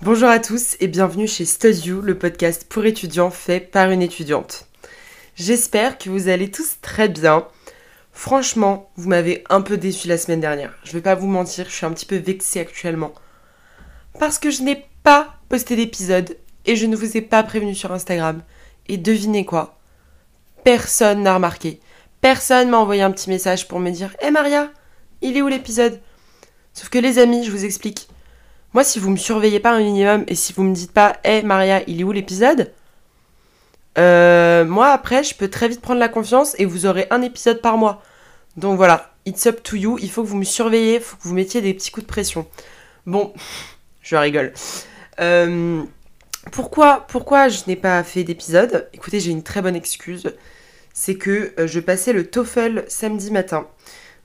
Bonjour 0.00 0.28
à 0.28 0.38
tous 0.38 0.76
et 0.78 0.86
bienvenue 0.86 1.26
chez 1.26 1.44
StudyU, 1.44 2.00
le 2.02 2.16
podcast 2.16 2.64
pour 2.68 2.84
étudiants 2.84 3.32
fait 3.32 3.58
par 3.58 3.90
une 3.90 4.00
étudiante. 4.00 4.68
J'espère 5.34 5.98
que 5.98 6.08
vous 6.08 6.28
allez 6.28 6.52
tous 6.52 6.76
très 6.80 7.08
bien. 7.08 7.48
Franchement, 8.12 8.92
vous 8.94 9.08
m'avez 9.08 9.42
un 9.50 9.60
peu 9.60 9.76
déçu 9.76 10.06
la 10.06 10.16
semaine 10.16 10.38
dernière. 10.38 10.72
Je 10.84 10.92
vais 10.92 11.00
pas 11.00 11.16
vous 11.16 11.26
mentir, 11.26 11.66
je 11.68 11.74
suis 11.74 11.84
un 11.84 11.90
petit 11.90 12.06
peu 12.06 12.14
vexée 12.14 12.60
actuellement. 12.60 13.12
Parce 14.20 14.38
que 14.38 14.52
je 14.52 14.62
n'ai 14.62 14.86
pas 15.02 15.34
posté 15.48 15.74
d'épisode 15.74 16.36
et 16.64 16.76
je 16.76 16.86
ne 16.86 16.94
vous 16.94 17.16
ai 17.16 17.20
pas 17.20 17.42
prévenu 17.42 17.74
sur 17.74 17.90
Instagram. 17.90 18.42
Et 18.86 18.98
devinez 18.98 19.44
quoi? 19.44 19.80
Personne 20.62 21.24
n'a 21.24 21.34
remarqué. 21.34 21.80
Personne 22.20 22.70
m'a 22.70 22.78
envoyé 22.78 23.02
un 23.02 23.10
petit 23.10 23.30
message 23.30 23.66
pour 23.66 23.80
me 23.80 23.90
dire 23.90 24.14
Hé 24.20 24.30
Maria, 24.30 24.70
il 25.22 25.36
est 25.36 25.42
où 25.42 25.48
l'épisode? 25.48 26.00
Sauf 26.72 26.88
que 26.88 26.98
les 26.98 27.18
amis, 27.18 27.42
je 27.42 27.50
vous 27.50 27.64
explique. 27.64 28.08
Moi, 28.74 28.84
si 28.84 28.98
vous 28.98 29.10
me 29.10 29.16
surveillez 29.16 29.60
pas 29.60 29.72
un 29.72 29.78
minimum 29.78 30.24
et 30.28 30.34
si 30.34 30.52
vous 30.52 30.62
me 30.62 30.74
dites 30.74 30.92
pas, 30.92 31.16
hé 31.24 31.42
Maria, 31.42 31.82
il 31.86 32.00
est 32.00 32.04
où 32.04 32.12
l'épisode 32.12 32.72
euh, 33.96 34.64
Moi, 34.66 34.88
après, 34.88 35.24
je 35.24 35.34
peux 35.34 35.48
très 35.48 35.68
vite 35.68 35.80
prendre 35.80 36.00
la 36.00 36.08
confiance 36.08 36.54
et 36.58 36.66
vous 36.66 36.84
aurez 36.84 37.06
un 37.10 37.22
épisode 37.22 37.62
par 37.62 37.78
mois. 37.78 38.02
Donc 38.56 38.76
voilà, 38.76 39.14
it's 39.24 39.46
up 39.46 39.62
to 39.62 39.76
you. 39.76 39.98
Il 40.02 40.10
faut 40.10 40.22
que 40.22 40.28
vous 40.28 40.36
me 40.36 40.44
surveillez, 40.44 40.96
il 40.96 41.00
faut 41.00 41.16
que 41.16 41.22
vous 41.22 41.34
mettiez 41.34 41.62
des 41.62 41.72
petits 41.72 41.90
coups 41.90 42.06
de 42.06 42.10
pression. 42.10 42.46
Bon, 43.06 43.32
je 44.02 44.16
rigole. 44.16 44.52
Euh, 45.18 45.82
pourquoi, 46.52 47.06
pourquoi 47.08 47.48
je 47.48 47.60
n'ai 47.66 47.76
pas 47.76 48.02
fait 48.04 48.22
d'épisode? 48.22 48.88
Écoutez, 48.92 49.18
j'ai 49.20 49.30
une 49.30 49.42
très 49.42 49.62
bonne 49.62 49.76
excuse. 49.76 50.34
C'est 50.92 51.14
que 51.14 51.54
euh, 51.58 51.66
je 51.66 51.80
passais 51.80 52.12
le 52.12 52.28
TOEFL 52.28 52.84
samedi 52.88 53.30
matin. 53.30 53.66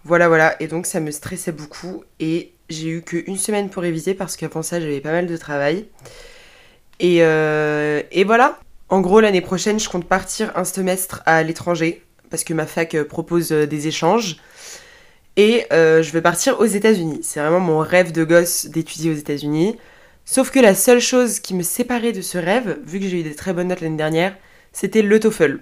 Voilà, 0.04 0.27
voilà. 0.27 0.62
Et 0.62 0.68
donc, 0.68 0.85
ça 0.85 0.99
me 0.99 1.12
stressait 1.12 1.52
beaucoup. 1.52 2.04
Et 2.20 2.52
j'ai 2.70 2.90
eu 2.90 3.02
qu'une 3.02 3.38
semaine 3.38 3.70
pour 3.70 3.84
réviser 3.84 4.13
parce 4.13 4.35
qu'avant 4.35 4.62
ça, 4.62 4.80
j'avais 4.80 5.02
pas 5.02 5.12
mal 5.12 5.27
de 5.27 5.38
travail. 5.38 5.85
Et, 6.99 7.17
euh, 7.21 8.02
et 8.12 8.23
voilà. 8.23 8.59
En 8.90 9.02
gros, 9.02 9.20
l'année 9.20 9.41
prochaine, 9.41 9.79
je 9.79 9.90
compte 9.90 10.05
partir 10.05 10.51
un 10.55 10.63
semestre 10.63 11.21
à 11.26 11.43
l'étranger 11.43 12.04
parce 12.29 12.43
que 12.43 12.54
ma 12.54 12.65
fac 12.65 12.96
euh, 12.96 13.04
propose 13.04 13.51
euh, 13.51 13.68
des 13.68 13.88
échanges. 13.88 14.38
Et 15.35 15.65
je 15.71 16.12
vais 16.12 16.21
partir 16.21 16.60
aux 16.60 16.65
États-Unis. 16.65 17.21
C'est 17.23 17.40
vraiment 17.40 17.60
mon 17.60 17.79
rêve 17.79 18.12
de 18.12 18.23
gosse 18.23 18.68
d'étudier 18.68 19.10
aux 19.10 19.16
États-Unis. 19.16 19.77
Sauf 20.26 20.51
que 20.51 20.60
la 20.60 20.76
seule 20.76 20.99
chose 20.99 21.40
qui 21.40 21.55
me 21.55 21.63
séparait 21.63 22.12
de 22.12 22.21
ce 22.21 22.38
rêve, 22.38 22.77
vu 22.85 22.99
que 22.99 23.07
j'ai 23.07 23.21
eu 23.21 23.23
des 23.23 23.34
très 23.34 23.51
bonnes 23.51 23.70
notes 23.70 23.82
l'année 23.82 23.98
dernière, 23.98 24.38
c'était 24.73 25.01
le 25.01 25.20
TOEFL. 25.20 25.60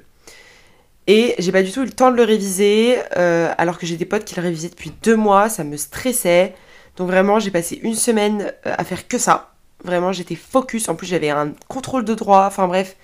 Et 1.07 1.35
j'ai 1.39 1.53
pas 1.53 1.63
du 1.63 1.71
tout 1.71 1.83
eu 1.83 1.85
le 1.85 1.91
temps 1.91 2.11
de 2.11 2.17
le 2.17 2.23
réviser, 2.23 2.97
alors 3.15 3.77
que 3.77 3.85
j'ai 3.85 3.95
des 3.95 4.03
potes 4.03 4.25
qui 4.25 4.35
le 4.35 4.41
révisaient 4.41 4.67
depuis 4.67 4.91
deux 5.03 5.15
mois, 5.15 5.47
ça 5.47 5.63
me 5.63 5.77
stressait. 5.77 6.53
Donc 6.97 7.07
vraiment, 7.07 7.39
j'ai 7.39 7.51
passé 7.51 7.79
une 7.83 7.95
semaine 7.95 8.53
euh, 8.65 8.75
à 8.77 8.83
faire 8.83 9.07
que 9.07 9.17
ça. 9.17 9.53
Vraiment, 9.83 10.11
j'étais 10.11 10.35
focus. 10.35 10.89
En 10.89 10.95
plus, 10.95 11.07
j'avais 11.07 11.29
un 11.29 11.53
contrôle 11.67 12.05
de 12.05 12.13
droit. 12.13 12.45
Enfin 12.45 12.67
bref, 12.67 12.95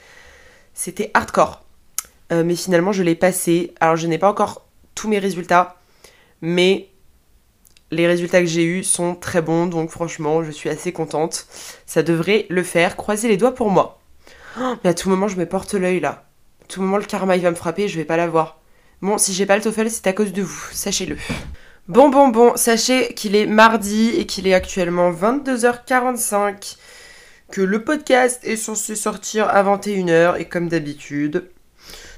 c'était 0.73 1.11
hardcore. 1.13 1.63
Euh, 2.31 2.43
mais 2.43 2.55
finalement, 2.55 2.91
je 2.91 3.03
l'ai 3.03 3.15
passé. 3.15 3.73
Alors, 3.79 3.95
je 3.95 4.07
n'ai 4.07 4.17
pas 4.17 4.29
encore 4.29 4.65
tous 4.95 5.07
mes 5.07 5.19
résultats, 5.19 5.77
mais 6.41 6.89
les 7.91 8.07
résultats 8.07 8.41
que 8.41 8.47
j'ai 8.47 8.63
eus 8.63 8.83
sont 8.83 9.15
très 9.15 9.41
bons. 9.41 9.65
Donc 9.67 9.89
franchement, 9.89 10.43
je 10.43 10.51
suis 10.51 10.69
assez 10.69 10.91
contente. 10.91 11.47
Ça 11.85 12.03
devrait 12.03 12.45
le 12.49 12.63
faire. 12.63 12.95
Croisez 12.95 13.27
les 13.27 13.37
doigts 13.37 13.55
pour 13.55 13.71
moi. 13.71 13.99
Oh, 14.59 14.75
mais 14.83 14.89
à 14.89 14.93
tout 14.93 15.09
moment, 15.09 15.27
je 15.27 15.37
me 15.37 15.45
porte 15.45 15.73
l'œil 15.73 15.99
là. 15.99 16.25
Tout 16.67 16.81
moment, 16.81 16.97
le 16.97 17.05
karma 17.05 17.37
il 17.37 17.43
va 17.43 17.51
me 17.51 17.55
frapper. 17.55 17.87
Je 17.87 17.97
vais 17.97 18.05
pas 18.05 18.17
l'avoir. 18.17 18.59
Bon, 19.01 19.17
si 19.17 19.33
j'ai 19.33 19.45
pas 19.45 19.55
le 19.55 19.61
TOEFL, 19.61 19.89
c'est 19.89 20.07
à 20.07 20.13
cause 20.13 20.33
de 20.33 20.41
vous. 20.41 20.67
Sachez-le. 20.71 21.17
Bon, 21.87 22.09
bon, 22.09 22.27
bon, 22.27 22.51
sachez 22.57 23.13
qu'il 23.13 23.33
est 23.33 23.45
mardi 23.45 24.09
et 24.09 24.25
qu'il 24.25 24.45
est 24.45 24.53
actuellement 24.53 25.09
22h45, 25.09 26.75
que 27.49 27.61
le 27.61 27.81
podcast 27.81 28.41
est 28.43 28.57
censé 28.57 28.93
sortir 28.93 29.47
à 29.47 29.63
21h 29.63 30.37
et 30.37 30.43
comme 30.43 30.67
d'habitude, 30.67 31.49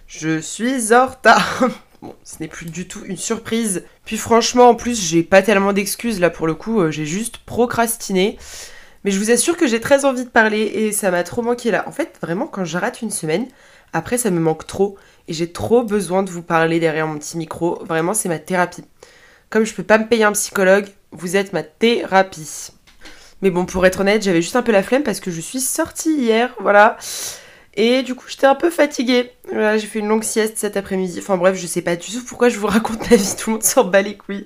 je 0.07 0.39
suis 0.39 0.91
en 0.91 1.05
retard. 1.05 1.69
Bon, 2.01 2.15
ce 2.23 2.37
n'est 2.39 2.47
plus 2.47 2.65
du 2.65 2.87
tout 2.87 3.03
une 3.03 3.17
surprise. 3.17 3.83
Puis 4.05 4.15
franchement, 4.15 4.69
en 4.69 4.75
plus, 4.75 4.99
j'ai 5.05 5.21
pas 5.21 5.41
tellement 5.41 5.73
d'excuses 5.73 6.21
là 6.21 6.29
pour 6.29 6.47
le 6.47 6.55
coup, 6.55 6.79
euh, 6.79 6.91
j'ai 6.91 7.05
juste 7.05 7.39
procrastiné. 7.39 8.39
Mais 9.03 9.11
je 9.11 9.19
vous 9.19 9.31
assure 9.31 9.57
que 9.57 9.67
j'ai 9.67 9.81
très 9.81 10.05
envie 10.05 10.23
de 10.23 10.29
parler 10.29 10.61
et 10.61 10.93
ça 10.93 11.11
m'a 11.11 11.23
trop 11.23 11.41
manqué 11.41 11.71
là. 11.71 11.83
En 11.87 11.91
fait, 11.91 12.17
vraiment, 12.21 12.47
quand 12.47 12.63
je 12.63 12.77
rate 12.77 13.01
une 13.01 13.11
semaine, 13.11 13.47
après 13.91 14.17
ça 14.17 14.31
me 14.31 14.39
manque 14.39 14.65
trop 14.65 14.97
et 15.27 15.33
j'ai 15.33 15.51
trop 15.51 15.83
besoin 15.83 16.23
de 16.23 16.31
vous 16.31 16.41
parler 16.41 16.79
derrière 16.79 17.05
mon 17.05 17.19
petit 17.19 17.37
micro. 17.37 17.83
Vraiment, 17.83 18.13
c'est 18.13 18.29
ma 18.29 18.39
thérapie. 18.39 18.85
Comme 19.49 19.65
je 19.65 19.73
peux 19.73 19.83
pas 19.83 19.97
me 19.97 20.07
payer 20.07 20.23
un 20.23 20.31
psychologue, 20.33 20.87
vous 21.11 21.35
êtes 21.35 21.53
ma 21.53 21.63
thérapie. 21.63 22.69
Mais 23.41 23.49
bon, 23.49 23.65
pour 23.65 23.85
être 23.85 24.01
honnête, 24.01 24.21
j'avais 24.21 24.41
juste 24.41 24.55
un 24.55 24.61
peu 24.61 24.71
la 24.71 24.83
flemme 24.83 25.03
parce 25.03 25.19
que 25.19 25.31
je 25.31 25.41
suis 25.41 25.59
sortie 25.59 26.13
hier, 26.13 26.53
voilà. 26.59 26.97
Et 27.75 28.03
du 28.03 28.13
coup, 28.13 28.25
j'étais 28.27 28.45
un 28.45 28.55
peu 28.55 28.69
fatiguée. 28.69 29.31
J'ai 29.51 29.79
fait 29.79 29.99
une 29.99 30.07
longue 30.07 30.23
sieste 30.23 30.57
cet 30.57 30.77
après-midi. 30.77 31.19
Enfin 31.19 31.37
bref, 31.37 31.55
je 31.55 31.65
sais 31.65 31.81
pas 31.81 31.95
du 31.95 32.11
tout 32.11 32.23
pourquoi 32.25 32.49
je 32.49 32.59
vous 32.59 32.67
raconte 32.67 33.09
ma 33.09 33.15
vie, 33.15 33.35
tout 33.37 33.49
le 33.49 33.53
monde 33.53 33.63
s'en 33.63 33.85
bat 33.85 34.01
les 34.01 34.17
couilles. 34.17 34.45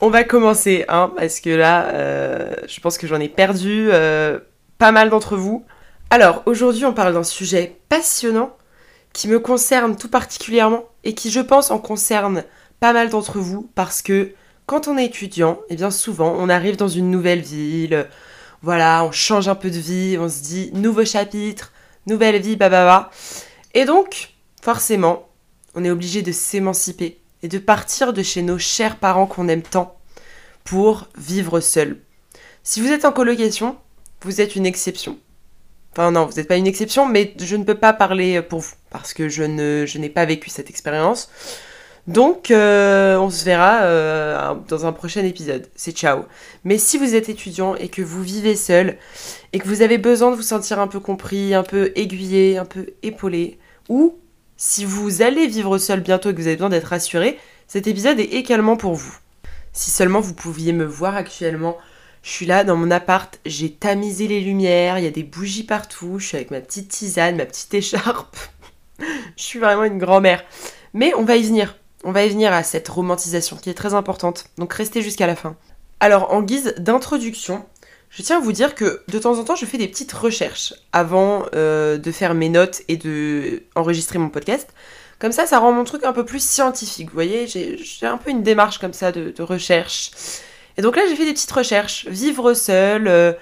On 0.00 0.10
va 0.10 0.24
commencer, 0.24 0.84
hein, 0.88 1.12
parce 1.16 1.40
que 1.40 1.50
là, 1.50 1.86
euh, 1.94 2.52
je 2.66 2.80
pense 2.80 2.98
que 2.98 3.06
j'en 3.06 3.20
ai 3.20 3.28
perdu 3.28 3.88
euh, 3.92 4.38
pas 4.78 4.92
mal 4.92 5.08
d'entre 5.08 5.36
vous. 5.36 5.64
Alors, 6.10 6.42
aujourd'hui, 6.46 6.84
on 6.84 6.92
parle 6.92 7.14
d'un 7.14 7.24
sujet 7.24 7.78
passionnant 7.88 8.56
qui 9.12 9.28
me 9.28 9.38
concerne 9.40 9.96
tout 9.96 10.08
particulièrement 10.08 10.84
et 11.04 11.14
qui, 11.14 11.30
je 11.30 11.40
pense, 11.40 11.70
en 11.70 11.78
concerne 11.78 12.44
pas 12.80 12.92
mal 12.92 13.10
d'entre 13.10 13.38
vous 13.38 13.70
parce 13.74 14.02
que 14.02 14.32
quand 14.66 14.88
on 14.88 14.98
est 14.98 15.06
étudiant, 15.06 15.60
et 15.68 15.74
eh 15.74 15.76
bien 15.76 15.90
souvent 15.90 16.34
on 16.38 16.48
arrive 16.48 16.76
dans 16.76 16.88
une 16.88 17.10
nouvelle 17.10 17.40
ville, 17.40 18.06
voilà, 18.62 19.04
on 19.04 19.12
change 19.12 19.48
un 19.48 19.54
peu 19.54 19.70
de 19.70 19.78
vie, 19.78 20.18
on 20.18 20.28
se 20.28 20.42
dit 20.42 20.70
nouveau 20.74 21.04
chapitre, 21.04 21.72
nouvelle 22.06 22.40
vie, 22.40 22.56
bababa. 22.56 23.10
Et 23.74 23.84
donc, 23.84 24.34
forcément, 24.60 25.28
on 25.74 25.84
est 25.84 25.90
obligé 25.90 26.22
de 26.22 26.32
s'émanciper 26.32 27.20
et 27.42 27.48
de 27.48 27.58
partir 27.58 28.12
de 28.12 28.22
chez 28.22 28.42
nos 28.42 28.58
chers 28.58 28.96
parents 28.96 29.26
qu'on 29.26 29.48
aime 29.48 29.62
tant 29.62 29.96
pour 30.64 31.08
vivre 31.16 31.60
seul. 31.60 32.00
Si 32.64 32.80
vous 32.80 32.88
êtes 32.88 33.04
en 33.04 33.12
colocation, 33.12 33.76
vous 34.22 34.40
êtes 34.40 34.56
une 34.56 34.66
exception. 34.66 35.18
Enfin 35.92 36.10
non, 36.10 36.26
vous 36.26 36.34
n'êtes 36.34 36.48
pas 36.48 36.56
une 36.56 36.66
exception, 36.66 37.06
mais 37.06 37.34
je 37.38 37.56
ne 37.56 37.64
peux 37.64 37.76
pas 37.76 37.92
parler 37.92 38.42
pour 38.42 38.60
vous 38.60 38.74
parce 38.90 39.14
que 39.14 39.28
je, 39.28 39.44
ne, 39.44 39.84
je 39.86 39.98
n'ai 39.98 40.10
pas 40.10 40.24
vécu 40.24 40.50
cette 40.50 40.68
expérience. 40.68 41.30
Donc, 42.06 42.50
euh, 42.50 43.18
on 43.18 43.28
se 43.28 43.44
verra 43.44 43.82
euh, 43.82 44.54
dans 44.68 44.86
un 44.86 44.92
prochain 44.92 45.24
épisode. 45.24 45.68
C'est 45.74 45.96
ciao. 45.96 46.24
Mais 46.64 46.78
si 46.78 46.96
vous 46.96 47.14
êtes 47.14 47.28
étudiant 47.28 47.74
et 47.74 47.88
que 47.88 48.02
vous 48.02 48.22
vivez 48.22 48.56
seul 48.56 48.96
et 49.52 49.58
que 49.58 49.68
vous 49.68 49.82
avez 49.82 49.98
besoin 49.98 50.30
de 50.30 50.36
vous 50.36 50.42
sentir 50.42 50.80
un 50.80 50.86
peu 50.86 51.00
compris, 51.00 51.54
un 51.54 51.62
peu 51.62 51.92
aiguillé, 51.96 52.56
un 52.56 52.64
peu 52.64 52.86
épaulé, 53.02 53.58
ou 53.88 54.18
si 54.56 54.84
vous 54.84 55.22
allez 55.22 55.46
vivre 55.46 55.78
seul 55.78 56.00
bientôt 56.00 56.30
et 56.30 56.34
que 56.34 56.40
vous 56.40 56.46
avez 56.46 56.56
besoin 56.56 56.70
d'être 56.70 56.88
rassuré, 56.88 57.38
cet 57.66 57.86
épisode 57.86 58.18
est 58.18 58.32
également 58.32 58.76
pour 58.76 58.94
vous. 58.94 59.16
Si 59.72 59.90
seulement 59.90 60.20
vous 60.20 60.34
pouviez 60.34 60.72
me 60.72 60.84
voir 60.84 61.14
actuellement, 61.14 61.76
je 62.22 62.30
suis 62.30 62.46
là 62.46 62.64
dans 62.64 62.76
mon 62.76 62.90
appart, 62.90 63.38
j'ai 63.46 63.70
tamisé 63.70 64.26
les 64.26 64.40
lumières, 64.40 64.98
il 64.98 65.04
y 65.04 65.08
a 65.08 65.12
des 65.12 65.22
bougies 65.22 65.64
partout, 65.64 66.18
je 66.18 66.26
suis 66.26 66.36
avec 66.36 66.50
ma 66.50 66.60
petite 66.60 66.88
tisane, 66.88 67.36
ma 67.36 67.46
petite 67.46 67.72
écharpe. 67.74 68.36
je 69.36 69.42
suis 69.42 69.58
vraiment 69.58 69.84
une 69.84 69.98
grand-mère. 69.98 70.44
Mais 70.94 71.14
on 71.14 71.24
va 71.24 71.36
y 71.36 71.42
venir. 71.42 71.76
On 72.04 72.12
va 72.12 72.24
y 72.24 72.28
venir 72.28 72.52
à 72.52 72.62
cette 72.62 72.88
romantisation 72.88 73.56
qui 73.56 73.70
est 73.70 73.74
très 73.74 73.94
importante, 73.94 74.46
donc 74.56 74.72
restez 74.72 75.02
jusqu'à 75.02 75.26
la 75.26 75.34
fin. 75.34 75.56
Alors 76.00 76.32
en 76.32 76.42
guise 76.42 76.74
d'introduction, 76.78 77.64
je 78.10 78.22
tiens 78.22 78.38
à 78.38 78.40
vous 78.40 78.52
dire 78.52 78.74
que 78.74 79.02
de 79.08 79.18
temps 79.18 79.38
en 79.38 79.44
temps 79.44 79.56
je 79.56 79.66
fais 79.66 79.78
des 79.78 79.88
petites 79.88 80.12
recherches 80.12 80.74
avant 80.92 81.44
euh, 81.54 81.98
de 81.98 82.12
faire 82.12 82.34
mes 82.34 82.48
notes 82.48 82.82
et 82.88 82.96
de 82.96 83.64
enregistrer 83.74 84.18
mon 84.18 84.28
podcast. 84.28 84.68
Comme 85.18 85.32
ça, 85.32 85.46
ça 85.46 85.58
rend 85.58 85.72
mon 85.72 85.82
truc 85.82 86.04
un 86.04 86.12
peu 86.12 86.24
plus 86.24 86.42
scientifique. 86.42 87.08
Vous 87.08 87.14
voyez, 87.14 87.48
j'ai 87.48 88.06
un 88.06 88.18
peu 88.18 88.30
une 88.30 88.44
démarche 88.44 88.78
comme 88.78 88.92
ça 88.92 89.10
de, 89.10 89.42
recherche. 89.42 90.12
Et 90.76 90.82
donc 90.82 90.94
là, 90.94 91.02
j'ai 91.08 91.16
fait 91.16 91.24
des 91.24 91.32
petites 91.32 91.50
recherches. 91.50 92.06
Vivre 92.06 92.54
seul, 92.54 93.08
euh, 93.08 93.32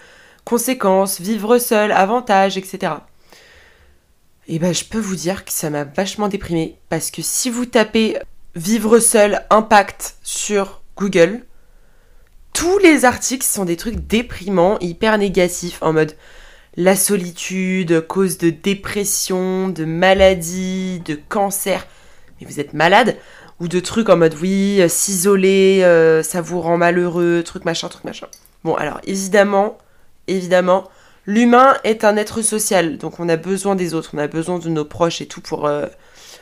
conséquences, 0.44 1.20
vivre 1.20 1.58
seul, 1.58 1.92
avantages, 1.92 2.56
etc. 2.56 2.94
Et 4.48 4.58
ben, 4.58 4.72
je 4.72 4.84
peux 4.84 4.98
vous 4.98 5.16
dire 5.16 5.44
que 5.44 5.52
ça 5.52 5.68
m'a 5.68 5.84
vachement 5.84 6.28
déprimé. 6.28 6.78
Parce 6.88 7.10
que 7.10 7.20
si 7.20 7.50
vous 7.50 7.66
tapez 7.66 8.16
vivre 8.56 8.98
seul, 8.98 9.42
impact 9.50 10.16
sur 10.22 10.80
Google, 10.96 11.44
tous 12.54 12.78
les 12.78 13.04
articles 13.04 13.46
sont 13.46 13.66
des 13.66 13.76
trucs 13.76 14.06
déprimants, 14.06 14.78
hyper 14.80 15.18
négatifs, 15.18 15.78
en 15.82 15.92
mode 15.92 16.14
la 16.76 16.96
solitude, 16.96 18.06
cause 18.06 18.38
de 18.38 18.48
dépression, 18.50 19.68
de 19.68 19.84
maladie, 19.84 21.00
de 21.04 21.18
cancer. 21.28 21.86
Mais 22.40 22.46
vous 22.46 22.58
êtes 22.58 22.72
malade? 22.72 23.16
Ou 23.60 23.68
de 23.68 23.80
trucs 23.80 24.08
en 24.08 24.16
mode 24.16 24.34
oui, 24.40 24.80
euh, 24.80 24.88
s'isoler, 24.88 25.80
euh, 25.82 26.22
ça 26.22 26.40
vous 26.40 26.60
rend 26.60 26.76
malheureux, 26.76 27.42
truc 27.44 27.64
machin, 27.64 27.88
truc 27.88 28.04
machin. 28.04 28.26
Bon, 28.64 28.74
alors 28.74 29.00
évidemment, 29.04 29.78
évidemment, 30.28 30.90
l'humain 31.24 31.76
est 31.84 32.04
un 32.04 32.16
être 32.16 32.42
social, 32.42 32.98
donc 32.98 33.18
on 33.20 33.28
a 33.30 33.36
besoin 33.36 33.74
des 33.74 33.94
autres, 33.94 34.10
on 34.12 34.18
a 34.18 34.28
besoin 34.28 34.58
de 34.58 34.68
nos 34.68 34.84
proches 34.84 35.22
et 35.22 35.26
tout 35.26 35.40
pour, 35.40 35.66
euh, 35.66 35.86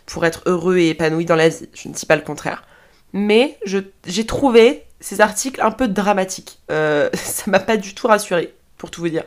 pour 0.06 0.24
être 0.26 0.42
heureux 0.46 0.76
et 0.78 0.90
épanoui 0.90 1.24
dans 1.24 1.36
la 1.36 1.48
vie. 1.48 1.68
Je 1.74 1.88
ne 1.88 1.94
dis 1.94 2.06
pas 2.06 2.16
le 2.16 2.22
contraire. 2.22 2.64
Mais 3.12 3.58
j'ai 4.06 4.26
trouvé 4.26 4.84
ces 5.00 5.20
articles 5.20 5.60
un 5.60 5.70
peu 5.70 5.88
dramatiques. 5.88 6.58
Euh, 6.70 7.10
ça 7.14 7.50
m'a 7.50 7.60
pas 7.60 7.76
du 7.76 7.94
tout 7.94 8.06
rassuré, 8.06 8.54
pour 8.76 8.90
tout 8.90 9.00
vous 9.00 9.08
dire. 9.08 9.24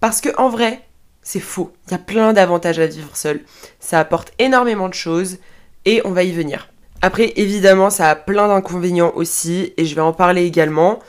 Parce 0.00 0.20
que 0.20 0.28
en 0.36 0.48
vrai, 0.48 0.82
c'est 1.22 1.40
faux. 1.40 1.72
Il 1.86 1.92
y 1.92 1.94
a 1.94 1.98
plein 1.98 2.32
d'avantages 2.32 2.78
à 2.78 2.86
vivre 2.86 3.16
seul. 3.16 3.40
Ça 3.80 3.98
apporte 3.98 4.32
énormément 4.38 4.88
de 4.88 4.94
choses 4.94 5.38
et 5.84 6.00
on 6.04 6.12
va 6.12 6.22
y 6.22 6.32
venir. 6.32 6.68
Après, 7.02 7.32
évidemment, 7.36 7.90
ça 7.90 8.10
a 8.10 8.14
plein 8.14 8.48
d'inconvénients 8.48 9.12
aussi 9.14 9.72
et 9.76 9.84
je 9.84 9.94
vais 9.94 10.00
en 10.00 10.12
parler 10.12 10.44
également. 10.44 11.00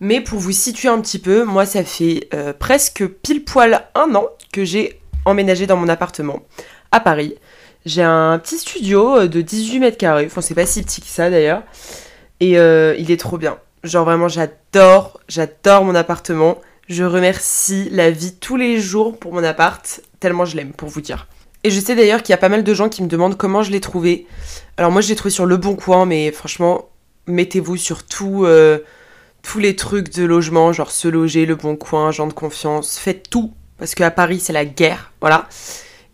Mais 0.00 0.20
pour 0.20 0.40
vous 0.40 0.52
situer 0.52 0.88
un 0.88 1.00
petit 1.00 1.20
peu, 1.20 1.44
moi, 1.44 1.64
ça 1.64 1.84
fait 1.84 2.28
euh, 2.34 2.52
presque 2.52 3.06
pile 3.06 3.44
poil 3.44 3.86
un 3.94 4.14
an 4.16 4.26
que 4.52 4.64
j'ai 4.64 5.00
emménagé 5.24 5.66
dans 5.66 5.76
mon 5.76 5.88
appartement 5.88 6.42
à 6.90 7.00
Paris. 7.00 7.36
J'ai 7.84 8.02
un 8.02 8.38
petit 8.38 8.58
studio 8.58 9.16
euh, 9.18 9.28
de 9.28 9.40
18 9.40 9.80
mètres 9.80 9.98
carrés. 9.98 10.26
Enfin, 10.26 10.40
c'est 10.40 10.54
pas 10.54 10.66
si 10.66 10.82
petit 10.82 11.00
que 11.00 11.08
ça 11.08 11.30
d'ailleurs. 11.30 11.62
Et 12.40 12.58
euh, 12.58 12.94
il 12.98 13.10
est 13.10 13.16
trop 13.16 13.38
bien. 13.38 13.58
Genre 13.82 14.04
vraiment, 14.04 14.28
j'adore, 14.28 15.20
j'adore 15.28 15.84
mon 15.84 15.94
appartement. 15.94 16.58
Je 16.88 17.04
remercie 17.04 17.88
la 17.90 18.10
vie 18.10 18.34
tous 18.34 18.56
les 18.56 18.80
jours 18.80 19.18
pour 19.18 19.32
mon 19.32 19.42
appart, 19.42 20.00
tellement 20.20 20.44
je 20.44 20.56
l'aime, 20.56 20.72
pour 20.72 20.88
vous 20.88 21.00
dire. 21.00 21.26
Et 21.64 21.70
je 21.70 21.80
sais 21.80 21.94
d'ailleurs 21.94 22.22
qu'il 22.22 22.32
y 22.32 22.34
a 22.34 22.38
pas 22.38 22.48
mal 22.48 22.64
de 22.64 22.74
gens 22.74 22.88
qui 22.88 23.02
me 23.02 23.08
demandent 23.08 23.36
comment 23.36 23.62
je 23.62 23.70
l'ai 23.70 23.80
trouvé. 23.80 24.26
Alors 24.76 24.90
moi, 24.90 25.00
je 25.00 25.08
l'ai 25.08 25.14
trouvé 25.14 25.30
sur 25.30 25.46
Le 25.46 25.56
Bon 25.56 25.76
Coin, 25.76 26.06
mais 26.06 26.32
franchement, 26.32 26.88
mettez-vous 27.26 27.76
sur 27.76 28.02
euh, 28.22 28.78
tous 29.42 29.58
les 29.58 29.76
trucs 29.76 30.12
de 30.12 30.24
logement, 30.24 30.72
genre 30.72 30.90
se 30.90 31.08
loger, 31.08 31.46
Le 31.46 31.54
Bon 31.54 31.76
Coin, 31.76 32.10
gens 32.10 32.26
de 32.26 32.32
confiance. 32.32 32.98
Faites 32.98 33.30
tout, 33.30 33.52
parce 33.78 33.94
qu'à 33.94 34.10
Paris, 34.10 34.40
c'est 34.40 34.52
la 34.52 34.64
guerre, 34.64 35.12
voilà. 35.20 35.48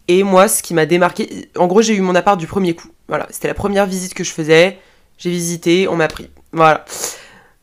Et 0.08 0.22
moi, 0.22 0.48
ce 0.48 0.62
qui 0.62 0.72
m'a 0.72 0.86
démarqué, 0.86 1.50
en 1.56 1.66
gros, 1.66 1.82
j'ai 1.82 1.94
eu 1.94 2.00
mon 2.00 2.14
appart 2.14 2.38
du 2.38 2.46
premier 2.46 2.74
coup. 2.74 2.88
Voilà, 3.08 3.26
c'était 3.30 3.48
la 3.48 3.54
première 3.54 3.86
visite 3.86 4.14
que 4.14 4.24
je 4.24 4.32
faisais. 4.32 4.78
J'ai 5.18 5.30
visité, 5.30 5.86
on 5.86 5.96
m'a 5.96 6.08
pris. 6.08 6.30
Voilà. 6.52 6.84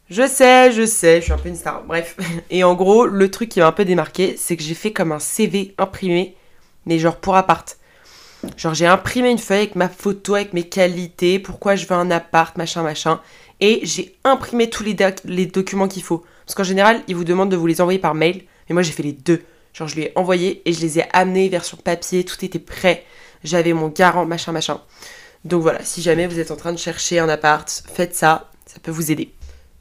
Je 0.09 0.27
sais, 0.27 0.71
je 0.71 0.85
sais, 0.85 1.19
je 1.19 1.23
suis 1.23 1.33
un 1.33 1.37
peu 1.37 1.49
une 1.49 1.55
star. 1.55 1.83
Bref. 1.83 2.15
Et 2.51 2.63
en 2.63 2.75
gros, 2.75 3.07
le 3.07 3.31
truc 3.31 3.49
qui 3.49 3.59
m'a 3.59 3.67
un 3.67 3.71
peu 3.71 3.85
démarqué, 3.85 4.35
c'est 4.37 4.55
que 4.55 4.63
j'ai 4.63 4.75
fait 4.75 4.93
comme 4.93 5.11
un 5.11 5.19
CV 5.19 5.73
imprimé, 5.79 6.35
mais 6.85 6.99
genre 6.99 7.15
pour 7.15 7.35
appart. 7.35 7.77
Genre 8.57 8.75
j'ai 8.75 8.85
imprimé 8.85 9.31
une 9.31 9.39
feuille 9.39 9.57
avec 9.57 9.75
ma 9.75 9.89
photo, 9.89 10.35
avec 10.35 10.53
mes 10.53 10.69
qualités, 10.69 11.39
pourquoi 11.39 11.75
je 11.75 11.87
veux 11.87 11.95
un 11.95 12.11
appart, 12.11 12.55
machin, 12.57 12.83
machin. 12.83 13.19
Et 13.59 13.79
j'ai 13.83 14.15
imprimé 14.23 14.69
tous 14.69 14.83
les, 14.83 14.95
les 15.25 15.47
documents 15.47 15.87
qu'il 15.87 16.03
faut. 16.03 16.23
Parce 16.45 16.53
qu'en 16.53 16.63
général, 16.63 17.01
ils 17.07 17.15
vous 17.15 17.23
demandent 17.23 17.49
de 17.49 17.55
vous 17.55 17.65
les 17.65 17.81
envoyer 17.81 17.97
par 17.97 18.13
mail. 18.13 18.43
Mais 18.69 18.73
moi, 18.73 18.83
j'ai 18.83 18.91
fait 18.91 19.01
les 19.01 19.13
deux. 19.13 19.41
Genre, 19.75 19.89
je 19.89 19.95
lui 19.95 20.03
ai 20.03 20.11
envoyé 20.15 20.61
et 20.65 20.71
je 20.71 20.79
les 20.79 20.99
ai 20.99 21.03
amenés 21.11 21.49
version 21.49 21.77
papier. 21.77 22.23
Tout 22.23 22.43
était 22.45 22.59
prêt. 22.59 23.03
J'avais 23.43 23.73
mon 23.73 23.89
garant, 23.89 24.25
machin, 24.25 24.53
machin. 24.53 24.79
Donc 25.43 25.61
voilà, 25.61 25.83
si 25.83 26.01
jamais 26.01 26.27
vous 26.27 26.39
êtes 26.39 26.49
en 26.49 26.55
train 26.55 26.71
de 26.71 26.77
chercher 26.77 27.19
un 27.19 27.27
appart, 27.27 27.83
faites 27.93 28.15
ça. 28.15 28.49
Ça 28.65 28.79
peut 28.81 28.91
vous 28.91 29.11
aider. 29.11 29.33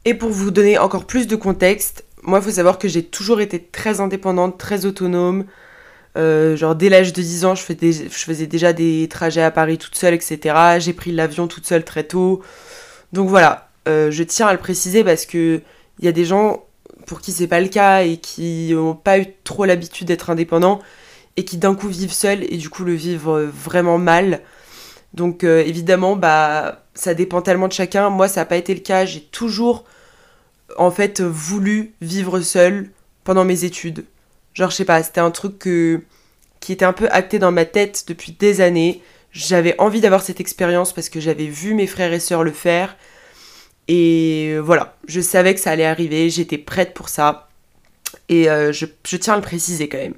Et 0.04 0.14
pour 0.14 0.30
vous 0.30 0.50
donner 0.50 0.78
encore 0.78 1.06
plus 1.06 1.28
de 1.28 1.36
contexte, 1.36 2.04
moi, 2.22 2.40
il 2.40 2.44
faut 2.44 2.50
savoir 2.50 2.78
que 2.78 2.88
j'ai 2.88 3.04
toujours 3.04 3.40
été 3.40 3.62
très 3.62 4.00
indépendante, 4.00 4.58
très 4.58 4.84
autonome. 4.84 5.44
Euh, 6.16 6.56
genre, 6.56 6.74
dès 6.74 6.88
l'âge 6.88 7.12
de 7.12 7.22
10 7.22 7.44
ans, 7.44 7.54
je 7.54 7.62
faisais, 7.62 7.92
je 7.92 8.08
faisais, 8.08 8.46
déjà 8.48 8.72
des 8.72 9.08
trajets 9.08 9.42
à 9.42 9.52
Paris 9.52 9.78
toute 9.78 9.94
seule, 9.94 10.14
etc. 10.14 10.56
J'ai 10.80 10.92
pris 10.92 11.12
l'avion 11.12 11.46
toute 11.46 11.66
seule 11.66 11.84
très 11.84 12.04
tôt. 12.04 12.42
Donc 13.12 13.28
voilà, 13.28 13.70
euh, 13.86 14.10
je 14.10 14.24
tiens 14.24 14.48
à 14.48 14.52
le 14.52 14.58
préciser 14.58 15.04
parce 15.04 15.24
que 15.24 15.60
il 16.00 16.04
y 16.04 16.08
a 16.08 16.12
des 16.12 16.24
gens 16.24 16.64
pour 17.06 17.20
qui 17.20 17.32
c'est 17.32 17.46
pas 17.46 17.60
le 17.60 17.68
cas 17.68 18.02
et 18.02 18.16
qui 18.16 18.72
n'ont 18.72 18.94
pas 18.94 19.18
eu 19.18 19.26
trop 19.44 19.64
l'habitude 19.64 20.06
d'être 20.06 20.30
indépendants 20.30 20.80
et 21.36 21.44
qui 21.44 21.56
d'un 21.56 21.74
coup 21.74 21.88
vivent 21.88 22.12
seuls 22.12 22.44
et 22.44 22.56
du 22.56 22.70
coup 22.70 22.84
le 22.84 22.94
vivent 22.94 23.50
vraiment 23.52 23.98
mal. 23.98 24.40
Donc 25.14 25.44
euh, 25.44 25.62
évidemment, 25.64 26.16
bah 26.16 26.82
ça 26.94 27.14
dépend 27.14 27.42
tellement 27.42 27.68
de 27.68 27.72
chacun. 27.72 28.10
Moi, 28.10 28.28
ça 28.28 28.40
n'a 28.40 28.46
pas 28.46 28.56
été 28.56 28.74
le 28.74 28.80
cas. 28.80 29.04
J'ai 29.04 29.20
toujours 29.20 29.84
en 30.76 30.90
fait 30.90 31.20
voulu 31.20 31.94
vivre 32.00 32.40
seul 32.40 32.90
pendant 33.22 33.44
mes 33.44 33.64
études. 33.64 34.04
Genre, 34.54 34.70
je 34.70 34.76
sais 34.76 34.84
pas, 34.84 35.02
c'était 35.02 35.20
un 35.20 35.30
truc 35.30 35.58
qui 35.58 36.72
était 36.72 36.84
un 36.84 36.92
peu 36.92 37.08
acté 37.10 37.38
dans 37.38 37.52
ma 37.52 37.64
tête 37.64 38.04
depuis 38.08 38.32
des 38.32 38.60
années. 38.60 39.02
J'avais 39.32 39.74
envie 39.80 40.00
d'avoir 40.00 40.22
cette 40.22 40.40
expérience 40.40 40.92
parce 40.92 41.08
que 41.08 41.20
j'avais 41.20 41.46
vu 41.46 41.74
mes 41.74 41.88
frères 41.88 42.12
et 42.12 42.20
sœurs 42.20 42.44
le 42.44 42.52
faire. 42.52 42.96
Et 43.88 44.56
voilà, 44.58 44.96
je 45.06 45.20
savais 45.20 45.54
que 45.54 45.60
ça 45.60 45.70
allait 45.70 45.84
arriver, 45.84 46.30
j'étais 46.30 46.58
prête 46.58 46.94
pour 46.94 47.08
ça. 47.08 47.48
Et 48.28 48.48
euh, 48.48 48.72
je, 48.72 48.86
je 49.06 49.16
tiens 49.16 49.34
à 49.34 49.36
le 49.36 49.42
préciser 49.42 49.88
quand 49.88 49.98
même. 49.98 50.14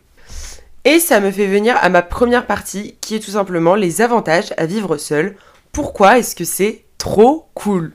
Et 0.85 1.01
ça 1.01 1.19
me 1.21 1.33
fait 1.33 1.49
venir 1.49 1.77
à 1.81 1.89
ma 1.89 2.03
première 2.03 2.47
partie, 2.47 2.95
qui 3.01 3.17
est 3.17 3.21
tout 3.21 3.33
simplement 3.33 3.75
les 3.75 4.03
avantages 4.03 4.55
à 4.57 4.67
vivre 4.67 4.99
seul. 4.99 5.37
Pourquoi 5.73 6.19
est-ce 6.19 6.37
que 6.37 6.45
c'est 6.45 6.85
trop 6.97 7.49
cool? 7.55 7.93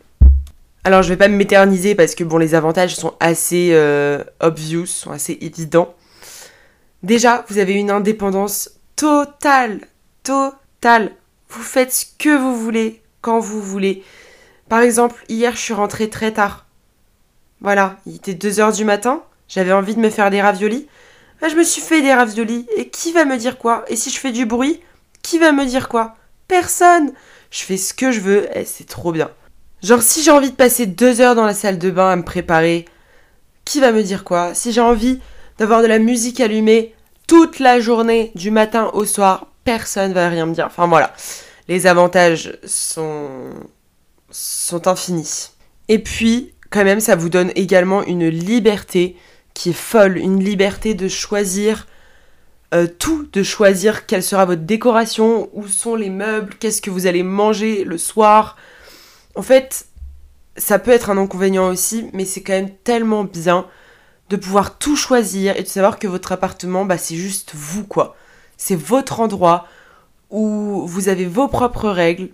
Alors 0.84 1.04
je 1.04 1.10
vais 1.10 1.18
pas 1.18 1.28
m'éterniser 1.28 1.96
parce 1.96 2.16
que 2.16 2.24
bon 2.24 2.38
les 2.38 2.56
avantages 2.56 2.96
sont 2.96 3.14
assez 3.20 3.70
euh, 3.72 4.24
obvious, 4.40 4.88
sont 4.88 5.12
assez 5.12 5.38
évidents. 5.40 5.94
Déjà, 7.04 7.46
vous 7.50 7.60
avez 7.60 7.74
une 7.74 7.92
indépendance 7.92 8.72
totale, 8.96 9.82
totale. 10.24 11.12
Vous 11.50 11.64
faites 11.64 11.94
ce 11.94 12.06
que 12.20 12.36
vous 12.38 12.56
voulez, 12.58 13.02
quand 13.22 13.40
vous 13.40 13.62
voulez. 13.62 14.04
Par 14.72 14.80
exemple, 14.80 15.22
hier 15.28 15.54
je 15.54 15.60
suis 15.60 15.74
rentrée 15.74 16.10
très 16.10 16.32
tard. 16.32 16.66
Voilà, 17.60 17.98
il 18.06 18.16
était 18.16 18.32
2h 18.36 18.74
du 18.74 18.86
matin, 18.86 19.22
j'avais 19.50 19.74
envie 19.74 19.96
de 19.96 20.00
me 20.00 20.10
faire 20.10 20.30
des 20.30 20.42
raviolis. 20.42 20.88
Ah, 21.42 21.50
je 21.50 21.58
me 21.58 21.64
suis 21.66 21.82
fait 21.82 22.02
des 22.02 22.14
raviolis. 22.14 22.66
Et 22.78 22.88
qui 22.88 23.12
va 23.12 23.26
me 23.26 23.36
dire 23.36 23.58
quoi? 23.58 23.84
Et 23.90 23.98
si 23.98 24.10
je 24.10 24.18
fais 24.18 24.32
du 24.32 24.46
bruit, 24.46 24.80
qui 25.24 25.40
va 25.40 25.52
me 25.52 25.66
dire 25.66 25.90
quoi? 25.90 26.16
Personne 26.48 27.12
Je 27.50 27.64
fais 27.64 27.76
ce 27.76 27.94
que 27.94 28.14
je 28.14 28.22
veux 28.22 28.58
et 28.58 28.64
c'est 28.64 28.88
trop 28.88 29.12
bien. 29.12 29.30
Genre, 29.84 30.02
si 30.02 30.24
j'ai 30.24 30.32
envie 30.32 30.52
de 30.52 30.56
passer 30.56 30.86
deux 30.86 31.20
heures 31.20 31.36
dans 31.36 31.46
la 31.46 31.54
salle 31.54 31.78
de 31.78 31.92
bain 31.92 32.10
à 32.10 32.16
me 32.16 32.24
préparer, 32.24 32.86
qui 33.66 33.82
va 33.82 33.92
me 33.92 34.04
dire 34.04 34.24
quoi? 34.24 34.54
Si 34.54 34.72
j'ai 34.72 34.80
envie 34.80 35.20
d'avoir 35.58 35.82
de 35.82 35.88
la 35.88 36.00
musique 36.00 36.40
allumée 36.40 36.96
toute 37.28 37.60
la 37.60 37.82
journée, 37.82 38.32
du 38.36 38.52
matin 38.52 38.90
au 38.94 39.04
soir, 39.04 39.48
personne 39.66 40.14
va 40.14 40.30
rien 40.30 40.46
me 40.46 40.54
dire. 40.54 40.68
Enfin 40.68 40.88
voilà, 40.88 41.14
les 41.68 41.88
avantages 41.88 42.58
sont, 42.66 43.52
sont 44.32 44.88
infinis. 44.88 45.52
Et 45.88 46.00
puis, 46.00 46.54
quand 46.70 46.84
même, 46.84 47.00
ça 47.00 47.16
vous 47.16 47.30
donne 47.30 47.52
également 47.56 48.04
une 48.04 48.28
liberté 48.28 49.16
qui 49.54 49.72
est 49.72 49.74
folle, 49.74 50.18
une 50.18 50.44
liberté 50.44 50.94
de 50.94 51.08
choisir 51.08 51.88
euh, 52.74 52.88
tout, 52.88 53.28
de 53.34 53.44
choisir 53.44 54.06
quelle 54.06 54.24
sera 54.24 54.46
votre 54.46 54.62
décoration, 54.62 55.50
où 55.54 55.68
sont 55.68 55.96
les 55.96 56.10
meubles, 56.10 56.56
qu'est-ce 56.58 56.82
que 56.82 56.90
vous 56.90 57.06
allez 57.06 57.24
manger 57.24 57.84
le 57.84 57.98
soir, 57.98 58.56
en 59.36 59.42
fait, 59.42 59.88
ça 60.58 60.80
peut 60.80 60.92
être 60.92 61.10
un 61.10 61.18
inconvénient 61.18 61.68
aussi, 61.68 62.10
mais 62.14 62.26
c'est 62.26 62.42
quand 62.42 62.54
même 62.54 62.74
tellement 62.84 63.24
bien 63.24 63.68
de 64.30 64.38
pouvoir 64.38 64.78
tout 64.78 64.96
choisir 64.96 65.58
et 65.58 65.64
de 65.64 65.68
savoir 65.68 66.00
que 66.00 66.08
votre 66.08 66.32
appartement, 66.32 66.86
bah, 66.86 66.98
c'est 66.98 67.16
juste 67.16 67.52
vous, 67.54 67.86
quoi. 67.86 68.16
C'est 68.58 68.76
votre 68.76 69.20
endroit 69.20 69.68
où 70.30 70.86
vous 70.88 71.10
avez 71.10 71.26
vos 71.26 71.48
propres 71.48 71.90
règles. 71.90 72.30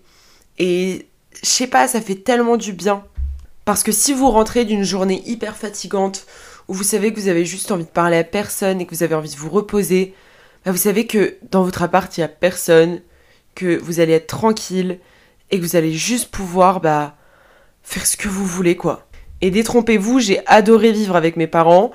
Et 0.60 1.08
je 1.44 1.50
sais 1.50 1.68
pas, 1.68 1.88
ça 1.88 2.02
fait 2.02 2.16
tellement 2.16 2.58
du 2.58 2.74
bien. 2.74 3.04
Parce 3.66 3.84
que 3.84 3.92
si 3.92 4.14
vous 4.14 4.30
rentrez 4.30 4.66
d'une 4.66 4.84
journée 4.84 5.22
hyper 5.26 5.56
fatigante, 5.58 6.26
où 6.68 6.74
vous 6.74 6.84
savez 6.84 7.14
que 7.14 7.20
vous 7.20 7.28
avez 7.28 7.46
juste 7.46 7.72
envie 7.72 7.86
de 7.86 7.90
parler 7.90 8.18
à 8.18 8.24
personne 8.24 8.82
et 8.82 8.86
que 8.86 8.96
vous 8.96 9.04
avez 9.04 9.16
envie 9.16 9.32
de 9.32 9.38
vous 9.38 9.50
reposer, 9.50 10.14
bah 10.66 10.72
vous 10.72 10.78
savez 10.78 11.08
que 11.08 11.36
dans 11.52 11.64
votre 11.64 11.82
appart, 11.82 12.16
il 12.18 12.22
n'y 12.22 12.26
a 12.26 12.30
personne, 12.30 13.02
que 13.56 13.78
vous 13.78 14.00
allez 14.00 14.14
être 14.14 14.28
tranquille, 14.28 15.00
et 15.52 15.60
que 15.60 15.64
vous 15.64 15.76
allez 15.76 15.94
juste 15.94 16.30
pouvoir 16.30 16.82
bah, 16.82 17.16
faire 17.84 18.06
ce 18.06 18.18
que 18.18 18.28
vous 18.28 18.46
voulez 18.46 18.76
quoi. 18.76 19.08
Et 19.42 19.52
détrompez-vous, 19.52 20.20
j'ai 20.20 20.42
adoré 20.48 20.92
vivre 20.92 21.16
avec 21.16 21.38
mes 21.38 21.48
parents. 21.48 21.92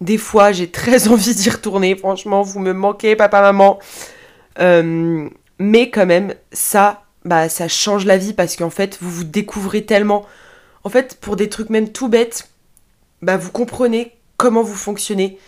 Des 0.00 0.18
fois, 0.18 0.52
j'ai 0.52 0.70
très 0.70 1.08
envie 1.12 1.34
d'y 1.34 1.50
retourner. 1.50 1.96
Franchement, 1.96 2.42
vous 2.42 2.60
me 2.60 2.72
manquez, 2.72 3.16
papa, 3.16 3.40
maman. 3.40 3.78
Euh, 4.58 5.28
mais 5.58 5.90
quand 5.90 6.06
même, 6.06 6.34
ça, 6.52 7.04
bah, 7.24 7.48
ça 7.48 7.68
change 7.68 8.06
la 8.06 8.16
vie 8.16 8.32
parce 8.32 8.56
qu'en 8.56 8.70
fait, 8.70 8.98
vous 9.00 9.10
vous 9.10 9.24
découvrez 9.24 9.84
tellement. 9.84 10.26
En 10.84 10.88
fait, 10.88 11.18
pour 11.20 11.36
des 11.36 11.48
trucs 11.48 11.70
même 11.70 11.90
tout 11.90 12.08
bêtes, 12.08 12.48
bah, 13.22 13.36
vous 13.36 13.50
comprenez 13.50 14.12
comment 14.36 14.62
vous 14.62 14.74
fonctionnez. 14.74 15.38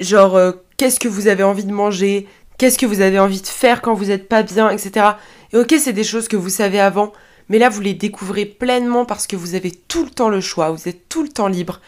Genre, 0.00 0.36
euh, 0.36 0.52
qu'est-ce 0.76 1.00
que 1.00 1.08
vous 1.08 1.28
avez 1.28 1.42
envie 1.42 1.64
de 1.64 1.72
manger, 1.72 2.26
qu'est-ce 2.58 2.78
que 2.78 2.86
vous 2.86 3.00
avez 3.00 3.18
envie 3.18 3.42
de 3.42 3.46
faire 3.46 3.82
quand 3.82 3.94
vous 3.94 4.06
n'êtes 4.06 4.28
pas 4.28 4.42
bien, 4.42 4.70
etc. 4.70 5.06
Et 5.52 5.58
ok, 5.58 5.74
c'est 5.78 5.92
des 5.92 6.04
choses 6.04 6.28
que 6.28 6.36
vous 6.36 6.48
savez 6.48 6.80
avant, 6.80 7.12
mais 7.48 7.58
là, 7.58 7.68
vous 7.68 7.80
les 7.80 7.94
découvrez 7.94 8.46
pleinement 8.46 9.04
parce 9.04 9.26
que 9.26 9.36
vous 9.36 9.54
avez 9.54 9.70
tout 9.70 10.04
le 10.04 10.10
temps 10.10 10.28
le 10.28 10.40
choix, 10.40 10.70
vous 10.70 10.88
êtes 10.88 11.08
tout 11.08 11.22
le 11.22 11.28
temps 11.28 11.48
libre. 11.48 11.80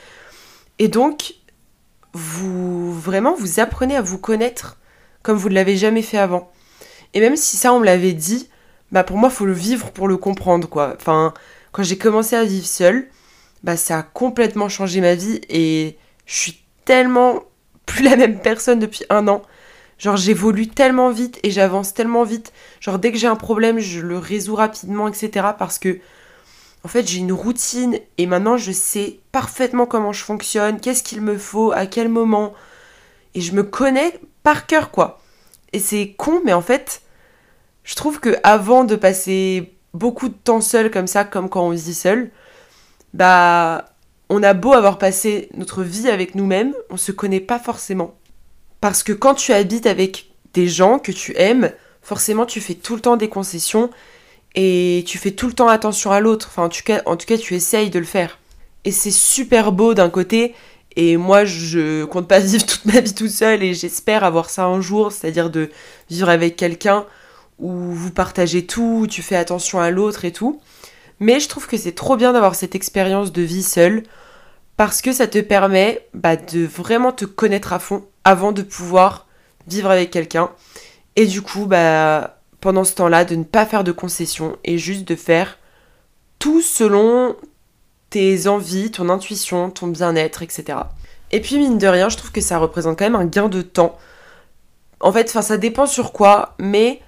Et 0.79 0.89
donc, 0.89 1.35
vous 2.13 2.93
vraiment, 2.93 3.35
vous 3.35 3.61
apprenez 3.61 3.97
à 3.97 4.03
vous 4.03 4.19
connaître 4.19 4.79
comme 5.23 5.37
vous 5.37 5.49
ne 5.49 5.55
l'avez 5.55 5.77
jamais 5.77 6.03
fait 6.03 6.19
avant. 6.19 6.51
Et 7.15 7.21
même 7.21 7.37
si 7.37 7.57
ça, 7.57 7.73
on 7.73 7.81
me 7.81 7.85
l'avait 7.85 8.13
dit, 8.13 8.49
bah 8.93 9.05
pour 9.05 9.19
moi, 9.19 9.31
faut 9.31 9.47
le 9.47 9.53
vivre 9.53 9.91
pour 9.91 10.09
le 10.09 10.17
comprendre, 10.17 10.69
quoi. 10.69 10.95
Enfin, 10.97 11.35
quand 11.73 11.83
j'ai 11.83 11.99
commencé 11.99 12.37
à 12.37 12.45
vivre 12.45 12.67
seule, 12.67 13.09
bah 13.63 13.77
ça 13.77 13.99
a 13.99 14.03
complètement 14.03 14.69
changé 14.69 15.01
ma 15.01 15.15
vie 15.15 15.41
et 15.49 15.99
je 16.27 16.35
suis 16.35 16.63
tellement 16.85 17.45
plus 17.87 18.03
la 18.05 18.17
même 18.17 18.41
personne 18.41 18.79
depuis 18.79 19.05
un 19.11 19.29
an. 19.29 19.43
Genre 19.99 20.17
j'évolue 20.17 20.69
tellement 20.69 21.11
vite 21.11 21.41
et 21.43 21.51
j'avance 21.51 21.93
tellement 21.93 22.23
vite. 22.23 22.53
Genre 22.81 22.99
dès 22.99 23.11
que 23.11 23.19
j'ai 23.19 23.27
un 23.27 23.37
problème, 23.37 23.81
je 23.81 24.01
le 24.01 24.17
résous 24.17 24.55
rapidement, 24.55 25.09
etc. 25.09 25.49
Parce 25.59 25.79
que 25.79 25.99
en 26.85 26.89
fait, 26.89 27.09
j'ai 27.09 27.19
une 27.19 27.33
routine 27.33 27.99
et 28.17 28.27
maintenant 28.27 28.57
je 28.57 28.71
sais 28.71 29.19
parfaitement 29.33 29.87
comment 29.87 30.13
je 30.13 30.23
fonctionne, 30.23 30.81
qu'est-ce 30.81 31.03
qu'il 31.03 31.21
me 31.21 31.37
faut, 31.37 31.73
à 31.73 31.87
quel 31.87 32.09
moment. 32.09 32.55
Et 33.35 33.41
je 33.41 33.53
me 33.53 33.65
connais 33.65 34.19
par 34.45 34.67
cœur, 34.67 34.91
quoi. 34.91 35.21
Et 35.73 35.81
c'est 35.81 36.15
con, 36.17 36.41
mais 36.45 36.53
en 36.53 36.63
fait, 36.63 37.03
je 37.89 37.95
trouve 37.95 38.21
que 38.21 38.37
avant 38.43 38.85
de 38.85 38.97
passer 38.97 39.73
beaucoup 39.95 40.29
de 40.29 40.35
temps 40.35 40.61
seul 40.61 40.91
comme 40.91 41.07
ça, 41.07 41.25
comme 41.25 41.49
quand 41.49 41.67
on 41.67 41.71
vit 41.71 41.95
seul, 41.95 42.31
bah, 43.15 43.87
on 44.29 44.43
a 44.43 44.53
beau 44.53 44.75
avoir 44.75 44.99
passé 44.99 45.49
notre 45.55 45.83
vie 45.83 46.11
avec 46.11 46.35
nous-mêmes, 46.35 46.75
on 46.91 46.99
se 46.99 47.13
connaît 47.13 47.41
pas 47.41 47.59
forcément. 47.59 48.15
Parce 48.83 49.03
que 49.03 49.15
quand 49.15 49.35
tu 49.35 49.55
habites 49.55 49.87
avec 49.87 50.29
des 50.53 50.69
gens 50.69 50.99
que 50.99 51.13
tu 51.13 51.35
aimes, 51.39 51.73
forcément 52.03 52.45
tu 52.45 52.61
fais 52.61 52.75
tout 52.75 52.95
le 52.95 53.01
temps 53.01 53.17
des 53.17 53.31
concessions 53.31 53.89
et 54.55 55.03
tu 55.07 55.17
fais 55.17 55.31
tout 55.31 55.47
le 55.47 55.55
temps 55.55 55.69
attention 55.69 56.11
à 56.11 56.21
l'autre. 56.21 56.49
Enfin, 56.51 56.65
en 56.65 56.69
tout, 56.69 56.83
cas, 56.85 57.01
en 57.07 57.17
tout 57.17 57.27
cas, 57.27 57.39
tu 57.39 57.55
essayes 57.55 57.89
de 57.89 57.99
le 57.99 58.05
faire. 58.05 58.39
Et 58.85 58.93
c'est 58.93 59.11
super 59.11 59.73
beau 59.73 59.95
d'un 59.95 60.11
côté. 60.11 60.55
Et 60.95 61.17
moi, 61.17 61.47
je 61.47 62.05
compte 62.05 62.29
pas 62.29 62.41
vivre 62.41 62.67
toute 62.67 62.85
ma 62.85 63.01
vie 63.01 63.15
tout 63.15 63.29
seul 63.29 63.63
et 63.63 63.73
j'espère 63.73 64.25
avoir 64.25 64.51
ça 64.51 64.67
un 64.67 64.83
jour, 64.83 65.11
c'est-à-dire 65.11 65.49
de 65.49 65.71
vivre 66.11 66.29
avec 66.29 66.57
quelqu'un 66.57 67.07
où 67.59 67.71
vous 67.71 68.11
partagez 68.11 68.67
tout, 68.67 69.01
où 69.03 69.07
tu 69.07 69.23
fais 69.23 69.37
attention 69.37 69.81
à 69.81 69.91
l'autre 69.91 70.25
et 70.25 70.33
tout. 70.33 70.61
Mais 71.21 71.41
je 71.41 71.49
trouve 71.49 71.67
que 71.67 71.77
c'est 71.77 71.95
trop 71.95 72.17
bien 72.17 72.33
d'avoir 72.33 72.55
cette 72.55 72.75
expérience 72.75 73.33
de 73.33 73.43
vie 73.43 73.63
seule 73.63 74.05
parce 74.77 75.03
que 75.03 75.13
ça 75.13 75.27
te 75.27 75.41
permet 75.41 76.07
bah, 76.15 76.37
de 76.37 76.65
vraiment 76.65 77.11
te 77.13 77.25
connaître 77.25 77.73
à 77.73 77.81
fond 77.81 78.05
avant 78.25 78.53
de 78.53 78.63
pouvoir 78.63 79.27
vivre 79.67 79.91
avec 79.91 80.11
quelqu'un. 80.11 80.51
Et 81.17 81.27
du 81.27 81.43
coup, 81.43 81.67
bah, 81.67 82.39
pendant 82.61 82.85
ce 82.85 82.95
temps-là 82.95 83.25
de 83.25 83.35
ne 83.35 83.45
pas 83.45 83.67
faire 83.67 83.83
de 83.83 83.93
concessions 83.93 84.57
et 84.65 84.79
juste 84.79 85.07
de 85.07 85.17
faire 85.17 85.59
tout 86.39 86.63
selon 86.63 87.37
tes 88.11 88.47
envies, 88.47 88.91
ton 88.91 89.09
intuition, 89.09 89.71
ton 89.71 89.89
bien-être, 89.89 90.43
etc. 90.43 90.79
Et 91.33 91.41
puis 91.41 91.59
mine 91.59 91.79
de 91.79 91.87
rien, 91.87 92.09
je 92.09 92.17
trouve 92.17 92.33
que 92.33 92.41
ça 92.41 92.59
représente 92.59 92.99
quand 92.99 93.05
même 93.05 93.17
un 93.17 93.27
gain 93.27 93.49
de 93.49 93.63
temps. 93.63 93.99
En 95.01 95.13
fait, 95.13 95.29
ça 95.29 95.59
dépend 95.59 95.87
sur 95.87 96.13
quoi, 96.13 96.55
mais 96.59 97.03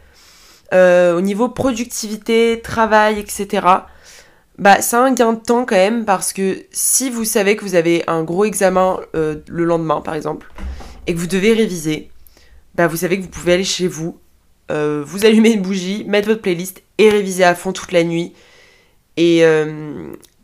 euh, 0.72 1.16
au 1.16 1.20
niveau 1.20 1.48
productivité, 1.48 2.60
travail, 2.62 3.18
etc. 3.18 3.66
Bah, 4.58 4.82
c'est 4.82 4.96
un 4.96 5.12
gain 5.12 5.32
de 5.32 5.40
temps 5.40 5.64
quand 5.64 5.76
même 5.76 6.04
parce 6.04 6.32
que 6.32 6.64
si 6.70 7.10
vous 7.10 7.24
savez 7.24 7.56
que 7.56 7.64
vous 7.64 7.74
avez 7.74 8.04
un 8.06 8.22
gros 8.22 8.44
examen 8.44 9.00
euh, 9.14 9.36
le 9.48 9.64
lendemain, 9.64 10.00
par 10.00 10.14
exemple, 10.14 10.46
et 11.06 11.14
que 11.14 11.18
vous 11.18 11.26
devez 11.26 11.52
réviser, 11.52 12.10
bah, 12.74 12.86
vous 12.86 12.96
savez 12.96 13.18
que 13.18 13.22
vous 13.22 13.30
pouvez 13.30 13.54
aller 13.54 13.64
chez 13.64 13.88
vous, 13.88 14.18
euh, 14.70 15.02
vous 15.04 15.24
allumez 15.24 15.52
une 15.52 15.62
bougie, 15.62 16.04
mettre 16.06 16.28
votre 16.28 16.42
playlist 16.42 16.82
et 16.98 17.10
réviser 17.10 17.44
à 17.44 17.54
fond 17.54 17.72
toute 17.72 17.92
la 17.92 18.04
nuit. 18.04 18.32
Et, 19.16 19.42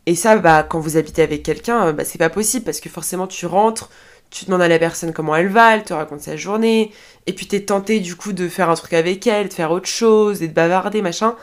et 0.05 0.15
ça, 0.15 0.37
bah, 0.37 0.63
quand 0.63 0.79
vous 0.79 0.97
habitez 0.97 1.23
avec 1.23 1.41
quelqu'un, 1.41 1.93
bah, 1.93 2.05
c'est 2.05 2.17
pas 2.17 2.29
possible 2.29 2.65
parce 2.65 2.79
que 2.79 2.89
forcément 2.89 3.27
tu 3.27 3.45
rentres, 3.45 3.89
tu 4.29 4.45
demandes 4.45 4.61
à 4.61 4.67
la 4.67 4.79
personne 4.79 5.13
comment 5.13 5.35
elle 5.35 5.47
va, 5.47 5.75
elle 5.75 5.83
te 5.83 5.93
raconte 5.93 6.21
sa 6.21 6.35
journée, 6.35 6.91
et 7.25 7.33
puis 7.33 7.47
t'es 7.47 7.61
tenté 7.61 7.99
du 7.99 8.15
coup 8.15 8.33
de 8.33 8.47
faire 8.47 8.69
un 8.69 8.75
truc 8.75 8.93
avec 8.93 9.25
elle, 9.27 9.49
de 9.49 9.53
faire 9.53 9.71
autre 9.71 9.87
chose, 9.87 10.43
et 10.43 10.47
de 10.47 10.53
bavarder, 10.53 11.01
machin. 11.01 11.35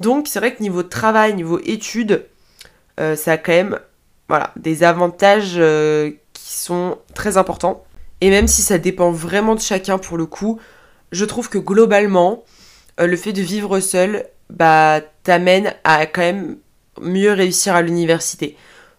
Donc 0.00 0.28
c'est 0.28 0.38
vrai 0.38 0.54
que 0.54 0.62
niveau 0.62 0.82
travail, 0.82 1.34
niveau 1.34 1.60
études, 1.64 2.26
euh, 2.98 3.16
ça 3.16 3.32
a 3.32 3.36
quand 3.36 3.52
même 3.52 3.78
voilà, 4.28 4.52
des 4.56 4.82
avantages 4.82 5.60
qui 6.32 6.58
sont 6.58 6.98
très 7.14 7.36
importants. 7.36 7.84
Et 8.20 8.30
même 8.30 8.46
si 8.46 8.62
ça 8.62 8.78
dépend 8.78 9.10
vraiment 9.10 9.54
de 9.54 9.60
chacun 9.60 9.98
pour 9.98 10.18
le 10.18 10.26
coup, 10.26 10.60
je 11.12 11.24
trouve 11.24 11.48
que 11.48 11.58
globalement, 11.58 12.44
euh, 13.00 13.06
le 13.06 13.16
fait 13.16 13.32
de 13.32 13.42
vivre 13.42 13.80
seul, 13.80 14.26
bah, 14.50 15.00
t'amène 15.22 15.74
à 15.84 16.06
quand 16.06 16.20
même 16.20 16.58
mieux 17.00 17.32
réussir 17.32 17.74
à 17.74 17.82
l'université. 17.82 18.56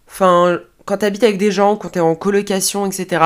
Enfin, 0.08 0.60
quand 0.84 0.98
t'habites 0.98 1.24
avec 1.24 1.38
des 1.38 1.50
gens, 1.50 1.76
quand 1.76 1.90
t'es 1.90 2.00
en 2.00 2.14
colocation, 2.14 2.86
etc., 2.86 3.22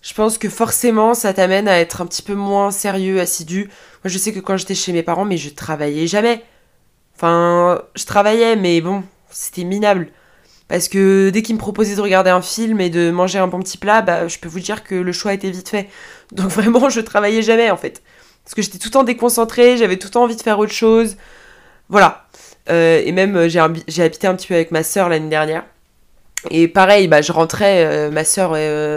je 0.00 0.14
pense 0.14 0.38
que 0.38 0.48
forcément, 0.48 1.14
ça 1.14 1.34
t'amène 1.34 1.66
à 1.68 1.78
être 1.80 2.00
un 2.02 2.06
petit 2.06 2.22
peu 2.22 2.34
moins 2.34 2.70
sérieux, 2.70 3.20
assidu. 3.20 3.64
Moi, 3.64 4.10
je 4.10 4.18
sais 4.18 4.32
que 4.32 4.38
quand 4.38 4.56
j'étais 4.56 4.74
chez 4.74 4.92
mes 4.92 5.02
parents, 5.02 5.24
mais 5.24 5.36
je 5.36 5.50
travaillais 5.50 6.06
jamais. 6.06 6.44
Enfin, 7.16 7.82
je 7.96 8.04
travaillais, 8.04 8.54
mais 8.54 8.80
bon, 8.80 9.02
c'était 9.30 9.64
minable. 9.64 10.08
Parce 10.68 10.88
que 10.88 11.30
dès 11.30 11.42
qu'ils 11.42 11.56
me 11.56 11.60
proposaient 11.60 11.96
de 11.96 12.00
regarder 12.00 12.30
un 12.30 12.42
film 12.42 12.80
et 12.80 12.90
de 12.90 13.10
manger 13.10 13.38
un 13.38 13.48
bon 13.48 13.60
petit 13.60 13.78
plat, 13.78 14.02
bah, 14.02 14.28
je 14.28 14.38
peux 14.38 14.48
vous 14.48 14.60
dire 14.60 14.84
que 14.84 14.94
le 14.94 15.12
choix 15.12 15.32
était 15.32 15.50
vite 15.50 15.68
fait. 15.68 15.88
Donc 16.32 16.50
vraiment, 16.50 16.90
je 16.90 17.00
travaillais 17.00 17.42
jamais 17.42 17.70
en 17.70 17.76
fait. 17.76 18.02
Parce 18.44 18.54
que 18.54 18.62
j'étais 18.62 18.78
tout 18.78 18.88
le 18.88 18.92
temps 18.92 19.04
déconcentrée, 19.04 19.76
j'avais 19.76 19.96
tout 19.96 20.08
le 20.08 20.12
temps 20.12 20.24
envie 20.24 20.36
de 20.36 20.42
faire 20.42 20.58
autre 20.58 20.72
chose. 20.72 21.16
Voilà. 21.88 22.26
Euh, 22.70 23.02
et 23.04 23.12
même, 23.12 23.36
euh, 23.36 23.48
j'ai 23.48 24.02
habité 24.02 24.26
un 24.26 24.34
petit 24.34 24.46
peu 24.46 24.54
avec 24.54 24.70
ma 24.70 24.82
sœur 24.82 25.08
l'année 25.08 25.28
dernière. 25.28 25.64
Et 26.50 26.68
pareil, 26.68 27.08
bah, 27.08 27.20
je 27.20 27.32
rentrais, 27.32 27.84
euh, 27.84 28.10
ma 28.10 28.24
sœur, 28.24 28.56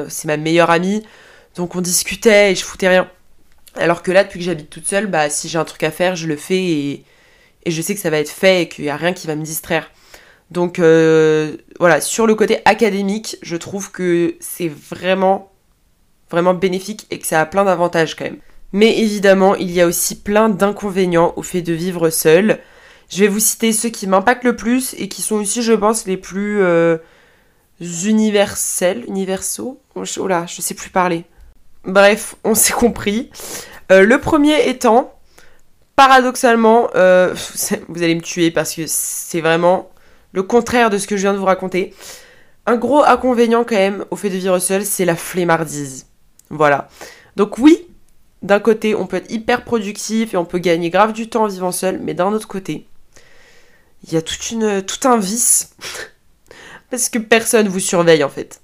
c'est 0.10 0.27
ma 0.27 0.38
meilleure 0.38 0.69
amie. 0.69 1.03
Donc 1.55 1.75
on 1.75 1.81
discutait 1.81 2.51
et 2.51 2.55
je 2.55 2.63
foutais 2.63 2.88
rien. 2.88 3.10
Alors 3.75 4.03
que 4.03 4.12
là, 4.12 4.24
depuis 4.24 4.39
que 4.39 4.45
j'habite 4.45 4.69
toute 4.69 4.88
seule, 4.88 5.07
bah, 5.07 5.29
si 5.29 5.50
j'ai 5.50 5.57
un 5.57 5.65
truc 5.65 5.83
à 5.83 5.91
faire, 5.91 6.15
je 6.15 6.27
le 6.27 6.36
fais 6.36 6.63
et, 6.63 7.03
je 7.67 7.81
sais 7.81 7.93
que 7.93 8.01
ça 8.01 8.10
va 8.10 8.17
être 8.17 8.29
fait 8.29 8.63
et 8.63 8.69
qu'il 8.69 8.83
n'y 8.86 8.89
a 8.89 8.95
rien 8.95 9.13
qui 9.13 9.27
va 9.27 9.36
me 9.36 9.43
distraire. 9.43 9.91
Donc 10.50 10.79
voilà, 10.79 12.01
sur 12.01 12.27
le 12.27 12.36
côté 12.36 12.60
académique, 12.65 13.38
je 13.41 13.55
trouve 13.55 13.91
que 13.91 14.36
c'est 14.39 14.67
vraiment 14.67 15.51
vraiment 16.31 16.53
bénéfique 16.53 17.05
et 17.12 17.19
que 17.19 17.27
ça 17.27 17.41
a 17.41 17.45
plein 17.45 17.65
d'avantages 17.65 18.15
quand 18.15 18.24
même. 18.24 18.39
Mais 18.74 18.98
évidemment, 19.00 19.55
il 19.55 19.69
y 19.69 19.81
a 19.81 19.88
aussi 19.88 20.15
plein 20.21 20.50
d'inconvénients 20.50 21.33
au 21.36 21.43
fait 21.43 21.62
de 21.62 21.74
vivre 21.74 22.10
seul. 22.10 22.60
Je 23.10 23.19
vais 23.19 23.27
vous 23.27 23.39
citer 23.39 23.74
ceux 23.74 23.89
qui 23.89 24.07
m'impactent 24.07 24.45
le 24.45 24.55
plus 24.55 24.95
et 24.98 25.10
qui 25.10 25.21
sont 25.21 25.36
aussi, 25.36 25.62
je 25.62 25.74
pense, 25.74 26.07
les 26.07 26.17
plus 26.17 26.62
euh, 26.62 26.98
universels, 27.81 29.03
universaux. 29.07 29.81
Oh 29.95 30.27
là, 30.27 30.45
je 30.47 30.61
sais 30.61 30.73
plus 30.73 30.89
parler. 30.89 31.25
Bref, 31.83 32.35
on 32.43 32.55
s'est 32.55 32.73
compris. 32.73 33.29
Euh, 33.91 34.05
le 34.05 34.19
premier 34.19 34.69
étant, 34.69 35.13
paradoxalement, 35.95 36.89
euh, 36.95 37.33
vous 37.88 38.03
allez 38.03 38.15
me 38.15 38.21
tuer 38.21 38.51
parce 38.51 38.73
que 38.75 38.83
c'est 38.88 39.41
vraiment 39.41 39.89
le 40.31 40.43
contraire 40.43 40.89
de 40.89 40.97
ce 40.97 41.07
que 41.07 41.17
je 41.17 41.23
viens 41.23 41.33
de 41.33 41.39
vous 41.39 41.45
raconter. 41.45 41.93
Un 42.65 42.77
gros 42.77 43.03
inconvénient 43.03 43.63
quand 43.63 43.75
même 43.75 44.05
au 44.11 44.15
fait 44.15 44.29
de 44.29 44.38
vivre 44.38 44.59
seul, 44.59 44.85
c'est 44.85 45.05
la 45.05 45.15
flemmardise. 45.15 46.05
Voilà. 46.50 46.88
Donc 47.35 47.57
oui, 47.57 47.88
d'un 48.43 48.59
côté, 48.59 48.95
on 48.95 49.07
peut 49.07 49.17
être 49.17 49.31
hyper 49.31 49.63
productif 49.63 50.33
et 50.33 50.38
on 50.38 50.45
peut 50.45 50.59
gagner 50.59 50.89
grave 50.89 51.13
du 51.13 51.27
temps 51.29 51.43
en 51.43 51.47
vivant 51.47 51.71
seul, 51.71 52.00
mais 52.00 52.13
d'un 52.13 52.31
autre 52.31 52.47
côté, 52.47 52.85
il 54.05 54.13
y 54.13 54.17
a 54.17 54.21
une, 54.51 54.81
tout 54.83 55.07
un 55.07 55.17
vice. 55.17 55.75
Parce 56.91 57.10
que 57.10 57.17
personne 57.17 57.67
vous 57.69 57.79
surveille 57.79 58.24
en 58.24 58.29
fait. 58.29 58.62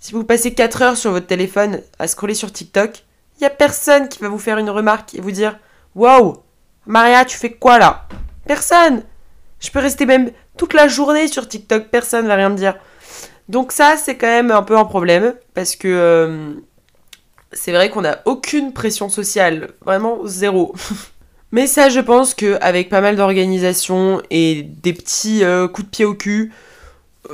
Si 0.00 0.12
vous 0.12 0.24
passez 0.24 0.54
4 0.54 0.82
heures 0.82 0.96
sur 0.96 1.12
votre 1.12 1.26
téléphone 1.26 1.82
à 1.98 2.08
scroller 2.08 2.34
sur 2.34 2.50
TikTok, 2.50 3.04
il 3.38 3.42
y 3.44 3.46
a 3.46 3.50
personne 3.50 4.08
qui 4.08 4.18
va 4.18 4.28
vous 4.28 4.38
faire 4.38 4.58
une 4.58 4.70
remarque 4.70 5.14
et 5.14 5.20
vous 5.20 5.30
dire 5.30 5.58
Waouh, 5.94 6.38
Maria, 6.86 7.24
tu 7.24 7.36
fais 7.36 7.52
quoi 7.52 7.78
là? 7.78 8.08
Personne 8.46 9.02
Je 9.60 9.70
peux 9.70 9.78
rester 9.78 10.06
même 10.06 10.32
toute 10.56 10.72
la 10.72 10.88
journée 10.88 11.28
sur 11.28 11.46
TikTok, 11.46 11.88
personne 11.88 12.26
va 12.26 12.34
rien 12.34 12.48
me 12.48 12.56
dire. 12.56 12.76
Donc 13.50 13.72
ça, 13.72 13.96
c'est 13.96 14.16
quand 14.16 14.26
même 14.26 14.50
un 14.50 14.62
peu 14.62 14.78
un 14.78 14.84
problème 14.84 15.34
parce 15.54 15.76
que 15.76 15.88
euh, 15.88 16.54
c'est 17.52 17.72
vrai 17.72 17.90
qu'on 17.90 18.02
n'a 18.02 18.22
aucune 18.24 18.72
pression 18.72 19.08
sociale, 19.08 19.72
vraiment 19.84 20.26
zéro. 20.26 20.74
Mais 21.52 21.66
ça, 21.66 21.88
je 21.88 22.00
pense 22.00 22.32
qu'avec 22.32 22.88
pas 22.88 23.00
mal 23.00 23.16
d'organisation 23.16 24.22
et 24.30 24.62
des 24.62 24.92
petits 24.92 25.44
euh, 25.44 25.66
coups 25.66 25.86
de 25.86 25.90
pied 25.90 26.04
au 26.04 26.14
cul, 26.14 26.52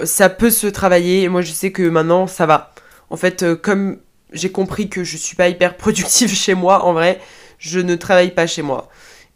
ça 0.04 0.28
peut 0.28 0.50
se 0.50 0.66
travailler. 0.66 1.22
Et 1.22 1.28
moi, 1.28 1.42
je 1.42 1.52
sais 1.52 1.72
que 1.72 1.82
maintenant, 1.82 2.26
ça 2.26 2.46
va. 2.46 2.74
En 3.10 3.16
fait, 3.16 3.42
euh, 3.42 3.56
comme 3.56 3.98
j'ai 4.32 4.50
compris 4.50 4.88
que 4.88 5.04
je 5.04 5.16
suis 5.16 5.36
pas 5.36 5.48
hyper 5.48 5.76
productive 5.76 6.30
chez 6.34 6.54
moi, 6.54 6.84
en 6.84 6.92
vrai, 6.92 7.20
je 7.58 7.80
ne 7.80 7.94
travaille 7.94 8.32
pas 8.32 8.46
chez 8.46 8.62
moi. 8.62 8.88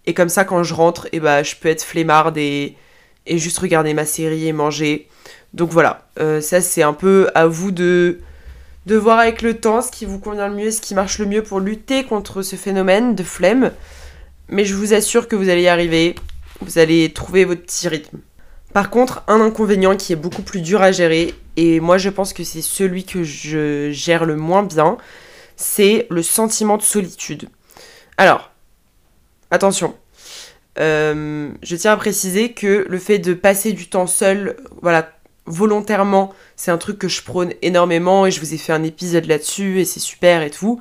Et 0.06 0.14
comme 0.14 0.28
ça, 0.28 0.44
quand 0.44 0.62
je 0.62 0.74
rentre, 0.74 1.06
et 1.06 1.16
eh 1.16 1.20
ben, 1.20 1.42
je 1.42 1.56
peux 1.56 1.68
être 1.68 1.84
flemmarde 1.84 2.36
et, 2.38 2.76
et 3.26 3.38
juste 3.38 3.58
regarder 3.58 3.94
ma 3.94 4.04
série 4.04 4.46
et 4.46 4.52
manger. 4.52 5.08
Donc 5.54 5.70
voilà, 5.70 6.08
euh, 6.18 6.40
ça 6.40 6.60
c'est 6.60 6.82
un 6.82 6.92
peu 6.92 7.28
à 7.34 7.46
vous 7.46 7.72
de 7.72 8.20
de 8.86 8.96
voir 8.96 9.18
avec 9.18 9.42
le 9.42 9.58
temps 9.58 9.82
ce 9.82 9.90
qui 9.90 10.06
vous 10.06 10.18
convient 10.18 10.48
le 10.48 10.54
mieux, 10.54 10.70
ce 10.70 10.80
qui 10.80 10.94
marche 10.94 11.18
le 11.18 11.26
mieux 11.26 11.42
pour 11.42 11.60
lutter 11.60 12.04
contre 12.04 12.42
ce 12.42 12.56
phénomène 12.56 13.14
de 13.14 13.22
flemme. 13.22 13.72
Mais 14.48 14.64
je 14.64 14.74
vous 14.74 14.94
assure 14.94 15.28
que 15.28 15.36
vous 15.36 15.48
allez 15.48 15.62
y 15.62 15.68
arriver, 15.68 16.14
vous 16.60 16.78
allez 16.78 17.12
trouver 17.12 17.44
votre 17.44 17.62
petit 17.62 17.88
rythme. 17.88 18.18
Par 18.72 18.90
contre, 18.90 19.24
un 19.26 19.40
inconvénient 19.40 19.96
qui 19.96 20.12
est 20.12 20.16
beaucoup 20.16 20.42
plus 20.42 20.60
dur 20.60 20.82
à 20.82 20.92
gérer, 20.92 21.34
et 21.56 21.80
moi 21.80 21.98
je 21.98 22.08
pense 22.08 22.32
que 22.32 22.44
c'est 22.44 22.62
celui 22.62 23.04
que 23.04 23.24
je 23.24 23.90
gère 23.90 24.24
le 24.24 24.36
moins 24.36 24.62
bien, 24.62 24.96
c'est 25.56 26.06
le 26.10 26.22
sentiment 26.22 26.76
de 26.76 26.82
solitude. 26.82 27.48
Alors, 28.16 28.52
attention, 29.50 29.94
euh, 30.78 31.50
je 31.62 31.76
tiens 31.76 31.92
à 31.92 31.96
préciser 31.96 32.52
que 32.52 32.86
le 32.88 32.98
fait 32.98 33.18
de 33.18 33.34
passer 33.34 33.72
du 33.72 33.88
temps 33.88 34.06
seul, 34.06 34.56
voilà, 34.82 35.10
volontairement, 35.46 36.32
c'est 36.54 36.70
un 36.70 36.78
truc 36.78 36.98
que 36.98 37.08
je 37.08 37.22
prône 37.22 37.52
énormément 37.62 38.26
et 38.26 38.30
je 38.30 38.40
vous 38.40 38.54
ai 38.54 38.58
fait 38.58 38.72
un 38.72 38.84
épisode 38.84 39.26
là-dessus 39.26 39.80
et 39.80 39.84
c'est 39.84 40.00
super 40.00 40.42
et 40.42 40.50
tout. 40.50 40.80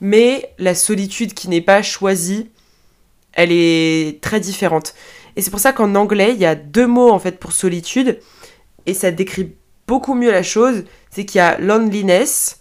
Mais 0.00 0.52
la 0.58 0.74
solitude 0.74 1.34
qui 1.34 1.48
n'est 1.48 1.60
pas 1.60 1.82
choisie, 1.82 2.50
elle 3.32 3.52
est 3.52 4.20
très 4.20 4.40
différente. 4.40 4.94
Et 5.36 5.42
c'est 5.42 5.50
pour 5.50 5.60
ça 5.60 5.72
qu'en 5.72 5.94
anglais, 5.94 6.32
il 6.34 6.40
y 6.40 6.46
a 6.46 6.54
deux 6.54 6.86
mots 6.86 7.10
en 7.10 7.18
fait 7.18 7.38
pour 7.38 7.52
solitude, 7.52 8.18
et 8.86 8.94
ça 8.94 9.10
décrit 9.10 9.54
beaucoup 9.86 10.14
mieux 10.14 10.30
la 10.30 10.42
chose. 10.42 10.84
C'est 11.10 11.24
qu'il 11.24 11.38
y 11.38 11.42
a 11.42 11.58
loneliness, 11.58 12.60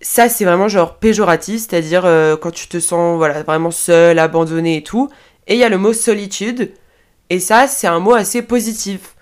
ça 0.00 0.28
c'est 0.28 0.44
vraiment 0.44 0.68
genre 0.68 0.98
péjoratif, 0.98 1.60
c'est-à-dire 1.60 2.04
euh, 2.04 2.36
quand 2.36 2.50
tu 2.50 2.68
te 2.68 2.80
sens 2.80 3.16
voilà 3.16 3.42
vraiment 3.42 3.70
seul, 3.70 4.18
abandonné 4.18 4.78
et 4.78 4.82
tout. 4.82 5.08
Et 5.46 5.54
il 5.54 5.58
y 5.60 5.64
a 5.64 5.68
le 5.68 5.78
mot 5.78 5.92
solitude, 5.92 6.72
et 7.28 7.40
ça 7.40 7.66
c'est 7.66 7.86
un 7.86 8.00
mot 8.00 8.14
assez 8.14 8.42
positif. 8.42 9.14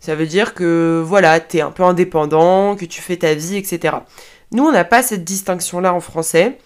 Ça 0.00 0.14
veut 0.14 0.26
dire 0.26 0.52
que 0.52 1.02
voilà, 1.04 1.40
t'es 1.40 1.62
un 1.62 1.70
peu 1.70 1.82
indépendant, 1.82 2.76
que 2.76 2.84
tu 2.84 3.00
fais 3.00 3.16
ta 3.16 3.32
vie, 3.32 3.56
etc. 3.56 3.96
Nous, 4.52 4.62
on 4.62 4.70
n'a 4.70 4.84
pas 4.84 5.02
cette 5.02 5.24
distinction-là 5.24 5.94
en 5.94 6.00
français, 6.00 6.58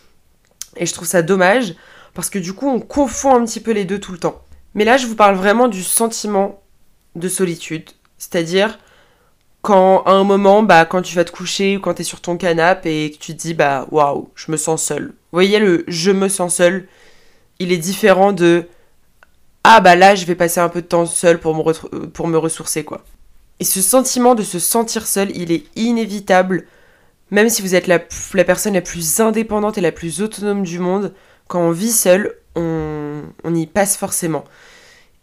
et 0.76 0.86
je 0.86 0.92
trouve 0.92 1.06
ça 1.06 1.22
dommage, 1.22 1.76
parce 2.14 2.30
que 2.30 2.40
du 2.40 2.52
coup, 2.52 2.68
on 2.68 2.80
confond 2.80 3.36
un 3.36 3.44
petit 3.44 3.60
peu 3.60 3.70
les 3.70 3.84
deux 3.84 4.00
tout 4.00 4.10
le 4.10 4.18
temps. 4.18 4.42
Mais 4.74 4.84
là, 4.84 4.96
je 4.96 5.06
vous 5.06 5.16
parle 5.16 5.36
vraiment 5.36 5.68
du 5.68 5.82
sentiment 5.82 6.60
de 7.16 7.28
solitude, 7.28 7.90
c'est-à-dire 8.18 8.78
quand 9.62 10.02
à 10.04 10.12
un 10.12 10.24
moment, 10.24 10.62
bah, 10.62 10.84
quand 10.84 11.02
tu 11.02 11.16
vas 11.16 11.24
te 11.24 11.32
coucher 11.32 11.76
ou 11.76 11.80
quand 11.80 11.94
tu 11.94 12.02
es 12.02 12.04
sur 12.04 12.20
ton 12.20 12.36
canapé 12.36 13.04
et 13.04 13.10
que 13.10 13.18
tu 13.18 13.34
te 13.34 13.40
dis, 13.40 13.54
bah, 13.54 13.86
waouh, 13.90 14.30
je 14.34 14.52
me 14.52 14.56
sens 14.56 14.82
seul. 14.82 15.06
Vous 15.06 15.12
voyez, 15.32 15.58
le 15.58 15.84
je 15.88 16.10
me 16.10 16.28
sens 16.28 16.56
seul, 16.56 16.86
il 17.58 17.72
est 17.72 17.78
différent 17.78 18.32
de 18.32 18.68
ah, 19.64 19.80
bah 19.80 19.96
là, 19.96 20.14
je 20.14 20.24
vais 20.24 20.34
passer 20.34 20.60
un 20.60 20.70
peu 20.70 20.80
de 20.80 20.86
temps 20.86 21.04
seul 21.04 21.38
pour 21.40 21.54
me, 21.54 22.38
ressourcer, 22.38 22.84
quoi. 22.84 23.04
Et 23.60 23.64
ce 23.64 23.82
sentiment 23.82 24.34
de 24.34 24.42
se 24.42 24.58
sentir 24.58 25.06
seul, 25.06 25.30
il 25.36 25.52
est 25.52 25.64
inévitable, 25.76 26.64
même 27.30 27.50
si 27.50 27.60
vous 27.60 27.74
êtes 27.74 27.86
la, 27.86 27.98
la 28.32 28.44
personne 28.44 28.74
la 28.74 28.80
plus 28.80 29.20
indépendante 29.20 29.76
et 29.76 29.82
la 29.82 29.92
plus 29.92 30.22
autonome 30.22 30.62
du 30.62 30.78
monde, 30.78 31.12
quand 31.48 31.60
on 31.60 31.72
vit 31.72 31.92
seul, 31.92 32.36
on, 32.54 33.22
on 33.44 33.54
y 33.54 33.66
passe 33.66 33.96
forcément. 33.96 34.44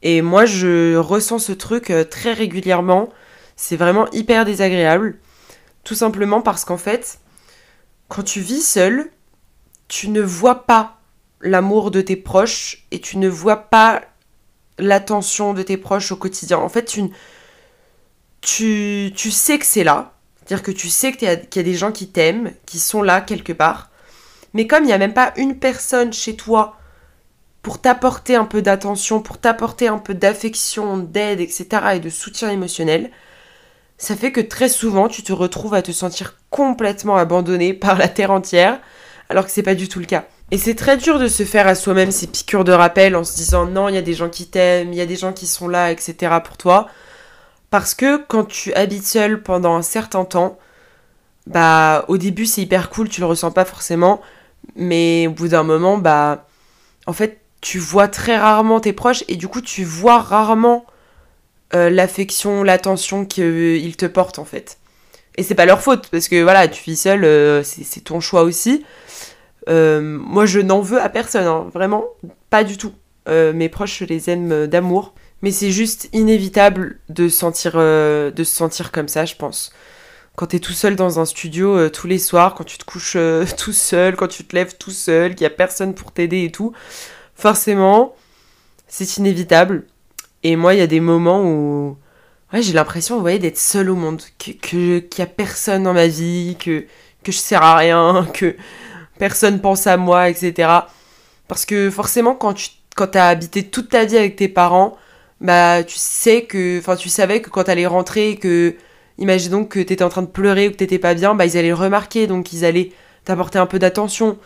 Et 0.02 0.22
moi, 0.22 0.46
je 0.46 0.98
ressens 0.98 1.40
ce 1.40 1.54
truc 1.54 1.90
euh, 1.90 2.04
très 2.04 2.34
régulièrement 2.34 3.10
c'est 3.56 3.78
vraiment 3.78 4.10
hyper 4.12 4.46
désagréable. 4.46 5.18
Tout 5.84 5.96
simplement 5.96 6.42
parce 6.42 6.66
qu'en 6.66 6.78
fait, 6.78 7.20
quand 8.08 8.24
tu 8.24 8.42
vis 8.42 8.62
seul, 8.62 9.12
tu 9.88 10.10
ne 10.10 10.22
vois 10.22 10.66
pas 10.66 11.00
l'amour 11.42 11.92
de 11.92 12.02
tes 12.02 12.16
proches 12.16 12.86
et 12.92 13.00
tu 13.00 13.18
ne 13.18 13.30
vois 13.30 13.58
pas 13.70 14.02
l'attention 14.78 15.54
de 15.54 15.62
tes 15.62 15.78
proches 15.78 16.12
au 16.12 16.16
quotidien. 16.16 16.58
En 16.58 16.70
fait, 16.70 16.86
tu, 16.86 17.04
tu, 18.42 19.14
tu 19.16 19.32
sais 19.32 19.60
que 19.60 19.66
c'est 19.66 19.84
là. 19.84 20.14
C'est-à-dire 20.38 20.64
que 20.64 20.72
tu 20.72 20.90
sais 20.90 21.12
qu'il 21.12 21.28
y, 21.28 21.32
y, 21.32 21.60
a 21.60 21.64
des 21.64 21.74
gens 21.76 21.92
qui 21.92 22.10
t'aiment, 22.10 22.52
qui 22.66 22.80
sont 22.80 23.02
là 23.02 23.22
quelque 23.22 23.54
part. 23.54 23.90
Mais 24.56 24.68
comme 24.68 24.86
il 24.86 24.88
n'y 24.88 24.94
a 24.94 24.98
même 24.98 25.14
pas 25.14 25.34
une 25.36 25.60
personne 25.60 26.14
chez 26.14 26.38
toi 26.38 26.78
pour 27.62 27.82
t'apporter 27.82 28.36
un 28.36 28.46
peu 28.46 28.62
d'attention, 28.62 29.22
pour 29.22 29.38
t'apporter 29.38 29.90
un 29.90 29.98
peu 29.98 30.14
d'affection, 30.14 30.98
d'aide, 30.98 31.42
etc. 31.42 31.68
et 31.96 32.00
de 32.00 32.10
soutien 32.10 32.50
émotionnel, 32.50 33.12
ça 33.98 34.16
fait 34.16 34.32
que 34.32 34.40
très 34.40 34.70
souvent 34.70 35.10
tu 35.10 35.24
te 35.24 35.34
retrouves 35.34 35.74
à 35.74 35.82
te 35.82 35.92
sentir 35.92 36.36
complètement 36.52 37.18
abandonné 37.18 37.74
par 37.74 37.98
la 37.98 38.08
terre 38.08 38.32
entière, 38.32 38.80
alors 39.30 39.46
que 39.46 39.52
c'est 39.52 39.62
pas 39.62 39.76
du 39.76 39.90
tout 39.90 40.00
le 40.00 40.06
cas. 40.06 40.24
Et 40.52 40.58
c'est 40.58 40.76
très 40.76 40.96
dur 40.96 41.20
de 41.20 41.28
se 41.28 41.44
faire 41.44 41.68
à 41.68 41.76
soi-même 41.76 42.12
ces 42.12 42.28
piqûres 42.28 42.64
de 42.64 42.72
rappel 42.72 43.18
en 43.18 43.26
se 43.26 43.36
disant 43.36 43.66
non, 43.66 43.90
il 43.90 43.96
y 43.96 43.98
a 43.98 44.02
des 44.02 44.14
gens 44.14 44.30
qui 44.30 44.48
t'aiment, 44.48 44.94
il 44.94 44.98
y 44.98 45.02
a 45.02 45.06
des 45.06 45.18
gens 45.18 45.34
qui 45.34 45.48
sont 45.48 45.68
là, 45.68 45.92
etc. 45.92 46.34
pour 46.42 46.56
toi. 46.56 46.88
Parce 47.72 47.94
que 47.94 48.24
quand 48.26 48.46
tu 48.46 48.74
habites 48.74 49.06
seul 49.06 49.44
pendant 49.44 49.76
un 49.76 49.82
certain 49.82 50.24
temps, 50.24 50.58
bah 51.46 52.06
au 52.08 52.18
début 52.18 52.46
c'est 52.46 52.62
hyper 52.62 52.90
cool, 52.90 53.10
tu 53.10 53.20
le 53.20 53.28
ressens 53.28 53.52
pas 53.52 53.66
forcément, 53.66 54.22
mais 54.76 55.28
au 55.28 55.32
bout 55.32 55.50
d'un 55.50 55.64
moment, 55.64 55.98
bah 55.98 56.48
en 57.08 57.14
fait 57.14 57.42
tu 57.62 57.80
vois 57.80 58.08
très 58.08 58.38
rarement 58.38 58.80
tes 58.80 58.94
proches 58.94 59.24
et 59.28 59.36
du 59.36 59.48
coup 59.48 59.62
tu 59.62 59.84
vois 59.84 60.20
rarement 60.20 60.86
euh, 61.74 61.90
l'affection, 61.90 62.64
l'attention 62.64 63.26
qu'ils 63.26 63.96
te 63.98 64.06
portent 64.06 64.40
en 64.40 64.46
fait. 64.46 64.78
Et 65.38 65.44
c'est 65.44 65.56
pas 65.56 65.66
leur 65.66 65.82
faute, 65.82 66.08
parce 66.10 66.30
que 66.30 66.42
voilà, 66.42 66.68
tu 66.68 66.82
vis 66.84 66.96
seul, 66.96 67.26
euh, 67.26 67.64
c'est 67.64 68.04
ton 68.04 68.20
choix 68.22 68.44
aussi. 68.44 68.86
Euh, 69.68 70.00
moi, 70.02 70.46
je 70.46 70.60
n'en 70.60 70.80
veux 70.80 71.02
à 71.02 71.10
personne, 71.10 71.46
hein, 71.48 71.68
vraiment, 71.74 72.06
pas 72.50 72.64
du 72.64 72.78
tout. 72.78 72.94
mes 73.28 73.68
proches, 73.68 74.00
je 74.00 74.06
les 74.06 74.30
aime 74.30 74.68
d'amour. 74.68 75.14
Mais 75.42 75.52
c'est 75.52 75.72
juste 75.72 76.08
inévitable 76.14 77.00
de, 77.10 77.26
de 77.26 78.44
se 78.44 78.56
sentir 78.56 78.92
comme 78.92 79.08
ça, 79.08 79.26
je 79.26 79.36
pense. 79.36 79.74
Quand 80.36 80.48
t'es 80.48 80.60
tout 80.60 80.74
seul 80.74 80.96
dans 80.96 81.20
un 81.20 81.26
studio 81.26 81.90
tous 81.90 82.08
les 82.08 82.20
soirs, 82.20 82.56
quand 82.56 82.64
tu 82.64 82.78
te 82.78 82.86
couches 82.86 83.18
tout 83.58 83.74
seul, 83.74 84.16
quand 84.16 84.28
tu 84.28 84.44
te 84.44 84.56
lèves 84.56 84.78
tout 84.78 84.92
seul, 84.92 85.36
qu'il 85.36 85.46
n'y 85.48 85.54
a 85.54 85.56
personne 85.56 85.94
pour 85.94 86.12
t'aider 86.12 86.44
et 86.44 86.52
tout, 86.52 86.74
forcément, 87.36 88.16
c'est 88.88 89.18
inévitable. 89.18 89.86
Et 90.44 90.56
moi, 90.56 90.74
il 90.74 90.80
y 90.80 90.84
a 90.84 90.88
des 90.88 91.00
moments 91.00 91.44
où 91.44 91.98
ouais, 92.54 92.62
j'ai 92.62 92.74
l'impression, 92.74 93.16
vous 93.16 93.22
voyez, 93.22 93.40
d'être 93.40 93.58
seule 93.58 93.90
au 93.90 93.96
monde, 93.96 94.22
qu'il 94.38 94.58
que, 94.60 95.22
a 95.22 95.26
personne 95.26 95.84
dans 95.84 95.94
ma 95.94 96.08
vie, 96.08 96.56
que, 96.60 96.86
que 97.24 97.32
je 97.32 97.38
sers 97.38 97.62
à 97.62 97.78
rien, 97.78 98.28
que 98.34 98.56
personne 99.20 99.62
pense 99.62 99.88
à 99.88 99.98
moi, 99.98 100.30
etc. 100.30 100.70
Parce 101.48 101.66
que 101.66 101.90
forcément, 101.90 102.36
quand 102.36 102.54
tu 102.54 102.70
quand 102.96 103.16
as 103.18 103.28
habité 103.28 103.64
toute 103.64 103.90
ta 103.90 104.06
vie 104.06 104.18
avec 104.18 104.38
tes 104.38 104.48
parents, 104.48 104.98
bah 105.42 105.84
tu 105.84 105.98
sais 105.98 106.44
que, 106.46 106.80
enfin 106.80 106.96
tu 106.96 107.10
savais 107.10 107.42
que 107.42 107.50
quand 107.50 107.66
t'allais 107.66 107.88
rentrer, 107.88 108.38
que 108.38 108.76
imaginons 109.18 109.66
que 109.66 109.80
t'étais 109.80 110.04
en 110.04 110.10
train 110.10 110.22
de 110.22 110.28
pleurer 110.28 110.68
ou 110.68 110.72
que 110.72 110.78
t'étais 110.78 111.00
pas 111.00 111.14
bien, 111.14 111.36
bah 111.36 111.46
ils 111.46 111.58
allaient 111.58 111.70
le 111.70 111.76
remarquer, 111.76 112.28
donc 112.28 112.54
ils 112.54 112.66
allaient 112.66 112.92
t'apporter 113.24 113.60
un 113.60 113.66
peu 113.66 113.80
d'attention. 113.80 114.38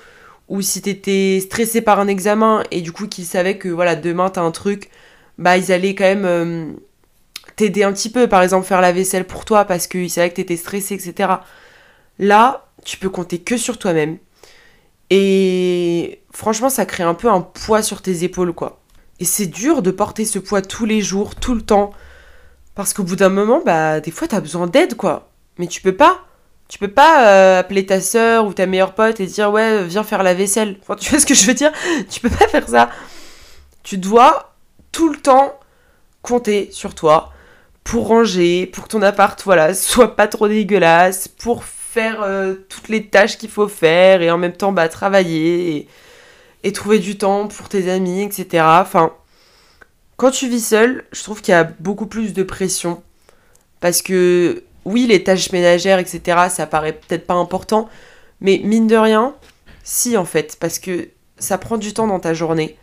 Ou 0.47 0.61
si 0.61 0.81
t'étais 0.81 1.39
stressé 1.41 1.81
par 1.81 1.99
un 1.99 2.07
examen 2.07 2.63
et 2.71 2.81
du 2.81 2.91
coup 2.91 3.07
qu'ils 3.07 3.25
savaient 3.25 3.57
que 3.57 3.69
voilà 3.69 3.95
demain 3.95 4.29
t'as 4.29 4.41
un 4.41 4.51
truc 4.51 4.89
bah 5.37 5.57
ils 5.57 5.71
allaient 5.71 5.95
quand 5.95 6.05
même 6.05 6.25
euh, 6.25 6.65
t'aider 7.55 7.83
un 7.83 7.93
petit 7.93 8.09
peu, 8.09 8.27
par 8.27 8.43
exemple 8.43 8.65
faire 8.67 8.81
la 8.81 8.91
vaisselle 8.91 9.25
pour 9.25 9.45
toi 9.45 9.65
parce 9.65 9.87
qu'ils 9.87 10.09
savaient 10.09 10.29
que 10.29 10.35
t'étais 10.35 10.57
stressé, 10.57 10.95
etc. 10.95 11.33
Là, 12.19 12.67
tu 12.85 12.97
peux 12.97 13.09
compter 13.09 13.39
que 13.39 13.57
sur 13.57 13.77
toi-même. 13.79 14.17
Et 15.09 16.21
franchement, 16.31 16.69
ça 16.69 16.85
crée 16.85 17.03
un 17.03 17.15
peu 17.15 17.29
un 17.29 17.41
poids 17.41 17.81
sur 17.81 18.01
tes 18.01 18.23
épaules, 18.23 18.53
quoi. 18.53 18.79
Et 19.19 19.25
c'est 19.25 19.47
dur 19.47 19.81
de 19.81 19.91
porter 19.91 20.25
ce 20.25 20.39
poids 20.39 20.61
tous 20.61 20.85
les 20.85 21.01
jours, 21.01 21.35
tout 21.35 21.55
le 21.55 21.61
temps. 21.61 21.91
Parce 22.75 22.93
qu'au 22.93 23.03
bout 23.03 23.15
d'un 23.15 23.29
moment, 23.29 23.61
bah, 23.65 23.99
des 23.99 24.11
fois, 24.11 24.27
t'as 24.27 24.39
besoin 24.39 24.67
d'aide, 24.67 24.95
quoi. 24.95 25.29
Mais 25.57 25.67
tu 25.67 25.81
peux 25.81 25.95
pas. 25.95 26.21
Tu 26.67 26.77
peux 26.77 26.87
pas 26.87 27.27
euh, 27.27 27.59
appeler 27.59 27.85
ta 27.85 27.99
soeur 27.99 28.45
ou 28.45 28.53
ta 28.53 28.65
meilleure 28.67 28.93
pote 28.93 29.19
et 29.19 29.25
dire, 29.25 29.51
ouais, 29.51 29.83
viens 29.85 30.03
faire 30.03 30.23
la 30.23 30.33
vaisselle. 30.33 30.77
Enfin, 30.81 30.95
tu 30.95 31.09
vois 31.11 31.19
ce 31.19 31.25
que 31.25 31.33
je 31.33 31.45
veux 31.45 31.53
dire? 31.53 31.71
Tu 32.09 32.19
peux 32.19 32.29
pas 32.29 32.47
faire 32.47 32.67
ça. 32.69 32.89
Tu 33.83 33.97
dois 33.97 34.53
tout 34.91 35.09
le 35.09 35.17
temps 35.17 35.59
compter 36.21 36.69
sur 36.71 36.95
toi 36.95 37.31
pour 37.83 38.07
ranger, 38.07 38.67
pour 38.67 38.83
que 38.83 38.89
ton 38.89 39.01
appart 39.01 39.41
voilà, 39.43 39.73
soit 39.73 40.15
pas 40.15 40.27
trop 40.27 40.47
dégueulasse, 40.47 41.27
pour 41.27 41.63
faire 41.63 42.21
euh, 42.21 42.55
toutes 42.69 42.87
les 42.87 43.07
tâches 43.07 43.37
qu'il 43.37 43.49
faut 43.49 43.67
faire 43.67 44.21
et 44.21 44.29
en 44.29 44.37
même 44.37 44.53
temps 44.53 44.71
bah, 44.71 44.87
travailler 44.89 45.87
et, 46.63 46.71
trouver 46.71 46.99
du 46.99 47.17
temps 47.17 47.47
pour 47.47 47.67
tes 47.67 47.89
amis, 47.89 48.21
etc. 48.21 48.63
Enfin, 48.63 49.11
quand 50.19 50.31
tu 50.31 50.49
vis 50.49 50.65
seul, 50.65 51.05
je 51.13 51.23
trouve 51.23 51.41
qu'il 51.41 51.53
y 51.53 51.55
a 51.55 51.63
beaucoup 51.63 52.05
plus 52.05 52.33
de 52.33 52.43
pression 52.43 53.01
parce 53.79 54.01
que 54.01 54.63
oui, 54.83 55.07
les 55.07 55.23
tâches 55.23 55.53
ménagères, 55.53 55.97
etc., 55.97 56.49
ça 56.49 56.67
paraît 56.67 56.91
peut-être 56.91 57.25
pas 57.25 57.35
important, 57.35 57.87
mais 58.41 58.59
mine 58.61 58.87
de 58.87 58.97
rien, 58.97 59.33
si 59.81 60.17
en 60.17 60.25
fait, 60.25 60.57
parce 60.59 60.77
que 60.77 61.07
ça 61.37 61.57
prend 61.57 61.77
du 61.77 61.93
temps 61.93 62.05
dans 62.05 62.19
ta 62.19 62.33
journée. 62.33 62.77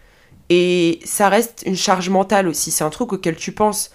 Et 0.48 0.98
ça 1.04 1.28
reste 1.28 1.64
une 1.66 1.76
charge 1.76 2.08
mentale 2.08 2.48
aussi, 2.48 2.70
c'est 2.70 2.84
un 2.84 2.90
truc 2.90 3.12
auquel 3.12 3.36
tu 3.36 3.52
penses. 3.52 3.90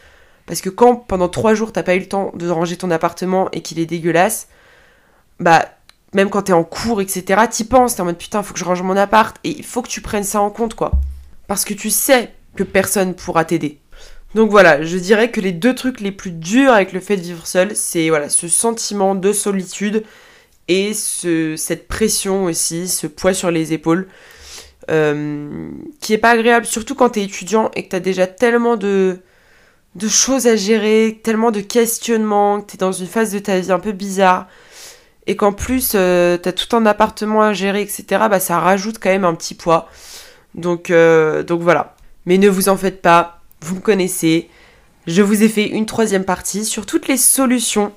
Parce 0.46 0.62
que 0.62 0.70
quand 0.70 0.96
pendant 0.96 1.28
trois 1.28 1.56
jours 1.56 1.74
t'as 1.74 1.82
pas 1.82 1.96
eu 1.96 2.00
le 2.00 2.08
temps 2.08 2.32
de 2.36 2.48
ranger 2.48 2.78
ton 2.78 2.92
appartement 2.92 3.50
et 3.54 3.64
qu'il 3.64 3.80
est 3.80 3.88
dégueulasse, 3.88 4.50
bah 5.40 5.66
même 6.14 6.30
quand 6.30 6.44
t'es 6.44 6.54
en 6.54 6.64
cours, 6.64 7.02
etc., 7.02 7.42
t'y 7.50 7.64
penses, 7.64 7.96
t'es 7.96 8.02
en 8.02 8.06
mode 8.06 8.20
putain, 8.20 8.44
faut 8.44 8.54
que 8.54 8.60
je 8.60 8.66
range 8.66 8.84
mon 8.84 8.98
appart, 8.98 9.36
et 9.44 9.50
il 9.50 9.66
faut 9.66 9.82
que 9.82 9.90
tu 9.90 10.02
prennes 10.02 10.24
ça 10.24 10.42
en 10.42 10.52
compte, 10.52 10.76
quoi. 10.76 10.92
Parce 11.48 11.66
que 11.66 11.74
tu 11.74 11.90
sais 11.90 12.32
que 12.56 12.64
personne 12.64 13.14
pourra 13.14 13.46
t'aider. 13.46 13.80
Donc 14.36 14.50
voilà, 14.50 14.84
je 14.84 14.98
dirais 14.98 15.30
que 15.30 15.42
les 15.42 15.52
deux 15.52 15.76
trucs 15.76 16.00
les 16.00 16.12
plus 16.12 16.32
durs 16.32 16.72
avec 16.72 16.94
le 16.94 17.02
fait 17.02 17.18
de 17.18 17.22
vivre 17.22 17.46
seul, 17.46 17.76
c'est 17.76 18.10
voilà, 18.10 18.30
ce 18.30 18.48
sentiment 18.48 19.14
de 19.14 19.34
solitude 19.34 20.04
et 20.68 20.94
ce, 20.94 21.56
cette 21.58 21.88
pression 21.88 22.46
aussi, 22.46 22.88
ce 22.88 23.08
poids 23.08 23.34
sur 23.34 23.52
les 23.52 23.74
épaules 23.74 24.08
euh, 24.90 25.70
qui 26.00 26.14
est 26.14 26.18
pas 26.18 26.32
agréable, 26.32 26.66
surtout 26.66 26.96
quand 26.96 27.10
t'es 27.10 27.24
étudiant 27.24 27.72
et 27.76 27.84
que 27.84 27.90
t'as 27.90 28.00
déjà 28.00 28.26
tellement 28.26 28.78
de, 28.78 29.20
de 29.96 30.08
choses 30.08 30.48
à 30.48 30.56
gérer, 30.56 31.20
tellement 31.24 31.52
de 31.52 31.62
questionnements, 31.62 32.62
que 32.62 32.72
t'es 32.72 32.78
dans 32.78 32.92
une 32.92 33.08
phase 33.08 33.32
de 33.34 33.40
ta 33.40 33.60
vie 33.60 33.72
un 33.72 33.80
peu 33.80 33.92
bizarre, 33.92 34.48
et 35.28 35.36
qu'en 35.36 35.54
plus 35.54 35.92
euh, 35.96 36.38
t'as 36.38 36.52
tout 36.54 36.76
un 36.76 36.86
appartement 36.86 37.42
à 37.42 37.54
gérer, 37.54 37.82
etc., 37.82 38.06
bah 38.30 38.40
ça 38.40 38.60
rajoute 38.60 38.98
quand 39.00 39.10
même 39.10 39.26
un 39.26 39.36
petit 39.36 39.56
poids. 39.56 39.90
Donc, 40.56 40.90
euh, 40.90 41.44
donc 41.44 41.62
voilà. 41.62 41.96
Mais 42.26 42.38
ne 42.38 42.50
vous 42.50 42.70
en 42.70 42.78
faites 42.78 43.02
pas, 43.02 43.42
vous 43.62 43.76
me 43.76 43.82
connaissez. 43.82 44.50
Je 45.08 45.22
vous 45.22 45.44
ai 45.44 45.50
fait 45.50 45.68
une 45.68 45.86
troisième 45.86 46.26
partie 46.26 46.66
sur 46.66 46.86
toutes 46.86 47.08
les 47.08 47.18
solutions 47.18 47.92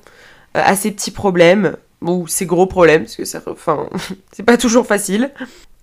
à 0.54 0.76
ces 0.76 0.90
petits 0.90 1.10
problèmes, 1.10 1.76
ou 2.00 2.26
ces 2.26 2.46
gros 2.46 2.66
problèmes, 2.66 3.02
parce 3.02 3.16
que 3.16 3.24
ça, 3.24 3.42
enfin, 3.46 3.88
c'est 4.32 4.42
pas 4.42 4.56
toujours 4.56 4.86
facile. 4.86 5.32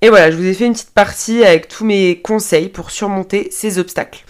Et 0.02 0.10
voilà, 0.10 0.32
je 0.32 0.38
vous 0.38 0.46
ai 0.46 0.54
fait 0.54 0.66
une 0.66 0.74
petite 0.74 0.92
partie 0.92 1.44
avec 1.44 1.68
tous 1.68 1.86
mes 1.86 2.22
conseils 2.22 2.70
pour 2.70 2.92
surmonter 2.92 3.50
ces 3.52 3.78
obstacles. 3.78 4.24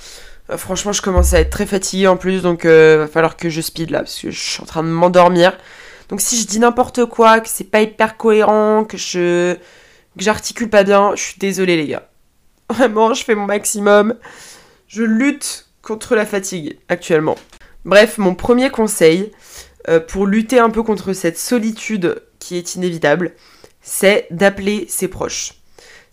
Euh, 0.49 0.57
franchement, 0.57 0.91
je 0.91 1.01
commence 1.01 1.33
à 1.33 1.39
être 1.39 1.49
très 1.49 1.65
fatiguée 1.65 2.07
en 2.07 2.17
plus, 2.17 2.41
donc 2.41 2.65
euh, 2.65 2.97
va 2.99 3.07
falloir 3.07 3.37
que 3.37 3.49
je 3.49 3.61
speed 3.61 3.89
là, 3.89 3.99
parce 3.99 4.19
que 4.19 4.31
je 4.31 4.39
suis 4.39 4.61
en 4.61 4.65
train 4.65 4.83
de 4.83 4.89
m'endormir. 4.89 5.57
Donc 6.09 6.19
si 6.19 6.39
je 6.39 6.45
dis 6.45 6.59
n'importe 6.59 7.05
quoi, 7.05 7.39
que 7.39 7.47
c'est 7.47 7.71
pas 7.71 7.81
hyper 7.81 8.17
cohérent, 8.17 8.83
que 8.83 8.97
je 8.97 9.55
que 10.17 10.23
j'articule 10.23 10.69
pas 10.69 10.83
bien, 10.83 11.13
je 11.15 11.21
suis 11.21 11.39
désolée 11.39 11.77
les 11.77 11.87
gars. 11.87 12.10
Vraiment, 12.71 13.13
je 13.13 13.25
fais 13.25 13.35
mon 13.35 13.47
maximum. 13.47 14.15
Je 14.87 15.03
lutte 15.03 15.67
contre 15.81 16.15
la 16.15 16.25
fatigue 16.25 16.77
actuellement. 16.87 17.35
Bref, 17.83 18.17
mon 18.17 18.33
premier 18.33 18.69
conseil 18.69 19.31
euh, 19.89 19.99
pour 19.99 20.25
lutter 20.25 20.57
un 20.59 20.69
peu 20.69 20.81
contre 20.81 21.11
cette 21.11 21.37
solitude 21.37 22.23
qui 22.39 22.55
est 22.55 22.75
inévitable, 22.75 23.33
c'est 23.81 24.27
d'appeler 24.31 24.85
ses 24.87 25.09
proches. 25.09 25.53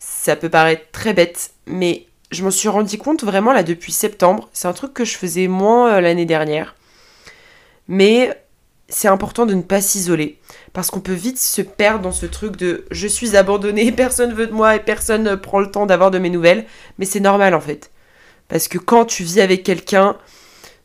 Ça 0.01 0.35
peut 0.35 0.49
paraître 0.49 0.91
très 0.91 1.13
bête, 1.13 1.51
mais 1.67 2.07
je 2.33 2.43
m'en 2.43 2.51
suis 2.51 2.69
rendu 2.69 2.99
compte 2.99 3.23
vraiment 3.23 3.53
là 3.53 3.63
depuis 3.63 3.93
septembre. 3.93 4.49
C'est 4.53 4.69
un 4.69 4.73
truc 4.73 4.95
que 4.95 5.05
je 5.05 5.17
faisais 5.17 5.47
moins 5.47 5.93
euh, 5.93 6.01
l'année 6.01 6.27
dernière. 6.27 6.75
Mais 7.87 8.37
c'est 8.89 9.09
important 9.09 9.47
de 9.47 9.55
ne 9.55 9.63
pas 9.63 9.81
s'isoler. 9.81 10.41
Parce 10.79 10.93
qu'on 10.93 11.01
peut 11.01 11.13
vite 11.13 11.41
se 11.41 11.61
perdre 11.61 12.03
dans 12.03 12.13
ce 12.13 12.25
truc 12.25 12.55
de 12.55 12.85
je 12.93 13.09
suis 13.09 13.37
abandonné, 13.37 13.91
personne 13.97 14.33
veut 14.33 14.47
de 14.47 14.53
moi 14.53 14.77
et 14.77 14.79
personne 14.79 15.25
ne 15.25 15.35
prend 15.35 15.59
le 15.59 15.73
temps 15.73 15.87
d'avoir 15.87 16.13
de 16.13 16.21
mes 16.21 16.31
nouvelles. 16.31 16.67
Mais 17.01 17.05
c'est 17.05 17.19
normal 17.19 17.53
en 17.55 17.61
fait. 17.61 17.91
Parce 18.47 18.69
que 18.69 18.79
quand 18.79 19.05
tu 19.05 19.25
vis 19.25 19.41
avec 19.41 19.65
quelqu'un, 19.65 20.17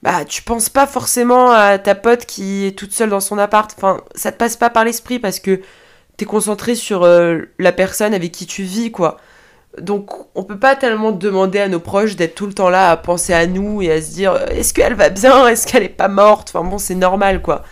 bah 0.02 0.26
tu 0.26 0.42
penses 0.42 0.70
pas 0.70 0.88
forcément 0.88 1.52
à 1.52 1.78
ta 1.78 1.94
pote 1.94 2.26
qui 2.26 2.66
est 2.66 2.76
toute 2.76 2.92
seule 2.92 3.12
dans 3.12 3.20
son 3.20 3.38
appart. 3.38 3.72
Enfin, 3.78 4.02
ça 4.16 4.32
te 4.32 4.38
passe 4.38 4.58
pas 4.58 4.72
par 4.72 4.84
l'esprit 4.84 5.20
parce 5.20 5.40
que 5.40 5.62
t'es 6.18 6.26
concentré 6.26 6.74
sur 6.74 7.04
euh, 7.04 7.42
la 7.60 7.72
personne 7.72 8.16
avec 8.16 8.32
qui 8.32 8.48
tu 8.48 8.64
vis, 8.64 8.90
quoi. 8.90 9.18
Donc 9.80 10.10
on 10.34 10.44
peut 10.44 10.58
pas 10.58 10.76
tellement 10.76 11.12
demander 11.12 11.60
à 11.60 11.68
nos 11.68 11.80
proches 11.80 12.16
d'être 12.16 12.34
tout 12.34 12.48
le 12.48 12.54
temps 12.54 12.70
là 12.70 12.90
à 12.90 12.98
penser 12.98 13.34
à 13.34 13.46
nous 13.46 13.84
et 13.84 13.92
à 13.92 14.02
se 14.02 14.10
dire 14.10 14.36
est-ce 14.50 14.74
qu'elle 14.74 14.96
va 14.96 15.10
bien, 15.10 15.48
est-ce 15.48 15.68
qu'elle 15.68 15.84
est 15.84 15.90
pas 15.90 16.08
morte, 16.08 16.52
enfin 16.52 16.68
bon 16.68 16.80
c'est 16.80 16.96
normal 16.96 17.44
quoi. 17.44 17.64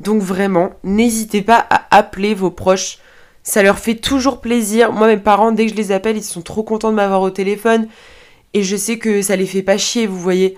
Donc 0.00 0.22
vraiment, 0.22 0.72
n'hésitez 0.82 1.42
pas 1.42 1.66
à 1.70 1.96
appeler 1.96 2.34
vos 2.34 2.50
proches, 2.50 2.98
ça 3.42 3.62
leur 3.62 3.78
fait 3.78 3.94
toujours 3.94 4.40
plaisir. 4.40 4.92
Moi 4.92 5.06
mes 5.06 5.16
parents 5.16 5.52
dès 5.52 5.66
que 5.66 5.72
je 5.72 5.76
les 5.76 5.92
appelle 5.92 6.16
ils 6.16 6.24
sont 6.24 6.42
trop 6.42 6.62
contents 6.62 6.90
de 6.90 6.96
m'avoir 6.96 7.22
au 7.22 7.30
téléphone 7.30 7.86
et 8.54 8.62
je 8.62 8.76
sais 8.76 8.98
que 8.98 9.22
ça 9.22 9.36
les 9.36 9.46
fait 9.46 9.62
pas 9.62 9.78
chier 9.78 10.06
vous 10.06 10.18
voyez. 10.18 10.56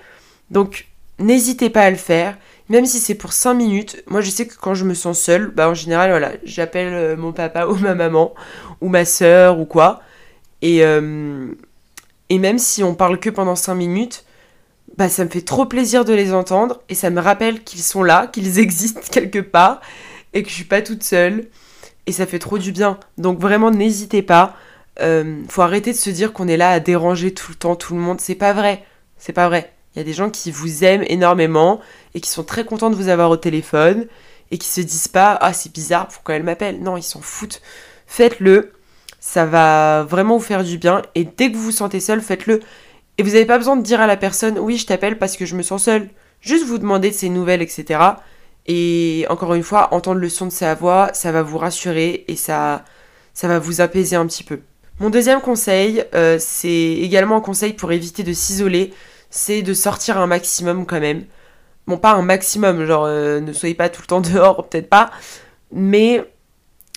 Donc 0.50 0.86
n'hésitez 1.18 1.70
pas 1.70 1.82
à 1.82 1.90
le 1.90 1.96
faire, 1.96 2.38
même 2.68 2.86
si 2.86 2.98
c'est 3.00 3.14
pour 3.14 3.32
5 3.32 3.54
minutes. 3.54 4.02
Moi 4.06 4.20
je 4.20 4.30
sais 4.30 4.46
que 4.46 4.54
quand 4.56 4.74
je 4.74 4.84
me 4.84 4.94
sens 4.94 5.18
seule, 5.18 5.48
bah 5.48 5.68
en 5.68 5.74
général 5.74 6.10
voilà, 6.10 6.32
j'appelle 6.44 6.92
euh, 6.92 7.16
mon 7.16 7.32
papa 7.32 7.66
ou 7.68 7.76
ma 7.76 7.94
maman 7.94 8.34
ou 8.80 8.88
ma 8.88 9.04
soeur 9.04 9.58
ou 9.58 9.64
quoi 9.64 10.02
et, 10.62 10.84
euh, 10.84 11.48
et 12.28 12.38
même 12.38 12.58
si 12.58 12.82
on 12.84 12.94
parle 12.94 13.18
que 13.18 13.28
pendant 13.30 13.56
5 13.56 13.74
minutes, 13.74 14.24
bah 14.96 15.08
ça 15.08 15.24
me 15.24 15.30
fait 15.30 15.42
trop 15.42 15.66
plaisir 15.66 16.04
de 16.04 16.12
les 16.12 16.32
entendre 16.32 16.80
et 16.88 16.94
ça 16.94 17.10
me 17.10 17.20
rappelle 17.20 17.62
qu'ils 17.62 17.82
sont 17.82 18.02
là, 18.02 18.26
qu'ils 18.26 18.58
existent 18.58 19.00
quelque 19.10 19.38
part 19.38 19.80
et 20.34 20.42
que 20.42 20.48
je 20.48 20.54
suis 20.54 20.64
pas 20.64 20.82
toute 20.82 21.02
seule 21.02 21.46
et 22.06 22.12
ça 22.12 22.26
fait 22.26 22.38
trop 22.38 22.58
du 22.58 22.72
bien. 22.72 22.98
Donc 23.18 23.38
vraiment 23.38 23.70
n'hésitez 23.70 24.22
pas. 24.22 24.56
Euh, 25.00 25.42
faut 25.48 25.62
arrêter 25.62 25.92
de 25.92 25.96
se 25.96 26.10
dire 26.10 26.32
qu'on 26.32 26.48
est 26.48 26.56
là 26.56 26.70
à 26.70 26.80
déranger 26.80 27.32
tout 27.32 27.52
le 27.52 27.56
temps 27.56 27.76
tout 27.76 27.94
le 27.94 28.00
monde. 28.00 28.20
C'est 28.20 28.34
pas 28.34 28.52
vrai. 28.52 28.84
C'est 29.18 29.32
pas 29.32 29.48
vrai. 29.48 29.72
Il 29.94 29.98
y 29.98 30.02
a 30.02 30.04
des 30.04 30.12
gens 30.12 30.30
qui 30.30 30.50
vous 30.50 30.84
aiment 30.84 31.04
énormément 31.06 31.80
et 32.14 32.20
qui 32.20 32.30
sont 32.30 32.44
très 32.44 32.64
contents 32.64 32.90
de 32.90 32.96
vous 32.96 33.08
avoir 33.08 33.30
au 33.30 33.36
téléphone 33.36 34.06
et 34.50 34.58
qui 34.58 34.68
se 34.68 34.80
disent 34.80 35.08
pas 35.08 35.38
ah 35.40 35.52
c'est 35.52 35.72
bizarre 35.72 36.08
pourquoi 36.08 36.34
elle 36.34 36.42
m'appelle. 36.42 36.80
Non 36.80 36.96
ils 36.96 37.02
s'en 37.02 37.20
foutent. 37.20 37.62
Faites-le 38.06 38.72
ça 39.22 39.46
va 39.46 40.02
vraiment 40.02 40.36
vous 40.36 40.42
faire 40.42 40.64
du 40.64 40.78
bien. 40.78 41.00
Et 41.14 41.24
dès 41.24 41.50
que 41.50 41.56
vous 41.56 41.62
vous 41.62 41.70
sentez 41.70 42.00
seul, 42.00 42.20
faites-le. 42.20 42.60
Et 43.18 43.22
vous 43.22 43.30
n'avez 43.30 43.46
pas 43.46 43.58
besoin 43.58 43.76
de 43.76 43.82
dire 43.82 44.00
à 44.00 44.06
la 44.06 44.16
personne 44.16 44.58
oui, 44.58 44.78
je 44.78 44.86
t'appelle 44.86 45.18
parce 45.18 45.36
que 45.36 45.46
je 45.46 45.54
me 45.54 45.62
sens 45.62 45.84
seul. 45.84 46.08
Juste 46.40 46.66
vous 46.66 46.78
demander 46.78 47.10
de 47.10 47.14
ses 47.14 47.28
nouvelles, 47.28 47.62
etc. 47.62 48.00
Et 48.66 49.26
encore 49.28 49.54
une 49.54 49.62
fois, 49.62 49.92
entendre 49.94 50.20
le 50.20 50.28
son 50.28 50.46
de 50.46 50.52
sa 50.52 50.74
voix, 50.74 51.10
ça 51.12 51.32
va 51.32 51.42
vous 51.42 51.58
rassurer 51.58 52.24
et 52.28 52.36
ça, 52.36 52.84
ça 53.34 53.48
va 53.48 53.58
vous 53.58 53.80
apaiser 53.80 54.16
un 54.16 54.26
petit 54.26 54.44
peu. 54.44 54.60
Mon 55.00 55.10
deuxième 55.10 55.40
conseil, 55.40 56.04
euh, 56.14 56.36
c'est 56.38 56.68
également 56.68 57.36
un 57.36 57.40
conseil 57.40 57.72
pour 57.72 57.92
éviter 57.92 58.22
de 58.22 58.32
s'isoler, 58.32 58.92
c'est 59.30 59.62
de 59.62 59.74
sortir 59.74 60.18
un 60.18 60.26
maximum 60.26 60.86
quand 60.86 61.00
même. 61.00 61.24
Bon, 61.86 61.98
pas 61.98 62.12
un 62.12 62.22
maximum, 62.22 62.86
genre 62.86 63.04
euh, 63.06 63.40
ne 63.40 63.52
soyez 63.52 63.74
pas 63.74 63.88
tout 63.88 64.02
le 64.02 64.06
temps 64.06 64.20
dehors, 64.32 64.68
peut-être 64.68 64.88
pas, 64.88 65.10
mais 65.72 66.24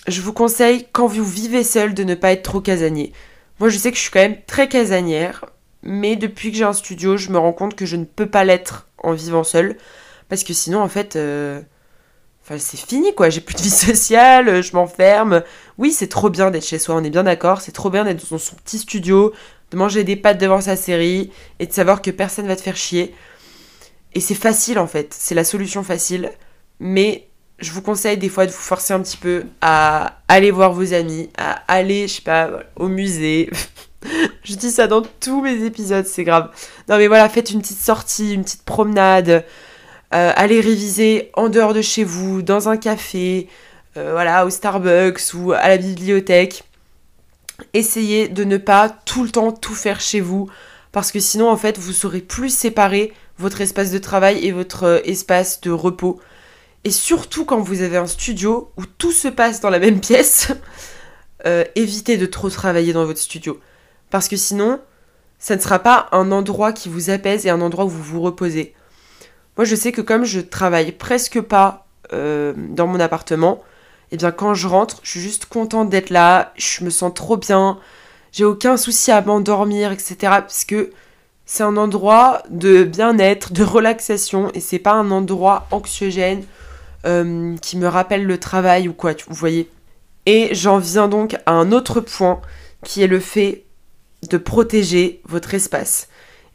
je 0.06 0.20
vous 0.20 0.32
conseille, 0.32 0.86
quand 0.92 1.06
vous 1.06 1.24
vivez 1.24 1.64
seul, 1.64 1.94
de 1.94 2.04
ne 2.04 2.14
pas 2.14 2.32
être 2.32 2.42
trop 2.42 2.60
casanier. 2.60 3.12
Moi, 3.58 3.70
je 3.70 3.78
sais 3.78 3.90
que 3.90 3.96
je 3.96 4.02
suis 4.02 4.10
quand 4.10 4.20
même 4.20 4.38
très 4.46 4.68
casanière, 4.68 5.46
mais 5.86 6.16
depuis 6.16 6.50
que 6.50 6.58
j'ai 6.58 6.64
un 6.64 6.72
studio, 6.72 7.16
je 7.16 7.30
me 7.30 7.38
rends 7.38 7.52
compte 7.52 7.76
que 7.76 7.86
je 7.86 7.94
ne 7.94 8.04
peux 8.04 8.26
pas 8.26 8.44
l'être 8.44 8.88
en 8.98 9.12
vivant 9.12 9.44
seul, 9.44 9.76
parce 10.28 10.42
que 10.42 10.52
sinon, 10.52 10.80
en 10.80 10.88
fait, 10.88 11.14
euh, 11.14 11.60
c'est 12.58 12.76
fini, 12.76 13.14
quoi. 13.14 13.30
J'ai 13.30 13.40
plus 13.40 13.54
de 13.54 13.62
vie 13.62 13.70
sociale, 13.70 14.62
je 14.62 14.72
m'enferme. 14.72 15.44
Oui, 15.78 15.92
c'est 15.92 16.08
trop 16.08 16.28
bien 16.28 16.50
d'être 16.50 16.66
chez 16.66 16.80
soi, 16.80 16.96
on 16.96 17.04
est 17.04 17.10
bien 17.10 17.22
d'accord. 17.22 17.60
C'est 17.60 17.70
trop 17.70 17.88
bien 17.88 18.04
d'être 18.04 18.28
dans 18.28 18.38
son 18.38 18.56
petit 18.56 18.78
studio, 18.78 19.32
de 19.70 19.76
manger 19.76 20.02
des 20.02 20.16
pâtes 20.16 20.38
devant 20.38 20.60
sa 20.60 20.74
série, 20.74 21.30
et 21.60 21.66
de 21.66 21.72
savoir 21.72 22.02
que 22.02 22.10
personne 22.10 22.48
va 22.48 22.56
te 22.56 22.62
faire 22.62 22.76
chier. 22.76 23.14
Et 24.14 24.20
c'est 24.20 24.34
facile, 24.34 24.80
en 24.80 24.88
fait. 24.88 25.14
C'est 25.16 25.36
la 25.36 25.44
solution 25.44 25.84
facile. 25.84 26.32
Mais 26.80 27.28
je 27.60 27.70
vous 27.70 27.82
conseille 27.82 28.18
des 28.18 28.28
fois 28.28 28.46
de 28.46 28.50
vous 28.50 28.56
forcer 28.56 28.92
un 28.92 29.00
petit 29.00 29.16
peu 29.16 29.44
à 29.60 30.18
aller 30.26 30.50
voir 30.50 30.72
vos 30.72 30.94
amis, 30.94 31.30
à 31.38 31.62
aller, 31.68 32.08
je 32.08 32.14
sais 32.14 32.22
pas, 32.22 32.50
au 32.74 32.88
musée. 32.88 33.50
je 34.44 34.54
dis 34.54 34.70
ça 34.70 34.86
dans 34.86 35.02
tous 35.02 35.40
mes 35.40 35.64
épisodes, 35.64 36.06
c'est 36.06 36.24
grave. 36.24 36.50
Non 36.88 36.98
mais 36.98 37.06
voilà, 37.08 37.28
faites 37.28 37.50
une 37.50 37.60
petite 37.60 37.80
sortie, 37.80 38.34
une 38.34 38.44
petite 38.44 38.62
promenade, 38.62 39.44
euh, 40.14 40.32
allez 40.36 40.60
réviser 40.60 41.30
en 41.34 41.48
dehors 41.48 41.74
de 41.74 41.82
chez 41.82 42.04
vous, 42.04 42.42
dans 42.42 42.68
un 42.68 42.76
café, 42.76 43.48
euh, 43.96 44.12
voilà, 44.12 44.46
au 44.46 44.50
Starbucks 44.50 45.34
ou 45.34 45.52
à 45.52 45.68
la 45.68 45.78
bibliothèque. 45.78 46.64
Essayez 47.72 48.28
de 48.28 48.44
ne 48.44 48.56
pas 48.58 48.88
tout 48.88 49.24
le 49.24 49.30
temps 49.30 49.52
tout 49.52 49.74
faire 49.74 50.00
chez 50.00 50.20
vous, 50.20 50.48
parce 50.92 51.10
que 51.10 51.20
sinon 51.20 51.50
en 51.50 51.56
fait 51.56 51.78
vous 51.78 51.92
saurez 51.92 52.20
plus 52.20 52.50
séparer 52.50 53.12
votre 53.38 53.60
espace 53.60 53.90
de 53.90 53.98
travail 53.98 54.44
et 54.46 54.52
votre 54.52 54.84
euh, 54.84 55.00
espace 55.04 55.60
de 55.60 55.70
repos. 55.70 56.20
Et 56.84 56.90
surtout 56.90 57.44
quand 57.44 57.58
vous 57.58 57.82
avez 57.82 57.96
un 57.96 58.06
studio 58.06 58.70
où 58.76 58.86
tout 58.86 59.12
se 59.12 59.28
passe 59.28 59.60
dans 59.60 59.70
la 59.70 59.80
même 59.80 60.00
pièce, 60.00 60.52
évitez 61.76 62.16
de 62.16 62.26
trop 62.26 62.50
travailler 62.50 62.92
dans 62.92 63.04
votre 63.04 63.20
studio. 63.20 63.60
Parce 64.10 64.28
que 64.28 64.36
sinon, 64.36 64.80
ça 65.38 65.56
ne 65.56 65.60
sera 65.60 65.78
pas 65.78 66.08
un 66.12 66.32
endroit 66.32 66.72
qui 66.72 66.88
vous 66.88 67.10
apaise 67.10 67.46
et 67.46 67.50
un 67.50 67.60
endroit 67.60 67.84
où 67.84 67.88
vous 67.88 68.02
vous 68.02 68.22
reposez. 68.22 68.74
Moi, 69.56 69.64
je 69.64 69.74
sais 69.74 69.92
que 69.92 70.00
comme 70.00 70.24
je 70.24 70.40
travaille 70.40 70.92
presque 70.92 71.40
pas 71.40 71.86
euh, 72.12 72.52
dans 72.56 72.86
mon 72.86 73.00
appartement, 73.00 73.62
et 74.10 74.14
eh 74.14 74.16
bien 74.18 74.30
quand 74.30 74.54
je 74.54 74.68
rentre, 74.68 75.00
je 75.02 75.10
suis 75.10 75.20
juste 75.20 75.46
contente 75.46 75.90
d'être 75.90 76.10
là, 76.10 76.52
je 76.56 76.84
me 76.84 76.90
sens 76.90 77.12
trop 77.12 77.36
bien, 77.36 77.78
j'ai 78.30 78.44
aucun 78.44 78.76
souci 78.76 79.10
à 79.10 79.20
m'endormir, 79.20 79.90
etc. 79.90 80.16
Parce 80.20 80.64
que 80.64 80.92
c'est 81.44 81.64
un 81.64 81.76
endroit 81.76 82.42
de 82.48 82.84
bien-être, 82.84 83.52
de 83.52 83.64
relaxation, 83.64 84.50
et 84.54 84.60
c'est 84.60 84.78
pas 84.78 84.92
un 84.92 85.10
endroit 85.10 85.66
anxiogène 85.72 86.44
euh, 87.04 87.56
qui 87.62 87.76
me 87.76 87.88
rappelle 87.88 88.24
le 88.24 88.38
travail 88.38 88.88
ou 88.88 88.92
quoi, 88.92 89.12
vous 89.26 89.34
voyez. 89.34 89.68
Et 90.26 90.54
j'en 90.54 90.78
viens 90.78 91.08
donc 91.08 91.36
à 91.46 91.52
un 91.52 91.72
autre 91.72 92.00
point 92.00 92.40
qui 92.84 93.02
est 93.02 93.08
le 93.08 93.20
fait 93.20 93.65
de 94.28 94.36
protéger 94.36 95.20
votre 95.24 95.54
espace. 95.54 96.08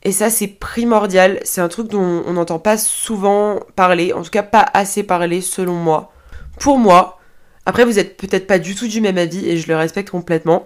Et 0.03 0.11
ça, 0.11 0.29
c'est 0.29 0.47
primordial. 0.47 1.39
C'est 1.43 1.61
un 1.61 1.67
truc 1.67 1.87
dont 1.87 2.23
on 2.25 2.33
n'entend 2.33 2.59
pas 2.59 2.77
souvent 2.77 3.59
parler, 3.75 4.13
en 4.13 4.23
tout 4.23 4.31
cas 4.31 4.43
pas 4.43 4.65
assez 4.73 5.03
parler 5.03 5.41
selon 5.41 5.75
moi. 5.75 6.11
Pour 6.59 6.77
moi, 6.77 7.19
après, 7.65 7.85
vous 7.85 7.99
êtes 7.99 8.17
peut-être 8.17 8.47
pas 8.47 8.59
du 8.59 8.75
tout 8.75 8.87
du 8.87 9.01
même 9.01 9.17
avis 9.17 9.47
et 9.47 9.57
je 9.57 9.67
le 9.67 9.75
respecte 9.75 10.09
complètement. 10.09 10.65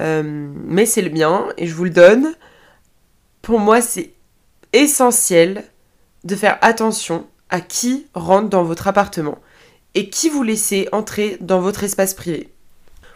Euh, 0.00 0.22
mais 0.24 0.86
c'est 0.86 1.02
le 1.02 1.10
mien 1.10 1.48
et 1.56 1.66
je 1.66 1.74
vous 1.74 1.84
le 1.84 1.90
donne. 1.90 2.34
Pour 3.42 3.60
moi, 3.60 3.80
c'est 3.80 4.12
essentiel 4.72 5.64
de 6.24 6.34
faire 6.34 6.58
attention 6.60 7.26
à 7.48 7.60
qui 7.60 8.06
rentre 8.14 8.48
dans 8.48 8.62
votre 8.62 8.88
appartement 8.88 9.38
et 9.94 10.08
qui 10.10 10.28
vous 10.28 10.42
laissez 10.42 10.88
entrer 10.92 11.36
dans 11.40 11.60
votre 11.60 11.84
espace 11.84 12.14
privé. 12.14 12.52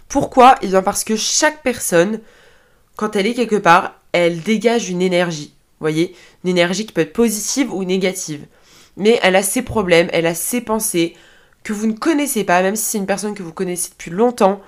Pourquoi? 0.09 0.57
Eh 0.63 0.69
bien 0.69 0.83
parce 0.83 1.05
que 1.05 1.17
chaque 1.17 1.63
personne, 1.63 2.21
quand 2.97 3.17
elle 3.17 3.27
est 3.27 3.35
quelque 3.35 3.57
part, 3.57 4.01
elle 4.13 4.41
dégage 4.41 4.91
une 4.91 5.03
énergie. 5.03 5.55
Vous 5.81 5.85
voyez? 5.85 6.15
Une 6.45 6.51
énergie 6.51 6.87
qui 6.87 6.93
peut 6.93 7.01
être 7.01 7.13
positive 7.13 7.73
ou 7.73 7.85
négative. 7.85 8.47
Mais 8.97 9.19
elle 9.23 9.37
a 9.37 9.43
ses 9.43 9.63
problèmes, 9.63 10.09
elle 10.13 10.27
a 10.27 10.35
ses 10.35 10.61
pensées 10.61 11.15
que 11.65 11.73
vous 11.73 11.87
ne 11.87 11.95
connaissez 11.95 12.45
pas, 12.45 12.63
même 12.63 12.77
si 12.77 12.85
c'est 12.85 12.99
une 12.99 13.07
personne 13.07 13.35
que 13.35 13.43
vous 13.43 13.53
connaissez 13.53 13.91
depuis 13.91 14.11
longtemps, 14.11 14.61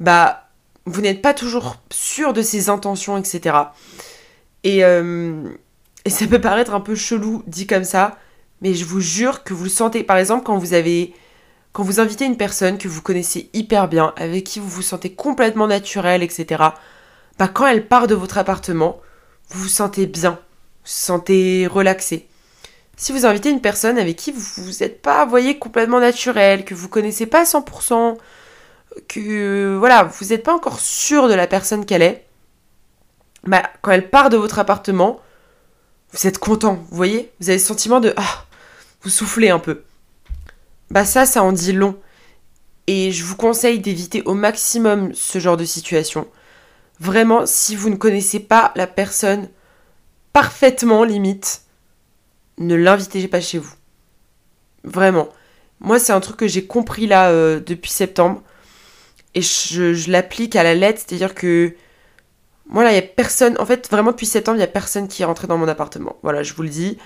bah 0.00 0.48
vous 0.84 1.00
n'êtes 1.00 1.22
pas 1.22 1.32
toujours 1.32 1.76
sûr 1.90 2.32
de 2.32 2.42
ses 2.42 2.68
intentions, 2.68 3.16
etc. 3.16 3.56
Et, 4.64 4.84
euh, 4.84 5.44
et 6.04 6.10
ça 6.10 6.26
peut 6.26 6.40
paraître 6.40 6.74
un 6.74 6.80
peu 6.80 6.94
chelou 6.94 7.42
dit 7.46 7.66
comme 7.66 7.84
ça, 7.84 8.18
mais 8.60 8.74
je 8.74 8.84
vous 8.84 9.00
jure 9.00 9.44
que 9.44 9.54
vous 9.54 9.64
le 9.64 9.70
sentez. 9.70 10.02
Par 10.02 10.18
exemple, 10.18 10.44
quand 10.44 10.58
vous 10.58 10.74
avez. 10.74 11.14
Quand 11.72 11.84
vous 11.84 12.00
invitez 12.00 12.26
une 12.26 12.36
personne 12.36 12.76
que 12.76 12.86
vous 12.86 13.00
connaissez 13.00 13.48
hyper 13.54 13.88
bien, 13.88 14.12
avec 14.18 14.44
qui 14.44 14.60
vous 14.60 14.68
vous 14.68 14.82
sentez 14.82 15.14
complètement 15.14 15.66
naturel, 15.66 16.22
etc., 16.22 16.64
bah 17.42 17.50
quand 17.52 17.66
elle 17.66 17.88
part 17.88 18.06
de 18.06 18.14
votre 18.14 18.38
appartement, 18.38 19.00
vous 19.48 19.64
vous 19.64 19.68
sentez 19.68 20.06
bien. 20.06 20.38
sentez 20.84 21.66
relaxé. 21.66 22.28
Si 22.96 23.10
vous 23.10 23.26
invitez 23.26 23.50
une 23.50 23.60
personne 23.60 23.98
avec 23.98 24.14
qui 24.14 24.30
vous 24.30 24.70
n'êtes 24.78 25.02
pas, 25.02 25.26
voyez, 25.26 25.58
complètement 25.58 25.98
naturel, 25.98 26.64
que 26.64 26.76
vous 26.76 26.88
connaissez 26.88 27.26
pas 27.26 27.40
à 27.40 27.42
100%, 27.42 28.16
que 29.08 29.74
voilà, 29.76 30.04
vous 30.04 30.26
n'êtes 30.26 30.44
pas 30.44 30.54
encore 30.54 30.78
sûr 30.78 31.26
de 31.26 31.34
la 31.34 31.48
personne 31.48 31.84
qu'elle 31.84 32.02
est, 32.02 32.24
bah, 33.42 33.64
quand 33.80 33.90
elle 33.90 34.08
part 34.08 34.30
de 34.30 34.36
votre 34.36 34.60
appartement, 34.60 35.20
vous 36.12 36.28
êtes 36.28 36.38
content, 36.38 36.74
vous 36.74 36.96
voyez 36.96 37.32
Vous 37.40 37.48
avez 37.48 37.58
le 37.58 37.64
sentiment 37.64 37.98
de 37.98 38.14
ah, 38.16 38.44
vous 39.02 39.10
soufflez 39.10 39.50
un 39.50 39.58
peu. 39.58 39.82
Bah 40.92 41.04
ça, 41.04 41.26
ça 41.26 41.42
en 41.42 41.50
dit 41.50 41.72
long. 41.72 41.98
Et 42.86 43.10
je 43.10 43.24
vous 43.24 43.34
conseille 43.34 43.80
d'éviter 43.80 44.22
au 44.26 44.34
maximum 44.34 45.12
ce 45.12 45.40
genre 45.40 45.56
de 45.56 45.64
situation. 45.64 46.28
Vraiment, 47.02 47.46
si 47.46 47.74
vous 47.74 47.90
ne 47.90 47.96
connaissez 47.96 48.38
pas 48.38 48.70
la 48.76 48.86
personne 48.86 49.48
parfaitement 50.32 51.02
limite, 51.02 51.62
ne 52.58 52.76
l'invitez 52.76 53.26
pas 53.26 53.40
chez 53.40 53.58
vous. 53.58 53.74
Vraiment. 54.84 55.28
Moi, 55.80 55.98
c'est 55.98 56.12
un 56.12 56.20
truc 56.20 56.36
que 56.36 56.46
j'ai 56.46 56.64
compris 56.64 57.08
là 57.08 57.30
euh, 57.30 57.58
depuis 57.58 57.90
septembre. 57.90 58.40
Et 59.34 59.42
je, 59.42 60.08
l'applique 60.12 60.54
à 60.54 60.62
la 60.62 60.76
lettre. 60.76 61.02
C'est-à-dire 61.04 61.34
que. 61.34 61.74
Moi, 62.68 62.84
là, 62.84 62.90
il 62.90 62.92
n'y 62.92 63.00
a 63.00 63.02
personne. 63.02 63.56
En 63.58 63.66
fait, 63.66 63.90
vraiment, 63.90 64.12
depuis 64.12 64.26
septembre, 64.26 64.58
il 64.58 64.60
n'y 64.60 64.64
a 64.64 64.68
personne 64.68 65.08
qui 65.08 65.22
est 65.22 65.24
rentré 65.24 65.48
dans 65.48 65.58
mon 65.58 65.66
appartement. 65.66 66.18
Voilà, 66.22 66.44
je 66.44 66.54
vous 66.54 66.62
le 66.62 66.68
dis. 66.68 66.98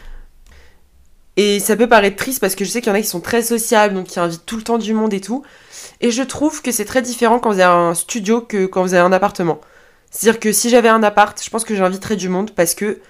Et 1.39 1.59
ça 1.59 1.75
peut 1.75 1.89
paraître 1.89 2.17
triste 2.17 2.41
parce 2.41 2.55
que 2.55 2.67
je 2.67 2.71
sais 2.71 2.83
qu'il 2.83 2.91
y 2.91 2.93
en 2.93 2.99
a 2.99 3.01
qui 3.01 3.09
sont 3.09 3.21
très 3.21 3.41
sociables, 3.41 3.95
donc 3.95 4.09
qui 4.09 4.21
invitent 4.21 4.45
tout 4.45 4.59
le 4.59 4.63
temps 4.63 4.77
du 4.77 4.93
monde 4.93 5.15
et 5.15 5.23
tout. 5.23 5.43
Et 6.03 6.11
je 6.11 6.23
trouve 6.23 6.61
que 6.61 6.71
c'est 6.71 6.85
très 6.85 7.01
différent 7.01 7.39
quand 7.39 7.51
vous 7.51 7.61
avez 7.61 7.73
un 7.73 7.95
studio 7.95 8.43
que 8.43 8.67
quand 8.67 8.83
vous 8.83 8.93
avez 8.93 9.03
un 9.03 9.13
appartement. 9.13 9.59
C'est-à-dire 10.17 10.41
que 10.41 10.51
si 10.51 10.71
j'avais 10.71 10.89
un 10.89 11.03
appart, 11.03 11.39
je 11.45 11.51
pense 11.51 11.65
que 11.65 11.75
j'inviterais 11.75 12.17
du 12.17 12.31
monde 12.31 12.53
parce 12.53 12.75
que 12.75 13.01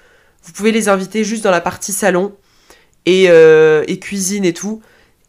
vous 0.43 0.53
pouvez 0.53 0.73
les 0.73 0.89
inviter 0.89 1.23
juste 1.23 1.45
dans 1.45 1.53
la 1.53 1.61
partie 1.61 1.93
salon 1.93 2.35
et, 3.05 3.27
euh, 3.29 3.85
cuisine 4.01 4.45
et 4.45 4.53
tout. 4.53 4.83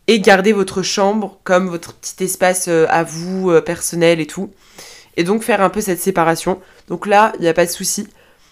Et 0.07 0.19
garder 0.19 0.53
votre 0.53 0.81
chambre 0.81 1.39
comme 1.43 1.69
votre 1.69 1.93
petit 1.93 2.23
espace 2.23 2.65
euh, 2.67 2.87
à 2.89 3.03
vous, 3.03 3.51
euh, 3.51 3.61
personnel 3.61 4.19
et 4.19 4.25
tout. 4.25 4.49
Et 5.17 5.23
donc 5.23 5.43
faire 5.43 5.61
un 5.61 5.69
peu 5.69 5.79
cette 5.79 5.99
séparation. 5.99 6.59
Donc 6.87 7.05
là, 7.05 7.31
il 7.35 7.41
n'y 7.41 7.47
a 7.47 7.53
pas 7.53 7.67
de 7.67 7.71
souci. 7.71 8.07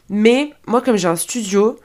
Mais 0.07 0.51
moi, 0.67 0.83
comme 0.83 0.95
j'ai 0.95 1.07
un 1.07 1.15
studio, 1.15 1.79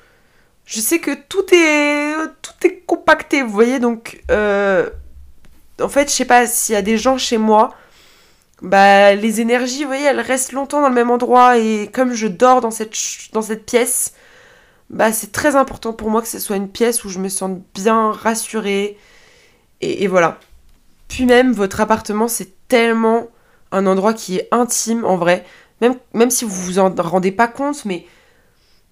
je 0.66 0.78
sais 0.80 0.98
que 0.98 1.12
tout 1.26 1.46
est, 1.54 2.16
tout 2.42 2.66
est 2.66 2.82
compacté, 2.84 3.40
vous 3.40 3.48
voyez. 3.48 3.78
Donc, 3.78 4.22
en 4.28 5.88
fait, 5.88 6.10
je 6.10 6.14
sais 6.14 6.26
pas 6.26 6.46
s'il 6.46 6.74
y 6.74 6.78
a 6.78 6.82
des 6.82 6.98
gens 6.98 7.16
chez 7.16 7.38
moi 7.38 7.74
bah 8.62 9.14
les 9.14 9.40
énergies, 9.40 9.82
vous 9.82 9.88
voyez, 9.88 10.04
elles 10.04 10.20
restent 10.20 10.52
longtemps 10.52 10.82
dans 10.82 10.88
le 10.88 10.94
même 10.94 11.10
endroit 11.10 11.58
et 11.58 11.88
comme 11.92 12.12
je 12.12 12.26
dors 12.26 12.60
dans 12.60 12.70
cette, 12.70 12.94
pièce, 13.64 14.12
bah 14.90 15.12
c'est 15.12 15.32
très 15.32 15.56
important 15.56 15.92
pour 15.92 16.10
moi 16.10 16.20
que 16.20 16.28
ce 16.28 16.38
soit 16.38 16.56
une 16.56 16.68
pièce 16.68 17.04
où 17.04 17.08
je 17.08 17.18
me 17.18 17.28
sente 17.28 17.62
bien 17.74 18.12
rassurée 18.12 18.98
et, 19.80 20.06
voilà. 20.08 20.38
Puis 21.08 21.24
même 21.24 21.52
votre 21.52 21.80
appartement 21.80 22.28
c'est 22.28 22.52
tellement 22.68 23.28
un 23.72 23.86
endroit 23.86 24.12
qui 24.14 24.36
est 24.36 24.48
intime 24.50 25.04
en 25.04 25.16
vrai, 25.16 25.44
même, 25.80 25.94
même 26.12 26.30
si 26.30 26.44
vous 26.44 26.50
vous 26.50 26.78
en 26.78 26.94
rendez 26.94 27.32
pas 27.32 27.48
compte, 27.48 27.84
mais 27.86 28.06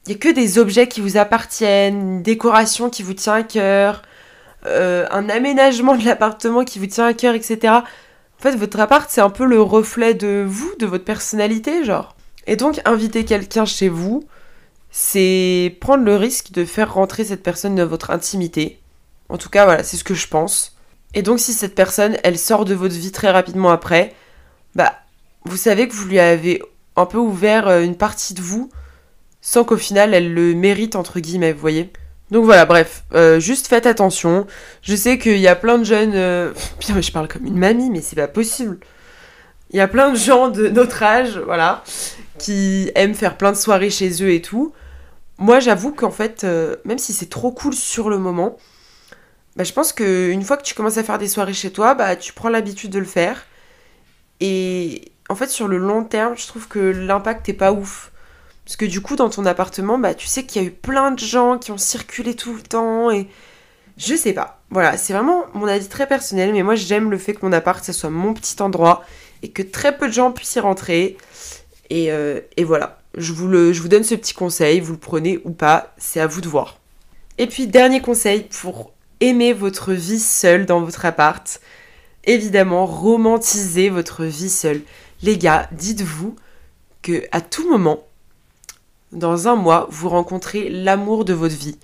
il 0.07 0.11
n'y 0.11 0.15
a 0.17 0.19
que 0.19 0.31
des 0.31 0.59
objets 0.59 0.89
qui 0.89 1.03
vous 1.03 1.19
appartiennent, 1.19 2.01
une 2.01 2.23
décoration 2.23 2.89
qui 2.89 3.03
vous 3.03 3.13
tient 3.13 3.35
à 3.35 3.43
cœur, 3.43 4.03
euh, 4.67 5.07
un 5.11 5.29
aménagement 5.29 5.97
de 5.97 6.05
l'appartement 6.05 6.65
qui 6.65 6.79
vous 6.79 6.87
tient 6.87 7.07
à 7.07 7.13
cœur, 7.13 7.35
etc. 7.35 7.81
En 8.39 8.43
fait, 8.43 8.57
votre 8.57 8.79
appart, 8.79 9.11
c'est 9.11 9.21
un 9.21 9.31
peu 9.31 9.45
le 9.45 9.61
reflet 9.61 10.15
de 10.15 10.45
vous, 10.47 10.73
de 10.79 10.87
votre 10.87 11.05
personnalité, 11.05 11.85
genre. 11.85 12.15
Et 12.47 12.55
donc, 12.55 12.81
inviter 12.85 13.25
quelqu'un 13.25 13.65
chez 13.65 13.89
vous, 13.89 14.25
c'est 14.91 15.77
prendre 15.81 16.05
le 16.05 16.15
risque 16.15 16.53
de 16.53 16.65
faire 16.65 16.95
rentrer 16.95 17.25
cette 17.25 17.43
personne 17.43 17.75
dans 17.75 17.87
votre 17.87 18.11
intimité. 18.11 18.79
En 19.29 19.39
tout 19.39 19.49
cas, 19.49 19.65
voilà, 19.65 19.83
c'est 19.83 19.97
ce 19.97 20.05
que 20.05 20.15
je 20.15 20.29
pense. 20.29 20.77
Et 21.15 21.23
donc, 21.23 21.41
si 21.41 21.53
cette 21.53 21.75
personne, 21.75 22.17
elle 22.23 22.39
sort 22.39 22.65
de 22.65 22.75
votre 22.75 22.95
vie 22.95 23.11
très 23.11 23.31
rapidement 23.31 23.71
après, 23.71 24.15
bah, 24.77 24.95
vous 25.45 25.57
savez 25.57 25.89
que 25.89 25.95
vous 25.95 26.07
lui 26.07 26.21
avez 26.21 26.63
un 26.95 27.07
peu 27.07 27.19
ouvert 27.19 27.67
euh, 27.67 27.83
une 27.83 27.97
partie 27.97 28.35
de 28.35 28.43
vous, 28.43 28.71
sans 29.41 29.65
qu'au 29.65 29.77
final, 29.77 30.15
elle 30.15 30.33
le 30.33 30.55
mérite, 30.55 30.95
entre 30.95 31.19
guillemets, 31.19 31.53
vous 31.53 31.61
voyez. 31.61 31.93
Donc 32.31 32.45
voilà, 32.45 32.67
bref, 32.67 33.05
euh, 33.15 33.41
juste 33.41 33.69
faites 33.69 33.87
attention. 33.87 34.47
Je 34.83 34.95
sais 34.95 35.19
qu'il 35.19 35.39
y 35.39 35.49
a 35.49 35.57
plein 35.57 35.79
de 35.79 35.85
jeunes. 35.85 36.13
Euh, 36.15 36.53
putain, 36.79 37.01
je 37.01 37.11
parle 37.11 37.29
comme 37.29 37.47
une 37.47 37.59
mamie, 37.59 37.91
mais 37.91 38.03
c'est 38.03 38.17
pas 38.17 38.29
possible. 38.29 38.79
Il 39.71 39.77
y 39.77 39.81
a 39.81 39.89
plein 39.89 40.11
de 40.11 40.17
gens 40.17 40.49
de 40.49 40.69
notre 40.69 41.03
âge, 41.03 41.39
voilà, 41.39 41.85
qui 42.39 42.91
aiment 42.95 43.15
faire 43.15 43.37
plein 43.37 43.53
de 43.53 43.57
soirées 43.57 43.91
chez 43.91 44.23
eux 44.23 44.31
et 44.31 44.43
tout. 44.43 44.73
Moi, 45.39 45.61
j'avoue 45.61 45.93
qu'en 45.93 46.11
fait, 46.11 46.45
euh, 46.45 46.77
même 46.85 46.99
si 46.99 47.13
c'est 47.13 47.31
trop 47.31 47.53
cool 47.53 47.75
sur 47.75 48.11
le 48.11 48.19
moment, 48.19 48.57
bah, 49.57 49.65
je 49.65 49.73
pense 49.73 49.93
qu'une 49.93 50.43
fois 50.43 50.57
que 50.57 50.63
tu 50.63 50.75
commences 50.75 50.99
à 50.99 51.05
faire 51.05 51.19
des 51.19 51.29
soirées 51.29 51.53
chez 51.55 51.71
toi, 51.71 51.95
bah, 51.95 52.17
tu 52.17 52.33
prends 52.33 52.49
l'habitude 52.49 52.91
de 52.91 52.99
le 52.99 53.05
faire. 53.05 53.47
Et 54.41 55.13
en 55.29 55.35
fait, 55.35 55.49
sur 55.49 55.69
le 55.69 55.79
long 55.79 56.05
terme, 56.05 56.37
je 56.37 56.47
trouve 56.47 56.69
que 56.69 56.79
l'impact 56.79 57.49
est 57.49 57.55
pas 57.55 57.73
ouf. 57.73 58.13
Parce 58.69 58.77
que 58.77 58.85
du 58.85 59.01
coup, 59.01 59.17
dans 59.17 59.31
ton 59.31 59.47
appartement, 59.47 59.99
bah, 59.99 60.13
tu 60.13 60.27
sais 60.27 60.45
qu'il 60.45 60.61
y 60.61 60.65
a 60.67 60.69
eu 60.69 60.71
plein 60.71 61.11
de 61.11 61.19
gens 61.19 61.57
qui 61.57 61.73
ont 61.73 61.79
circulé 61.79 62.37
tout 62.37 62.53
le 62.53 62.61
temps 62.61 63.11
et. 63.11 63.27
Je 63.97 64.15
sais 64.15 64.35
pas. 64.35 64.61
Voilà, 64.71 64.99
c'est 64.99 65.15
vraiment 65.15 65.47
mon 65.55 65.67
avis 65.67 65.89
très 65.89 66.07
personnel, 66.07 66.53
mais 66.53 66.63
moi 66.63 66.75
j'aime 66.75 67.11
le 67.11 67.17
fait 67.17 67.33
que 67.33 67.45
mon 67.45 67.53
appart, 67.53 67.83
ce 67.83 67.95
soit 67.95 68.11
mon 68.11 68.35
petit 68.35 68.61
endroit 68.63 69.03
et 69.43 69.49
que 69.49 69.63
très 69.63 69.97
peu 69.97 70.07
de 70.07 70.13
gens 70.13 70.33
puissent 70.33 70.55
y 70.57 70.61
rentrer. 70.61 71.17
Et, 71.89 72.13
euh, 72.13 72.41
voilà, 72.63 73.01
je 73.17 73.33
vous, 73.33 73.49
donne 73.89 74.05
ce 74.05 74.15
petit 74.15 74.35
conseil, 74.35 74.81
vous 74.81 74.93
le 74.93 74.99
prenez 74.99 75.41
ou 75.45 75.51
pas, 75.51 75.95
c'est 75.97 76.21
à 76.21 76.27
vous 76.27 76.43
de 76.43 76.49
voir. 76.49 76.79
Et 77.39 77.47
puis, 77.47 77.67
dernier 77.67 78.03
conseil 78.03 78.43
pour 78.43 78.93
aimer 79.21 79.55
votre 79.55 79.95
vie 79.95 80.21
seule 80.21 80.67
dans 80.67 80.83
votre 80.83 81.07
appart, 81.07 81.61
évidemment, 82.25 82.85
romantisez 82.85 83.89
votre 83.89 84.25
vie 84.25 84.51
seule. 84.51 84.83
Les 85.23 85.39
gars, 85.39 85.69
dites-vous 85.73 86.37
que 87.03 87.25
à 87.33 87.41
tout 87.41 87.69
moment, 87.69 88.08
dans 89.13 89.49
un 89.49 89.57
mois, 89.57 89.87
vous 89.91 90.09
rencontrez 90.09 90.69
l'amour 90.69 91.25
de 91.25 91.33
votre 91.33 91.57
vie 91.57 91.79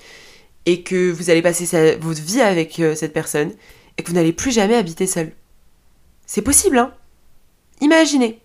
et 0.66 0.82
que 0.82 1.10
vous 1.10 1.30
allez 1.30 1.42
passer 1.42 1.96
votre 1.96 2.20
vie 2.20 2.40
avec 2.40 2.80
euh, 2.80 2.94
cette 2.94 3.12
personne 3.12 3.52
et 3.96 4.02
que 4.02 4.08
vous 4.08 4.14
n'allez 4.14 4.32
plus 4.32 4.50
jamais 4.50 4.74
habiter 4.74 5.06
seul. 5.06 5.32
C'est 6.26 6.42
possible, 6.42 6.78
hein? 6.78 6.92
Imaginez. 7.80 8.40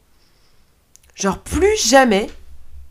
Genre, 1.15 1.39
plus 1.39 1.77
jamais 1.87 2.27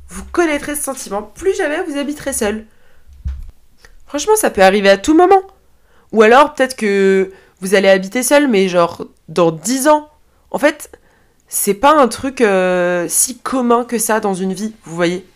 vous 0.08 0.24
connaîtrez 0.24 0.74
ce 0.74 0.82
sentiment, 0.82 1.22
plus 1.22 1.54
jamais 1.56 1.82
vous 1.82 1.98
habiterez 1.98 2.32
seul. 2.32 2.66
Franchement, 4.06 4.36
ça 4.36 4.50
peut 4.50 4.62
arriver 4.62 4.88
à 4.88 4.96
tout 4.96 5.14
moment. 5.14 5.42
Ou 6.12 6.22
alors, 6.22 6.54
peut-être 6.54 6.76
que 6.76 7.30
vous 7.60 7.74
allez 7.74 7.88
habiter 7.88 8.22
seul, 8.22 8.48
mais 8.48 8.68
genre 8.68 9.04
dans 9.28 9.50
10 9.50 9.88
ans. 9.88 10.08
En 10.50 10.58
fait, 10.58 10.90
c'est 11.48 11.74
pas 11.74 11.94
un 11.94 12.08
truc 12.08 12.40
euh, 12.40 13.06
si 13.08 13.38
commun 13.38 13.84
que 13.84 13.98
ça 13.98 14.20
dans 14.20 14.34
une 14.34 14.54
vie, 14.54 14.74
vous 14.84 14.96
voyez 14.96 15.26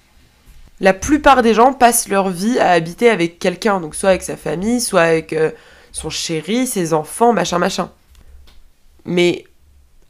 la 0.82 0.92
plupart 0.92 1.42
des 1.42 1.54
gens 1.54 1.72
passent 1.72 2.08
leur 2.08 2.28
vie 2.28 2.58
à 2.58 2.72
habiter 2.72 3.08
avec 3.08 3.38
quelqu'un, 3.38 3.80
donc 3.80 3.94
soit 3.94 4.10
avec 4.10 4.22
sa 4.22 4.36
famille, 4.36 4.80
soit 4.80 5.02
avec 5.02 5.32
euh, 5.32 5.52
son 5.92 6.10
chéri, 6.10 6.66
ses 6.66 6.92
enfants, 6.92 7.32
machin, 7.32 7.58
machin. 7.58 7.92
Mais 9.04 9.44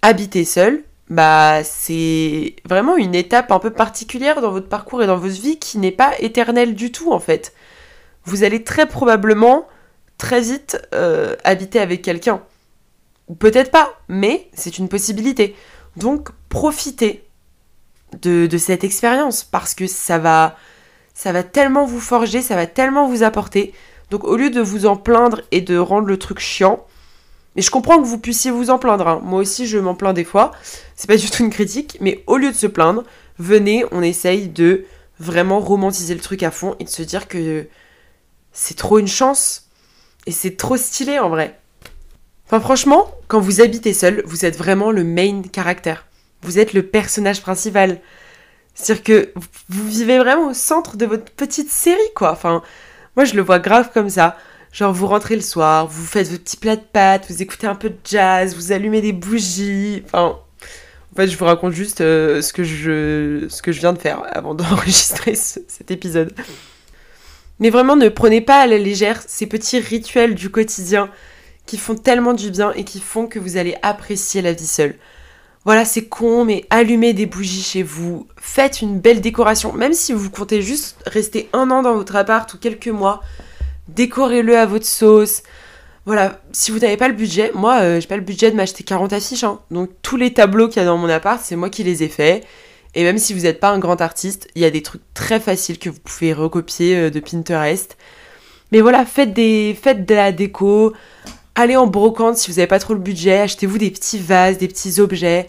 habiter 0.01 0.47
seul, 0.47 0.83
bah 1.11 1.63
c'est 1.63 2.57
vraiment 2.65 2.97
une 2.97 3.15
étape 3.15 3.53
un 3.53 3.59
peu 3.59 3.71
particulière 3.71 4.41
dans 4.41 4.51
votre 4.51 4.71
parcours 4.71 5.03
et 5.03 5.07
dans 5.07 5.19
votre 5.19 5.41
vie 5.41 5.59
qui 5.59 5.77
n'est 5.77 5.93
pas 5.93 6.13
éternelle 6.21 6.75
du 6.75 6.91
tout 6.91 7.13
en 7.13 7.21
fait. 7.21 7.53
Vous 8.25 8.43
allez 8.43 8.65
très 8.65 8.87
probablement 8.87 9.69
très 10.17 10.41
vite 10.41 10.81
euh, 10.95 11.37
habiter 11.45 11.81
avec 11.81 12.01
quelqu'un. 12.01 12.43
Ou 13.29 13.35
peut-être 13.35 13.71
pas, 13.71 13.93
mais 14.09 14.49
c'est 14.55 14.79
une 14.79 14.89
possibilité. 14.89 15.55
Donc 15.97 16.31
profitez 16.49 17.25
de, 18.21 18.49
cette 18.59 18.85
expérience 18.85 19.45
parce 19.45 19.75
que 19.75 19.87
ça 19.87 20.19
va, 20.19 20.57
ça 21.15 21.33
va 21.33 21.43
tellement 21.43 21.85
vous 21.85 22.01
forger, 22.01 22.43
ça 22.43 22.57
va 22.57 22.67
tellement 22.67 23.09
vous 23.09 23.23
apporter. 23.23 23.73
Donc 24.11 24.25
au 24.25 24.37
lieu 24.37 24.51
de 24.51 24.61
vous 24.61 24.87
en 24.87 24.97
plaindre 24.97 25.41
et 25.51 25.61
de 25.61 25.79
rendre 25.79 26.07
le 26.07 26.19
truc 26.19 26.39
chiant, 26.39 26.85
mais 27.57 27.63
je 27.63 27.71
comprends 27.71 28.01
que 28.01 28.07
vous 28.07 28.19
puissiez 28.19 28.51
vous 28.51 28.71
en 28.71 28.79
plaindre. 28.79 29.09
Hein. 29.09 29.21
Moi 29.23 29.41
aussi, 29.41 29.67
je 29.67 29.79
m'en 29.79 29.95
plains 29.95 30.13
des 30.13 30.25
fois. 30.25 30.53
C'est 30.97 31.07
pas 31.07 31.17
du 31.17 31.31
tout 31.31 31.43
une 31.43 31.51
critique, 31.51 31.99
mais 32.01 32.23
au 32.27 32.37
lieu 32.37 32.51
de 32.51 32.57
se 32.57 32.67
plaindre, 32.67 33.05
venez, 33.39 33.85
on 33.93 34.03
essaye 34.03 34.49
de 34.49 34.87
vraiment 35.19 35.61
romantiser 35.61 36.15
le 36.15 36.21
truc 36.21 36.43
à 36.43 36.51
fond 36.51 36.77
et 36.81 36.85
de 36.85 36.89
se 36.89 37.03
dire 37.03 37.29
que 37.29 37.67
c'est 38.53 38.77
trop 38.77 38.99
une 38.99 39.09
chance 39.09 39.69
et 40.27 40.33
c'est 40.33 40.57
trop 40.57 40.77
stylé 40.77 41.19
en 41.19 41.29
vrai. 41.29 41.59
Enfin, 42.47 42.61
franchement, 42.61 43.11
quand 43.29 43.41
vous 43.41 43.61
habitez 43.61 43.95
seul, 43.95 44.23
vous 44.27 44.45
êtes 44.45 44.57
vraiment 44.57 44.91
le 44.91 45.05
main 45.05 45.43
caractère. 45.43 46.07
Vous 46.43 46.59
êtes 46.59 46.73
le 46.73 46.83
personnage 46.83 47.41
principal. 47.41 48.01
C'est-à-dire 48.75 49.05
que 49.05 49.33
vous 49.69 49.87
vivez 49.87 50.19
vraiment 50.19 50.49
au 50.49 50.55
centre 50.55 50.97
de 50.97 51.07
votre 51.07 51.31
petite 51.33 51.71
série, 51.71 52.01
quoi. 52.15 52.33
Enfin, 52.33 52.63
moi, 53.17 53.25
je 53.25 53.35
le 53.35 53.43
vois 53.43 53.59
grave 53.59 53.91
comme 53.93 54.09
ça. 54.09 54.37
Genre, 54.73 54.93
vous 54.93 55.07
rentrez 55.07 55.37
le 55.37 55.43
soir, 55.43 55.87
vous 55.87 56.05
faites 56.05 56.29
vos 56.29 56.39
petits 56.39 56.57
plats 56.57 56.77
de 56.77 56.83
pâtes, 56.83 57.27
vous 57.29 57.43
écoutez 57.43 57.67
un 57.67 57.75
peu 57.75 57.91
de 57.91 57.99
jazz, 58.05 58.55
vous 58.55 58.73
allumez 58.73 59.03
des 59.03 59.13
bougies. 59.13 60.03
Enfin, 60.07 60.39
en 61.13 61.17
fait, 61.17 61.29
je 61.29 61.37
vous 61.37 61.45
raconte 61.45 61.75
juste 61.75 62.01
euh, 62.01 62.41
ce, 62.41 62.55
que 62.55 62.65
je, 62.65 63.47
ce 63.51 63.61
que 63.61 63.71
je 63.71 63.81
viens 63.81 63.93
de 63.93 63.99
faire 63.99 64.23
avant 64.35 64.55
d'enregistrer 64.57 65.35
cet 65.35 65.91
épisode. 65.91 66.33
Mais 67.61 67.69
vraiment, 67.69 67.97
ne 67.97 68.09
prenez 68.09 68.41
pas 68.41 68.61
à 68.63 68.67
la 68.67 68.79
légère 68.79 69.23
ces 69.27 69.47
petits 69.47 69.79
rituels 69.79 70.35
du 70.35 70.51
quotidien 70.51 71.11
qui 71.67 71.77
font 71.77 71.95
tellement 71.95 72.33
du 72.33 72.51
bien 72.51 72.73
et 72.73 72.85
qui 72.85 72.99
font 72.99 73.27
que 73.27 73.39
vous 73.39 73.59
allez 73.59 73.77
apprécier 73.83 74.41
la 74.41 74.53
vie 74.55 74.67
seule. 74.67 74.97
Voilà, 75.65 75.85
c'est 75.85 76.07
con, 76.07 76.45
mais 76.45 76.65
allumez 76.71 77.13
des 77.13 77.27
bougies 77.27 77.63
chez 77.63 77.85
vous, 77.85 78.27
faites 78.37 78.83
une 78.83 78.99
belle 78.99 79.21
décoration, 79.21 79.73
même 79.73 79.93
si 79.93 80.13
vous 80.13 80.29
comptez 80.29 80.61
juste 80.61 80.97
rester 81.07 81.49
un 81.53 81.71
an 81.71 81.83
dans 81.83 81.95
votre 81.95 82.17
appart 82.17 82.53
ou 82.53 82.59
quelques 82.59 82.89
mois, 82.89 83.23
décorez-le 83.87 84.59
à 84.59 84.67
votre 84.67 84.87
sauce. 84.87 85.45
Voilà, 86.05 86.41
si 86.51 86.73
vous 86.73 86.81
n'avez 86.81 86.97
pas 86.97 87.07
le 87.07 87.15
budget, 87.15 87.53
moi 87.55 87.81
euh, 87.83 88.01
j'ai 88.01 88.09
pas 88.09 88.17
le 88.17 88.23
budget 88.23 88.51
de 88.51 88.57
m'acheter 88.57 88.83
40 88.83 89.13
affiches, 89.13 89.45
hein. 89.45 89.61
donc 89.71 89.91
tous 90.03 90.17
les 90.17 90.33
tableaux 90.33 90.67
qu'il 90.67 90.79
y 90.79 90.83
a 90.83 90.87
dans 90.87 90.99
mon 90.99 91.09
appart, 91.09 91.41
c'est 91.41 91.55
moi 91.55 91.71
qui 91.71 91.85
les 91.85 92.03
ai 92.03 92.09
faits. 92.09 92.45
Et 92.95 93.05
même 93.05 93.19
si 93.19 93.33
vous 93.33 93.43
n'êtes 93.43 93.61
pas 93.61 93.71
un 93.71 93.79
grand 93.79 94.01
artiste, 94.01 94.49
il 94.55 94.63
y 94.63 94.65
a 94.65 94.71
des 94.71 94.83
trucs 94.83 95.03
très 95.15 95.41
faciles 95.41 95.79
que 95.79 95.89
vous 95.89 96.01
pouvez 96.01 96.33
recopier 96.33 96.97
euh, 96.97 97.11
de 97.11 97.21
Pinterest. 97.21 97.97
Mais 98.73 98.81
voilà, 98.81 99.07
faites, 99.07 99.33
des, 99.33 99.79
faites 99.81 100.07
de 100.07 100.15
la 100.15 100.33
déco, 100.33 100.93
allez 101.55 101.77
en 101.77 101.87
brocante 101.87 102.37
si 102.37 102.51
vous 102.51 102.57
n'avez 102.57 102.67
pas 102.67 102.79
trop 102.79 102.95
le 102.95 103.01
budget, 103.01 103.41
achetez-vous 103.41 103.79
des 103.79 103.91
petits 103.91 104.19
vases, 104.19 104.59
des 104.59 104.69
petits 104.69 105.01
objets. 105.01 105.49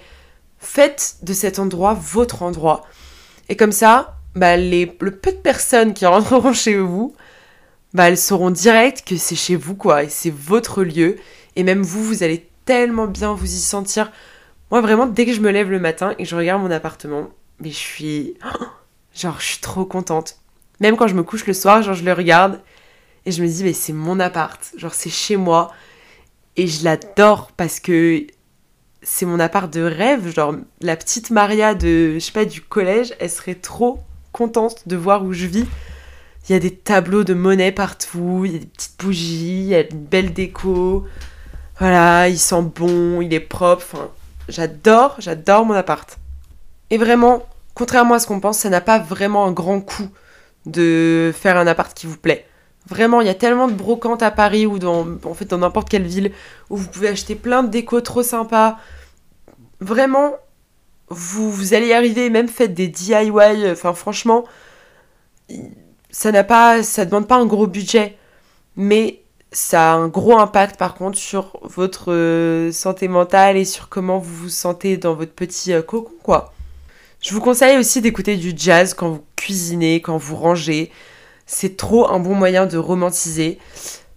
Faites 0.60 1.18
de 1.24 1.34
cet 1.34 1.60
endroit 1.60 1.94
votre 1.94 2.42
endroit. 2.44 2.86
Et 3.50 3.56
comme 3.56 3.72
ça, 3.72 4.18
bah, 4.36 4.58
les, 4.58 4.96
le 5.00 5.12
peu 5.12 5.32
de 5.32 5.38
personnes 5.38 5.94
qui 5.94 6.06
rentreront 6.06 6.54
chez 6.54 6.78
vous, 6.78 7.14
bah, 7.94 8.08
elles 8.10 8.18
sauront 8.18 8.52
direct 8.52 9.08
que 9.08 9.18
c'est 9.18 9.36
chez 9.36 9.56
vous, 9.56 9.76
quoi, 9.76 10.04
et 10.04 10.10
c'est 10.10 10.34
votre 10.34 10.84
lieu. 10.84 11.18
Et 11.56 11.64
même 11.64 11.82
vous, 11.82 12.04
vous 12.04 12.24
allez 12.24 12.50
tellement 12.66 13.08
bien 13.08 13.34
vous 13.34 13.46
y 13.46 13.60
sentir. 13.60 14.12
Moi, 14.72 14.82
vraiment, 14.82 15.06
dès 15.06 15.26
que 15.26 15.34
je 15.34 15.42
me 15.42 15.52
lève 15.52 15.70
le 15.70 15.80
matin 15.80 16.16
et 16.18 16.24
que 16.24 16.30
je 16.30 16.36
regarde 16.36 16.62
mon 16.62 16.72
appartement, 16.72 17.30
mais 17.60 17.70
je 17.70 17.76
suis. 17.76 18.34
Genre, 19.16 19.40
je 19.40 19.46
suis 19.46 19.60
trop 19.60 19.86
contente. 19.86 20.38
Même 20.80 20.98
quand 20.98 21.08
je 21.08 21.14
me 21.14 21.22
couche 21.22 21.46
le 21.46 21.54
soir, 21.54 21.84
genre, 21.84 21.94
je 21.94 22.04
le 22.04 22.14
regarde 22.14 22.60
et 23.28 23.32
je 23.32 23.44
me 23.44 23.48
dis, 23.48 23.64
mais 23.64 23.74
c'est 23.74 23.94
mon 23.94 24.20
appart. 24.20 24.60
Genre, 24.76 24.94
c'est 24.94 25.12
chez 25.12 25.38
moi. 25.38 25.72
Et 26.56 26.68
je 26.68 26.84
l'adore 26.84 27.52
parce 27.52 27.80
que 27.80 28.26
c'est 29.02 29.26
mon 29.26 29.40
appart 29.40 29.72
de 29.72 29.82
rêve. 29.82 30.34
Genre, 30.34 30.56
la 30.82 30.96
petite 30.96 31.32
Maria 31.32 31.76
de, 31.76 32.14
je 32.16 32.20
sais 32.20 32.32
pas, 32.32 32.46
du 32.46 32.62
collège, 32.62 33.14
elle 33.20 33.30
serait 33.30 33.56
trop 33.56 34.00
contente 34.32 34.88
de 34.88 34.96
voir 34.96 35.24
où 35.24 35.34
je 35.34 35.46
vis. 35.46 35.66
Il 36.48 36.54
y 36.54 36.56
a 36.56 36.60
des 36.60 36.76
tableaux 36.76 37.24
de 37.24 37.34
monnaie 37.34 37.72
partout, 37.72 38.44
il 38.46 38.52
y 38.52 38.56
a 38.56 38.60
des 38.60 38.66
petites 38.66 39.00
bougies, 39.00 39.62
il 39.62 39.68
y 39.68 39.76
a 39.76 39.82
une 39.82 40.04
belle 40.04 40.34
déco. 40.34 41.06
Voilà, 41.80 42.28
il 42.28 42.38
sent 42.38 42.64
bon, 42.76 43.22
il 43.22 43.34
est 43.34 43.40
propre. 43.40 44.12
J'adore, 44.50 45.16
j'adore 45.20 45.66
mon 45.66 45.74
appart. 45.74 46.18
Et 46.90 46.98
vraiment, 46.98 47.44
contrairement 47.74 48.16
à 48.16 48.20
ce 48.20 48.28
qu'on 48.28 48.42
pense, 48.42 48.60
ça 48.60 48.70
n'a 48.70 48.82
pas 48.82 49.00
vraiment 49.00 49.46
un 49.46 49.52
grand 49.52 49.80
coût 49.80 50.10
de 50.66 51.34
faire 51.34 51.58
un 51.58 51.68
appart 51.68 51.94
qui 51.94 52.08
vous 52.08 52.18
plaît. 52.18 52.46
Vraiment, 52.88 53.22
il 53.22 53.28
y 53.28 53.30
a 53.30 53.36
tellement 53.36 53.68
de 53.68 53.74
brocantes 53.74 54.24
à 54.24 54.32
Paris 54.32 54.66
ou 54.66 54.78
dans, 54.78 55.08
en 55.24 55.34
fait, 55.34 55.46
dans 55.46 55.58
n'importe 55.58 55.90
quelle 55.90 56.06
ville 56.06 56.32
où 56.70 56.76
vous 56.76 56.88
pouvez 56.88 57.08
acheter 57.08 57.36
plein 57.36 57.64
de 57.64 57.70
déco 57.70 58.02
trop 58.02 58.24
sympas. 58.24 58.78
Vraiment, 59.80 60.34
vous, 61.10 61.52
vous 61.52 61.74
allez 61.74 61.88
y 61.88 61.94
arriver, 61.94 62.30
même 62.30 62.50
faites 62.50 62.74
des 62.74 62.88
DIY. 62.88 63.32
Enfin, 63.72 63.94
franchement, 63.94 64.44
ça 66.10 66.32
n'a 66.32 66.44
pas, 66.44 66.84
ça 66.84 67.06
demande 67.06 67.28
pas 67.28 67.38
un 67.38 67.46
gros 67.46 67.68
budget, 67.68 68.18
mais 68.76 69.22
ça 69.52 69.94
a 69.94 69.96
un 69.96 70.08
gros 70.08 70.38
impact 70.40 70.78
par 70.78 70.96
contre 70.96 71.18
sur 71.18 71.60
votre 71.64 72.12
euh, 72.12 72.72
santé 72.72 73.08
mentale 73.08 73.56
et 73.56 73.66
sur 73.66 73.88
comment 73.88 74.18
vous 74.18 74.36
vous 74.36 74.50
sentez 74.50 74.98
dans 74.98 75.14
votre 75.14 75.32
petit 75.32 75.74
euh, 75.74 75.82
cocon, 75.82 76.12
quoi. 76.24 76.54
Je 77.22 77.34
vous 77.34 77.40
conseille 77.40 77.78
aussi 77.78 78.02
d'écouter 78.02 78.36
du 78.36 78.54
jazz 78.56 78.94
quand 78.94 79.10
vous 79.10 79.24
cuisinez, 79.38 80.02
quand 80.02 80.18
vous 80.18 80.36
rangez. 80.36 80.92
C'est 81.46 81.78
trop 81.78 82.10
un 82.10 82.20
bon 82.20 82.36
moyen 82.36 82.66
de 82.66 82.78
romantiser 82.78 83.60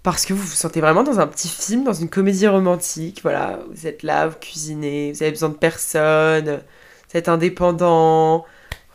parce 0.03 0.25
que 0.25 0.33
vous 0.33 0.43
vous 0.43 0.55
sentez 0.55 0.81
vraiment 0.81 1.03
dans 1.03 1.19
un 1.19 1.27
petit 1.27 1.49
film, 1.49 1.85
dans 1.85 1.93
une 1.93 2.09
comédie 2.09 2.47
romantique. 2.47 3.21
Voilà, 3.23 3.61
vous 3.71 3.87
êtes 3.87 4.03
là, 4.03 4.29
vous 4.29 4.37
cuisinez, 4.41 5.13
vous 5.13 5.23
avez 5.23 5.33
besoin 5.33 5.49
de 5.49 5.55
personne, 5.55 6.61
vous 7.11 7.19
êtes 7.19 7.29
indépendant, 7.29 8.45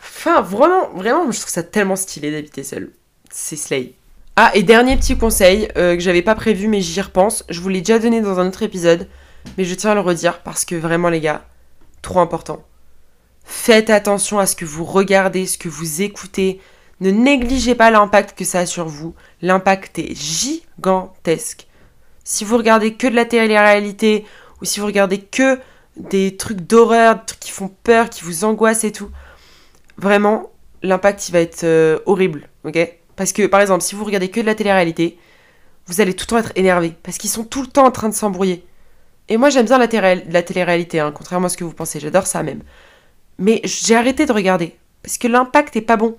Enfin, 0.03 0.41
vraiment, 0.41 0.89
vraiment, 0.95 1.31
je 1.31 1.39
trouve 1.39 1.51
ça 1.51 1.63
tellement 1.63 1.95
stylé 1.95 2.31
d'habiter 2.31 2.63
seul. 2.63 2.91
C'est 3.29 3.55
Slay. 3.55 3.93
Ah, 4.35 4.51
et 4.55 4.63
dernier 4.63 4.97
petit 4.97 5.17
conseil 5.17 5.67
euh, 5.77 5.95
que 5.95 6.01
j'avais 6.01 6.21
pas 6.21 6.35
prévu, 6.35 6.67
mais 6.67 6.81
j'y 6.81 6.99
repense. 7.01 7.43
Je 7.49 7.59
vous 7.61 7.69
l'ai 7.69 7.81
déjà 7.81 7.99
donné 7.99 8.21
dans 8.21 8.39
un 8.39 8.47
autre 8.47 8.63
épisode, 8.63 9.07
mais 9.57 9.63
je 9.63 9.75
tiens 9.75 9.91
à 9.91 9.95
le 9.95 10.01
redire 10.01 10.39
parce 10.41 10.65
que 10.65 10.75
vraiment, 10.75 11.09
les 11.09 11.21
gars, 11.21 11.45
trop 12.01 12.19
important. 12.19 12.63
Faites 13.43 13.89
attention 13.89 14.39
à 14.39 14.45
ce 14.45 14.55
que 14.55 14.65
vous 14.65 14.85
regardez, 14.85 15.45
ce 15.45 15.57
que 15.57 15.69
vous 15.69 16.01
écoutez. 16.01 16.59
Ne 17.01 17.09
négligez 17.09 17.73
pas 17.73 17.89
l'impact 17.89 18.37
que 18.37 18.45
ça 18.45 18.59
a 18.59 18.65
sur 18.67 18.85
vous. 18.85 19.15
L'impact 19.41 19.97
est 19.97 20.15
gigantesque. 20.15 21.65
Si 22.23 22.45
vous 22.45 22.57
regardez 22.57 22.93
que 22.93 23.07
de 23.07 23.15
la 23.15 23.25
télé-réalité, 23.25 24.23
ou 24.61 24.65
si 24.65 24.79
vous 24.79 24.85
regardez 24.85 25.19
que 25.19 25.59
des 25.97 26.37
trucs 26.37 26.61
d'horreur, 26.61 27.15
des 27.15 27.25
trucs 27.25 27.39
qui 27.39 27.51
font 27.51 27.71
peur, 27.83 28.11
qui 28.11 28.23
vous 28.23 28.45
angoissent 28.45 28.83
et 28.83 28.91
tout, 28.91 29.09
vraiment, 29.97 30.51
l'impact, 30.83 31.27
il 31.27 31.31
va 31.31 31.39
être 31.39 31.63
euh, 31.63 31.97
horrible, 32.05 32.47
Parce 33.15 33.33
que, 33.33 33.47
par 33.47 33.61
exemple, 33.61 33.81
si 33.81 33.95
vous 33.95 34.05
regardez 34.05 34.29
que 34.29 34.39
de 34.39 34.45
la 34.45 34.53
télé-réalité, 34.53 35.17
vous 35.87 36.01
allez 36.01 36.13
tout 36.13 36.25
le 36.25 36.27
temps 36.27 36.37
être 36.37 36.51
énervé, 36.55 36.93
parce 37.01 37.17
qu'ils 37.17 37.31
sont 37.31 37.43
tout 37.43 37.61
le 37.63 37.67
temps 37.67 37.85
en 37.85 37.91
train 37.91 38.09
de 38.09 38.13
s'embrouiller. 38.13 38.63
Et 39.27 39.37
moi, 39.37 39.49
j'aime 39.49 39.65
bien 39.65 39.79
la, 39.79 40.15
la 40.15 40.43
télé-réalité, 40.43 40.99
hein, 40.99 41.11
contrairement 41.11 41.47
à 41.47 41.49
ce 41.49 41.57
que 41.57 41.63
vous 41.63 41.73
pensez, 41.73 41.99
j'adore 41.99 42.27
ça 42.27 42.43
même. 42.43 42.61
Mais 43.39 43.59
j'ai 43.63 43.95
arrêté 43.95 44.27
de 44.27 44.31
regarder, 44.31 44.75
parce 45.01 45.17
que 45.17 45.27
l'impact 45.27 45.75
est 45.75 45.81
pas 45.81 45.97
bon. 45.97 46.15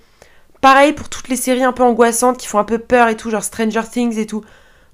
Pareil 0.63 0.93
pour 0.93 1.09
toutes 1.09 1.29
les 1.29 1.37
séries 1.37 1.65
un 1.65 1.73
peu 1.73 1.83
angoissantes 1.83 2.39
qui 2.39 2.47
font 2.47 2.61
un 2.61 2.65
peu 2.65 2.79
peur 2.79 3.09
et 3.09 3.17
tout, 3.17 3.31
genre 3.31 3.43
Stranger 3.43 3.83
Things 3.91 4.17
et 4.17 4.27
tout. 4.27 4.45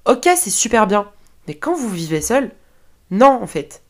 Ok, 0.06 0.26
c'est 0.34 0.50
super 0.50 0.86
bien. 0.86 1.08
Mais 1.46 1.54
quand 1.54 1.74
vous 1.74 1.90
vivez 1.90 2.22
seul, 2.22 2.50
non 3.10 3.38
en 3.42 3.46
fait. 3.46 3.82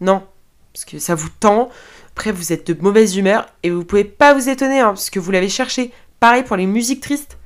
Non. 0.00 0.26
Parce 0.72 0.86
que 0.86 0.98
ça 0.98 1.14
vous 1.14 1.28
tend, 1.28 1.68
après, 2.12 2.32
vous 2.32 2.54
êtes 2.54 2.66
de 2.66 2.82
mauvaise 2.82 3.18
humeur 3.18 3.46
et 3.62 3.70
vous 3.70 3.84
pouvez 3.84 4.04
pas 4.04 4.32
vous 4.32 4.48
étonner 4.48 4.80
hein, 4.80 4.88
parce 4.88 5.10
que 5.10 5.20
vous 5.20 5.30
l'avez 5.30 5.50
cherché. 5.50 5.92
Pareil 6.20 6.42
pour 6.42 6.56
les 6.56 6.64
musiques 6.64 7.02
tristes. 7.02 7.36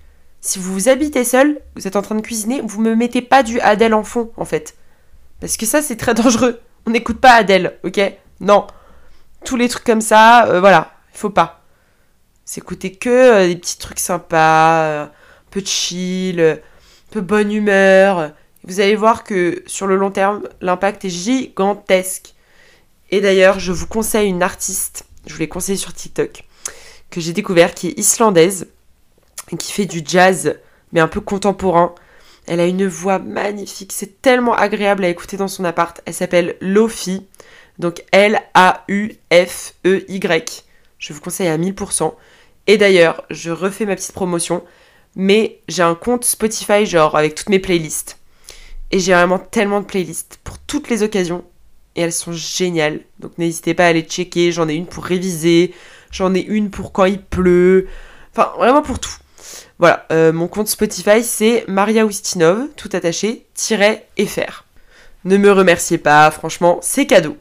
Si 0.40 0.60
vous 0.60 0.72
vous 0.72 0.88
habitez 0.88 1.24
seul, 1.24 1.60
vous 1.74 1.88
êtes 1.88 1.96
en 1.96 2.02
train 2.02 2.14
de 2.14 2.20
cuisiner, 2.20 2.62
vous 2.64 2.80
me 2.80 2.94
mettez 2.94 3.22
pas 3.22 3.42
du 3.42 3.58
Adèle 3.58 3.94
en 3.94 4.04
fond 4.04 4.30
en 4.36 4.44
fait. 4.44 4.76
Parce 5.40 5.56
que 5.56 5.66
ça, 5.66 5.82
c'est 5.82 5.96
très 5.96 6.14
dangereux. 6.14 6.60
On 6.86 6.90
n'écoute 6.92 7.20
pas 7.20 7.32
Adèle, 7.32 7.78
ok? 7.82 8.00
Non. 8.38 8.68
Tous 9.44 9.56
les 9.56 9.68
trucs 9.68 9.84
comme 9.84 10.00
ça, 10.00 10.46
euh, 10.46 10.60
voilà, 10.60 10.92
il 11.12 11.18
faut 11.18 11.30
pas. 11.30 11.59
S'écouter 12.50 12.90
que 12.90 13.08
euh, 13.08 13.46
des 13.46 13.54
petits 13.54 13.78
trucs 13.78 14.00
sympas, 14.00 14.82
euh, 14.82 15.04
un 15.04 15.10
peu 15.52 15.60
de 15.60 15.68
chill, 15.68 16.40
un 16.40 16.58
peu 17.12 17.20
bonne 17.20 17.52
humeur. 17.52 18.32
Vous 18.64 18.80
allez 18.80 18.96
voir 18.96 19.22
que 19.22 19.62
sur 19.68 19.86
le 19.86 19.94
long 19.94 20.10
terme, 20.10 20.42
l'impact 20.60 21.04
est 21.04 21.10
gigantesque. 21.10 22.34
Et 23.12 23.20
d'ailleurs, 23.20 23.60
je 23.60 23.70
vous 23.70 23.86
conseille 23.86 24.28
une 24.28 24.42
artiste, 24.42 25.04
je 25.28 25.34
vous 25.34 25.38
l'ai 25.38 25.48
conseillé 25.48 25.78
sur 25.78 25.94
TikTok, 25.94 26.42
que 27.08 27.20
j'ai 27.20 27.32
découvert, 27.32 27.72
qui 27.72 27.86
est 27.86 27.96
islandaise, 27.96 28.66
qui 29.56 29.70
fait 29.70 29.86
du 29.86 30.02
jazz, 30.04 30.58
mais 30.92 30.98
un 30.98 31.06
peu 31.06 31.20
contemporain. 31.20 31.94
Elle 32.48 32.58
a 32.58 32.66
une 32.66 32.88
voix 32.88 33.20
magnifique, 33.20 33.92
c'est 33.92 34.20
tellement 34.22 34.56
agréable 34.56 35.04
à 35.04 35.08
écouter 35.08 35.36
dans 35.36 35.46
son 35.46 35.62
appart. 35.62 36.00
Elle 36.04 36.14
s'appelle 36.14 36.56
Lofi, 36.60 37.28
donc 37.78 38.02
L-A-U-F-E-Y. 38.10 39.14
Je 40.98 41.12
vous 41.12 41.20
conseille 41.20 41.46
à 41.46 41.56
1000%. 41.56 42.12
Et 42.70 42.78
d'ailleurs, 42.78 43.24
je 43.30 43.50
refais 43.50 43.84
ma 43.84 43.96
petite 43.96 44.12
promotion, 44.12 44.62
mais 45.16 45.58
j'ai 45.66 45.82
un 45.82 45.96
compte 45.96 46.24
Spotify, 46.24 46.86
genre 46.86 47.16
avec 47.16 47.34
toutes 47.34 47.48
mes 47.48 47.58
playlists. 47.58 48.16
Et 48.92 49.00
j'ai 49.00 49.12
vraiment 49.12 49.40
tellement 49.40 49.80
de 49.80 49.86
playlists 49.86 50.38
pour 50.44 50.56
toutes 50.60 50.88
les 50.88 51.02
occasions 51.02 51.42
et 51.96 52.02
elles 52.02 52.12
sont 52.12 52.30
géniales. 52.30 53.00
Donc 53.18 53.36
n'hésitez 53.38 53.74
pas 53.74 53.86
à 53.86 53.88
aller 53.88 54.02
checker. 54.02 54.52
J'en 54.52 54.68
ai 54.68 54.74
une 54.74 54.86
pour 54.86 55.04
réviser, 55.04 55.74
j'en 56.12 56.32
ai 56.32 56.42
une 56.42 56.70
pour 56.70 56.92
quand 56.92 57.06
il 57.06 57.20
pleut. 57.20 57.88
Enfin, 58.30 58.52
vraiment 58.56 58.82
pour 58.82 59.00
tout. 59.00 59.16
Voilà, 59.80 60.06
euh, 60.12 60.32
mon 60.32 60.46
compte 60.46 60.68
Spotify 60.68 61.24
c'est 61.24 61.64
Maria 61.66 62.06
Oustinov, 62.06 62.68
tout 62.76 62.90
attaché, 62.92 63.46
FR. 63.56 64.64
Ne 65.24 65.38
me 65.38 65.50
remerciez 65.50 65.98
pas, 65.98 66.30
franchement, 66.30 66.78
c'est 66.82 67.08
cadeau. 67.08 67.36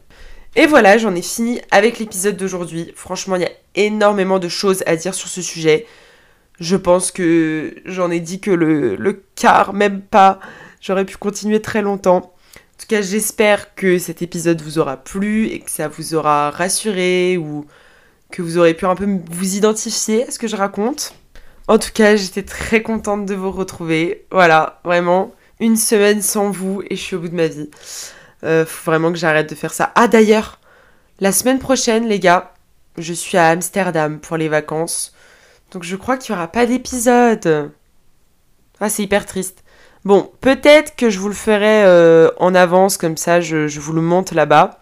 Et 0.55 0.65
voilà, 0.65 0.97
j'en 0.97 1.15
ai 1.15 1.21
fini 1.21 1.61
avec 1.71 1.99
l'épisode 1.99 2.35
d'aujourd'hui. 2.35 2.91
Franchement, 2.95 3.35
il 3.35 3.43
y 3.43 3.45
a 3.45 3.51
énormément 3.75 4.39
de 4.39 4.49
choses 4.49 4.83
à 4.85 4.95
dire 4.95 5.13
sur 5.13 5.29
ce 5.29 5.41
sujet. 5.41 5.85
Je 6.59 6.75
pense 6.75 7.11
que 7.11 7.75
j'en 7.85 8.11
ai 8.11 8.19
dit 8.19 8.41
que 8.41 8.51
le, 8.51 9.23
quart, 9.35 9.73
même 9.73 10.01
pas. 10.01 10.39
J'aurais 10.81 11.05
pu 11.05 11.17
continuer 11.17 11.61
très 11.61 11.81
longtemps. 11.81 12.17
En 12.17 12.81
tout 12.81 12.87
cas, 12.87 13.01
j'espère 13.01 13.75
que 13.75 13.99
cet 13.99 14.21
épisode 14.21 14.61
vous 14.61 14.79
aura 14.79 14.97
plu 14.97 15.47
et 15.47 15.59
que 15.59 15.69
ça 15.69 15.87
vous 15.87 16.15
aura 16.15 16.49
rassuré 16.49 17.37
ou 17.37 17.65
que 18.31 18.41
vous 18.41 18.57
aurez 18.57 18.73
pu 18.73 18.85
un 18.85 18.95
peu 18.95 19.07
vous 19.31 19.55
identifier 19.55 20.27
à 20.27 20.31
ce 20.31 20.39
que 20.39 20.47
je 20.47 20.55
raconte. 20.55 21.13
En 21.67 21.77
tout 21.77 21.91
cas, 21.93 22.15
j'étais 22.15 22.43
très 22.43 22.81
contente 22.81 23.25
de 23.25 23.35
vous 23.35 23.51
retrouver. 23.51 24.25
Voilà, 24.31 24.81
vraiment, 24.83 25.33
une 25.59 25.77
semaine 25.77 26.21
sans 26.21 26.49
vous 26.49 26.81
et 26.89 26.95
je 26.95 27.01
suis 27.01 27.15
au 27.15 27.19
bout 27.19 27.29
de 27.29 27.35
ma 27.35 27.47
vie. 27.47 27.69
Euh, 28.43 28.65
faut 28.65 28.91
vraiment 28.91 29.11
que 29.11 29.17
j'arrête 29.17 29.49
de 29.49 29.55
faire 29.55 29.73
ça. 29.73 29.91
Ah 29.95 30.07
d'ailleurs, 30.07 30.59
la 31.19 31.31
semaine 31.31 31.59
prochaine, 31.59 32.07
les 32.07 32.19
gars, 32.19 32.53
je 32.97 33.13
suis 33.13 33.37
à 33.37 33.49
Amsterdam 33.49 34.19
pour 34.19 34.37
les 34.37 34.49
vacances. 34.49 35.13
Donc 35.71 35.83
je 35.83 35.95
crois 35.95 36.17
qu'il 36.17 36.33
n'y 36.33 36.39
aura 36.39 36.47
pas 36.47 36.65
d'épisode. 36.65 37.71
Ah, 38.79 38.89
c'est 38.89 39.03
hyper 39.03 39.25
triste. 39.25 39.63
Bon, 40.05 40.31
peut-être 40.39 40.95
que 40.95 41.09
je 41.09 41.19
vous 41.19 41.27
le 41.27 41.33
ferai 41.33 41.83
euh, 41.83 42.31
en 42.37 42.55
avance, 42.55 42.97
comme 42.97 43.17
ça 43.17 43.41
je, 43.41 43.67
je 43.67 43.79
vous 43.79 43.93
le 43.93 44.01
monte 44.01 44.31
là-bas. 44.31 44.79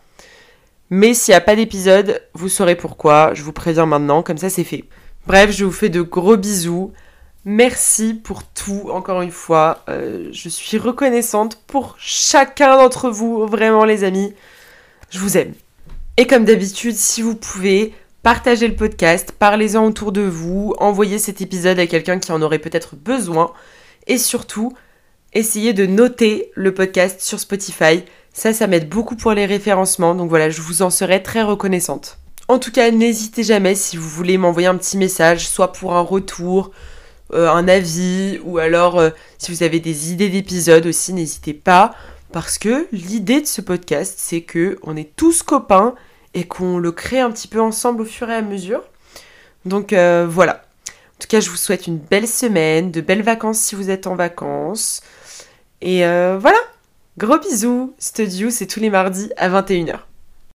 Mais 0.89 1.13
s'il 1.13 1.33
n'y 1.33 1.37
a 1.37 1.41
pas 1.41 1.55
d'épisode, 1.55 2.21
vous 2.33 2.49
saurez 2.49 2.75
pourquoi. 2.75 3.33
Je 3.33 3.43
vous 3.43 3.51
préviens 3.51 3.87
maintenant, 3.87 4.23
comme 4.23 4.37
ça 4.37 4.49
c'est 4.49 4.63
fait. 4.63 4.85
Bref, 5.25 5.51
je 5.51 5.65
vous 5.65 5.71
fais 5.71 5.89
de 5.89 6.01
gros 6.01 6.37
bisous. 6.37 6.93
Merci 7.49 8.13
pour 8.13 8.43
tout, 8.43 8.89
encore 8.91 9.21
une 9.21 9.31
fois. 9.31 9.81
Euh, 9.87 10.27
je 10.33 10.49
suis 10.49 10.77
reconnaissante 10.77 11.57
pour 11.65 11.95
chacun 11.97 12.75
d'entre 12.75 13.09
vous, 13.09 13.47
vraiment 13.47 13.85
les 13.85 14.03
amis. 14.03 14.33
Je 15.11 15.19
vous 15.19 15.37
aime. 15.37 15.53
Et 16.17 16.27
comme 16.27 16.43
d'habitude, 16.43 16.97
si 16.97 17.21
vous 17.21 17.35
pouvez, 17.35 17.93
partagez 18.21 18.67
le 18.67 18.75
podcast, 18.75 19.31
parlez-en 19.31 19.85
autour 19.85 20.11
de 20.11 20.23
vous, 20.23 20.75
envoyez 20.79 21.19
cet 21.19 21.39
épisode 21.39 21.79
à 21.79 21.87
quelqu'un 21.87 22.19
qui 22.19 22.33
en 22.33 22.41
aurait 22.41 22.59
peut-être 22.59 22.97
besoin. 22.97 23.53
Et 24.07 24.17
surtout, 24.17 24.73
essayez 25.31 25.71
de 25.71 25.85
noter 25.85 26.51
le 26.53 26.73
podcast 26.73 27.21
sur 27.21 27.39
Spotify. 27.39 28.03
Ça, 28.33 28.51
ça 28.51 28.67
m'aide 28.67 28.89
beaucoup 28.89 29.15
pour 29.15 29.31
les 29.31 29.45
référencements. 29.45 30.15
Donc 30.15 30.27
voilà, 30.27 30.49
je 30.49 30.61
vous 30.61 30.81
en 30.81 30.89
serai 30.89 31.23
très 31.23 31.43
reconnaissante. 31.43 32.17
En 32.49 32.59
tout 32.59 32.73
cas, 32.73 32.91
n'hésitez 32.91 33.43
jamais 33.43 33.75
si 33.75 33.95
vous 33.95 34.09
voulez 34.09 34.37
m'envoyer 34.37 34.67
un 34.67 34.75
petit 34.75 34.97
message, 34.97 35.47
soit 35.47 35.71
pour 35.71 35.95
un 35.95 36.01
retour, 36.01 36.71
euh, 37.33 37.49
un 37.49 37.67
avis, 37.67 38.39
ou 38.43 38.57
alors 38.57 38.99
euh, 38.99 39.09
si 39.37 39.51
vous 39.51 39.63
avez 39.63 39.79
des 39.79 40.11
idées 40.11 40.29
d'épisodes 40.29 40.85
aussi, 40.85 41.13
n'hésitez 41.13 41.53
pas. 41.53 41.95
Parce 42.31 42.57
que 42.57 42.87
l'idée 42.91 43.41
de 43.41 43.45
ce 43.45 43.61
podcast, 43.61 44.15
c'est 44.17 44.41
que 44.41 44.77
on 44.83 44.95
est 44.95 45.15
tous 45.15 45.43
copains 45.43 45.95
et 46.33 46.45
qu'on 46.45 46.77
le 46.77 46.91
crée 46.91 47.19
un 47.19 47.31
petit 47.31 47.47
peu 47.47 47.61
ensemble 47.61 48.01
au 48.01 48.05
fur 48.05 48.29
et 48.29 48.35
à 48.35 48.41
mesure. 48.41 48.83
Donc 49.65 49.93
euh, 49.93 50.27
voilà. 50.29 50.63
En 50.85 51.19
tout 51.21 51.27
cas, 51.27 51.39
je 51.39 51.49
vous 51.49 51.55
souhaite 51.55 51.87
une 51.87 51.97
belle 51.97 52.27
semaine, 52.27 52.91
de 52.91 53.01
belles 53.01 53.23
vacances 53.23 53.59
si 53.59 53.75
vous 53.75 53.89
êtes 53.89 54.07
en 54.07 54.15
vacances. 54.15 55.01
Et 55.81 56.01
voilà. 56.01 56.57
Gros 57.17 57.39
bisous. 57.39 57.95
Studio, 57.97 58.51
c'est 58.51 58.67
tous 58.67 58.79
les 58.79 58.91
mardis 58.91 59.31
à 59.37 59.49
21h. 59.49 60.06